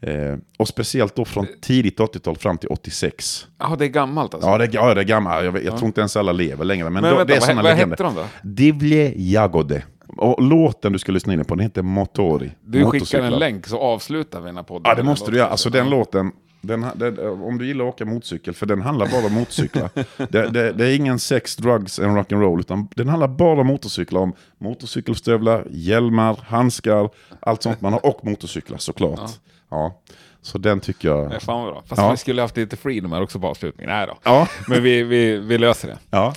Eh, 0.01 0.37
och 0.59 0.69
speciellt 0.69 1.15
då 1.17 1.25
från 1.25 1.47
tidigt 1.61 1.99
80-tal 1.99 2.37
fram 2.37 2.59
till 2.59 2.69
86. 2.69 3.47
Jaha, 3.59 3.77
det 3.77 3.85
är 3.85 3.89
gammalt 3.89 4.35
alltså. 4.35 4.49
Ja, 4.51 4.59
det, 4.59 4.69
ja, 4.75 4.95
det 4.95 5.01
är 5.01 5.05
gammalt. 5.05 5.45
Jag, 5.45 5.65
jag 5.65 5.77
tror 5.77 5.87
inte 5.87 6.01
ens 6.01 6.17
alla 6.17 6.33
lever 6.33 6.65
längre. 6.65 6.85
Men, 6.85 6.93
Men 6.93 7.03
då, 7.03 7.09
vänta, 7.09 7.25
det 7.25 7.33
är 7.37 7.41
vad, 7.41 7.49
såna 7.49 7.63
vad 7.63 7.73
legender. 7.73 7.97
hette 7.97 8.03
de 8.03 8.15
då? 8.15 8.25
Divlje 8.43 9.13
Jagode. 9.17 9.83
Och 10.17 10.43
låten 10.43 10.93
du 10.93 10.99
ska 10.99 11.13
lyssna 11.13 11.33
in 11.33 11.45
på, 11.45 11.55
den 11.55 11.63
heter 11.63 11.83
Motori. 11.83 12.51
Du 12.65 12.85
skickar 12.85 13.23
en 13.23 13.33
länk 13.33 13.67
så 13.67 13.79
avslutar 13.79 14.41
vi 14.41 14.47
den 14.47 14.57
här 14.57 14.63
podden. 14.63 14.83
Ja, 14.85 14.95
det 14.95 15.03
måste 15.03 15.31
du 15.31 15.37
göra. 15.37 15.49
Alltså 15.49 15.71
den 15.71 15.85
Ja. 15.85 15.91
låten, 15.91 16.33
den, 16.61 16.87
den, 16.95 17.19
om 17.43 17.59
du 17.59 17.67
gillar 17.67 17.85
att 17.89 17.95
åka 17.95 18.05
motorcykel, 18.05 18.55
för 18.55 18.67
den 18.67 18.83
handlar 18.83 19.07
bara 19.07 19.27
om 19.27 19.33
motorcyklar. 19.33 19.91
det, 20.17 20.49
det, 20.51 20.73
det 20.73 20.87
är 20.87 20.97
ingen 20.97 21.19
sex, 21.19 21.57
drugs 21.57 21.99
and 21.99 22.19
rock'n'roll, 22.19 22.61
utan 22.61 22.89
den 22.97 23.09
handlar 23.09 23.29
bara 23.29 23.61
om 23.61 23.67
motorcyklar. 23.67 24.21
Om 24.21 24.33
motorcykelstövlar, 24.59 25.67
hjälmar, 25.71 26.39
handskar, 26.47 27.11
allt 27.41 27.63
sånt 27.63 27.81
man 27.81 27.93
har. 27.93 28.07
Och 28.07 28.25
motorcyklar 28.25 28.79
såklart. 28.79 29.31
Ja. 29.71 30.01
Så 30.43 30.59
den 30.59 30.81
tycker 30.81 31.09
jag... 31.09 31.33
Ja, 31.33 31.41
fan 31.41 31.67
bra. 31.67 31.83
Fast 31.87 32.03
Ja. 32.03 32.11
vi 32.11 32.17
skulle 32.17 32.43
haft 32.43 32.57
lite 32.57 32.77
freedom 32.77 33.13
här 33.13 33.23
också 33.23 33.41
på 33.41 33.47
avslutningen. 33.49 33.91
Nej 33.97 34.07
då. 34.07 34.19
Ja, 34.23 34.49
Men 34.69 34.83
vi, 34.83 35.03
vi, 35.03 35.37
vi 35.39 35.59
löser 35.59 35.89
det. 35.89 35.99
ja. 36.11 36.35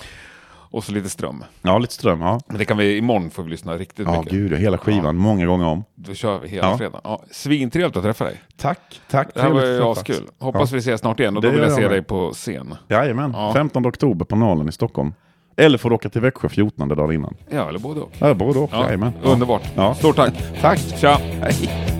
Och 0.72 0.84
så 0.84 0.92
lite 0.92 1.08
ström. 1.10 1.44
ja 1.62 1.78
lite 1.78 1.92
ström. 1.94 2.20
Ja, 2.20 2.40
Men 2.46 2.58
det 2.58 2.64
kan 2.64 2.76
vi, 2.76 2.96
imorgon 2.96 3.30
får 3.30 3.42
vi 3.42 3.50
lyssna 3.50 3.74
riktigt 3.76 4.06
ja 4.06 4.18
mycket. 4.20 4.32
gud, 4.32 4.52
hela 4.58 4.78
skivan, 4.78 5.16
många 5.16 5.46
gånger 5.46 5.66
om. 5.66 5.84
Då 5.94 6.14
kör 6.14 6.38
vi 6.38 6.48
hela 6.48 6.70
Ja. 6.70 6.78
fredagen. 6.78 7.00
Ja, 7.04 7.22
svintrevligt 7.30 7.96
att 7.96 8.02
träffa 8.02 8.24
dig. 8.24 8.40
Tack, 8.56 9.00
tack. 9.10 9.28
Det 9.34 9.40
här 9.42 9.50
var 9.50 9.62
ju 9.66 9.82
askul. 9.82 10.28
Hoppas 10.38 10.72
vi 10.72 10.78
ses 10.78 11.00
snart 11.00 11.20
igen 11.20 11.36
och 11.36 11.42
Det 11.42 11.48
då 11.48 11.52
vill 11.52 11.60
gör 11.60 11.66
jag 11.66 11.72
jag 11.72 11.76
se 11.76 11.82
med. 11.82 11.90
dig 11.90 12.02
på 12.02 12.30
scen. 12.32 12.74
Jajamän, 12.88 13.30
Ja. 13.34 13.52
15 13.52 13.86
oktober 13.86 14.24
på 14.24 14.36
Nalen 14.36 14.68
i 14.68 14.72
Stockholm. 14.72 15.14
Eller 15.56 15.78
får 15.78 15.90
du 15.90 15.94
åka 15.96 16.08
till 16.08 16.20
Växjö 16.20 16.48
14 16.48 16.88
dagar 16.88 17.12
innan. 17.12 17.34
Ja, 17.50 17.68
eller 17.68 17.78
både 17.78 18.00
och. 18.00 18.12
Ja, 18.18 18.34
både 18.34 18.58
och. 18.58 18.70
Ja, 18.72 18.84
Jajamän. 18.84 19.12
underbart. 19.22 19.62
Ja. 19.74 19.94
Stort 19.94 20.16
tack. 20.16 20.34
Tack. 20.60 20.78
Tja. 20.98 21.18
Hej. 21.40 21.91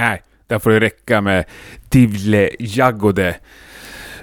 Nej, 0.00 0.22
där 0.46 0.58
får 0.58 0.70
det 0.70 0.80
räcka 0.80 1.20
med 1.20 1.44
Divle 1.88 2.50
Jagode. 2.58 3.28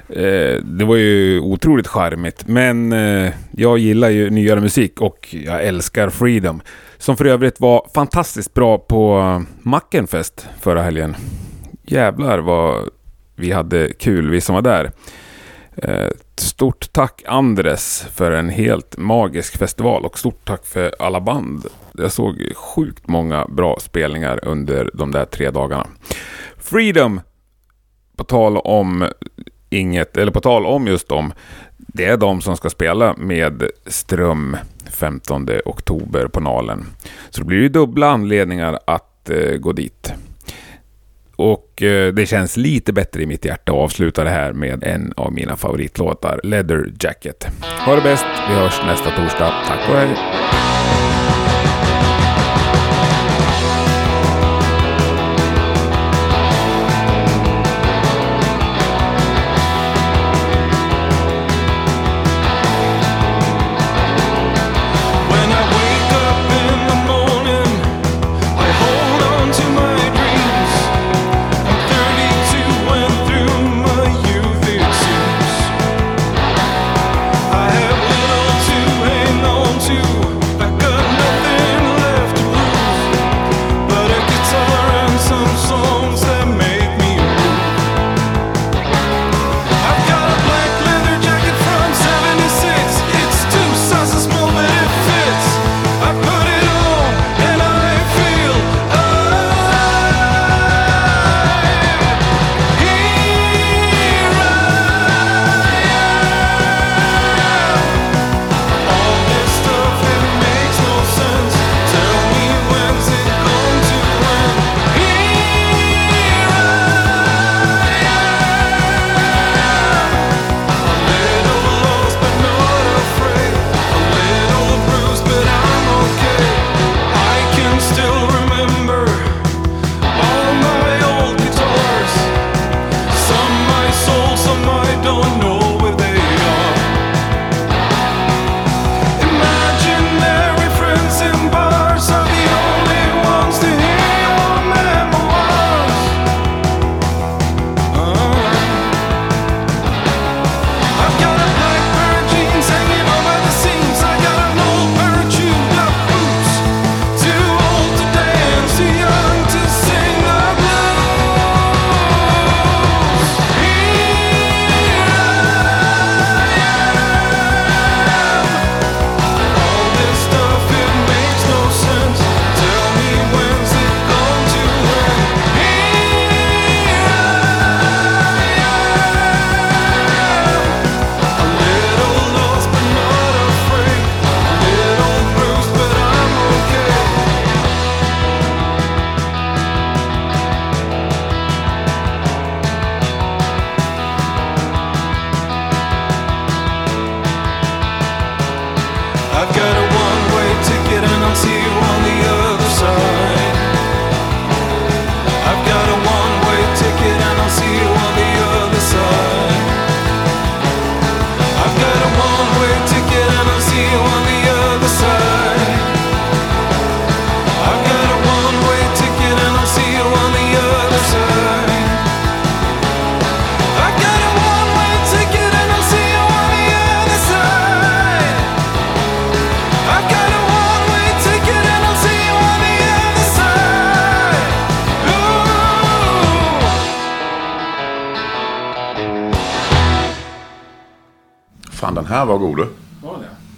Eh, 0.09 0.55
det 0.63 0.85
var 0.85 0.95
ju 0.95 1.39
otroligt 1.39 1.87
charmigt, 1.87 2.47
men 2.47 2.93
eh, 2.93 3.33
jag 3.51 3.77
gillar 3.77 4.09
ju 4.09 4.29
nyare 4.29 4.61
musik 4.61 5.01
och 5.01 5.27
jag 5.31 5.63
älskar 5.63 6.09
Freedom. 6.09 6.61
Som 6.97 7.17
för 7.17 7.25
övrigt 7.25 7.59
var 7.59 7.87
fantastiskt 7.95 8.53
bra 8.53 8.77
på 8.77 9.43
Mackenfest 9.61 10.47
förra 10.59 10.81
helgen. 10.81 11.15
Jävlar 11.83 12.39
vad 12.39 12.89
vi 13.35 13.51
hade 13.51 13.93
kul, 13.93 14.29
vi 14.29 14.41
som 14.41 14.55
var 14.55 14.61
där. 14.61 14.91
Eh, 15.75 16.09
stort 16.37 16.91
tack 16.91 17.23
Andres 17.25 18.07
för 18.13 18.31
en 18.31 18.49
helt 18.49 18.97
magisk 18.97 19.57
festival 19.57 20.05
och 20.05 20.19
stort 20.19 20.45
tack 20.45 20.65
för 20.65 20.95
alla 20.99 21.21
band. 21.21 21.65
Jag 21.97 22.11
såg 22.11 22.53
sjukt 22.55 23.07
många 23.07 23.45
bra 23.45 23.77
spelningar 23.79 24.39
under 24.43 24.89
de 24.93 25.11
där 25.11 25.25
tre 25.25 25.51
dagarna. 25.51 25.87
Freedom, 26.57 27.21
på 28.17 28.23
tal 28.23 28.57
om 28.57 29.07
inget, 29.69 30.17
eller 30.17 30.31
på 30.31 30.41
tal 30.41 30.65
om 30.65 30.87
just 30.87 31.09
dem, 31.09 31.33
det 31.77 32.05
är 32.05 32.17
de 32.17 32.41
som 32.41 32.57
ska 32.57 32.69
spela 32.69 33.15
med 33.17 33.63
Ström 33.85 34.57
15 34.91 35.47
oktober 35.65 36.27
på 36.27 36.39
Nalen. 36.39 36.85
Så 37.29 37.41
det 37.41 37.45
blir 37.47 37.57
ju 37.57 37.69
dubbla 37.69 38.09
anledningar 38.09 38.79
att 38.87 39.29
eh, 39.29 39.57
gå 39.57 39.71
dit. 39.71 40.13
Och 41.35 41.83
eh, 41.83 42.13
det 42.13 42.25
känns 42.25 42.57
lite 42.57 42.93
bättre 42.93 43.23
i 43.23 43.25
mitt 43.25 43.45
hjärta 43.45 43.71
att 43.71 43.77
avsluta 43.77 44.23
det 44.23 44.29
här 44.29 44.53
med 44.53 44.83
en 44.83 45.13
av 45.17 45.33
mina 45.33 45.55
favoritlåtar, 45.55 46.39
Leather 46.43 46.93
Jacket. 46.99 47.47
Ha 47.85 47.95
det 47.95 48.01
bäst, 48.01 48.25
vi 48.49 48.55
hörs 48.55 48.81
nästa 48.85 49.09
torsdag. 49.11 49.53
Tack 49.67 49.89
och 49.89 49.95
hej! 49.95 50.64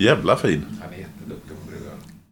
Jävla 0.07 0.35
fin. 0.35 0.66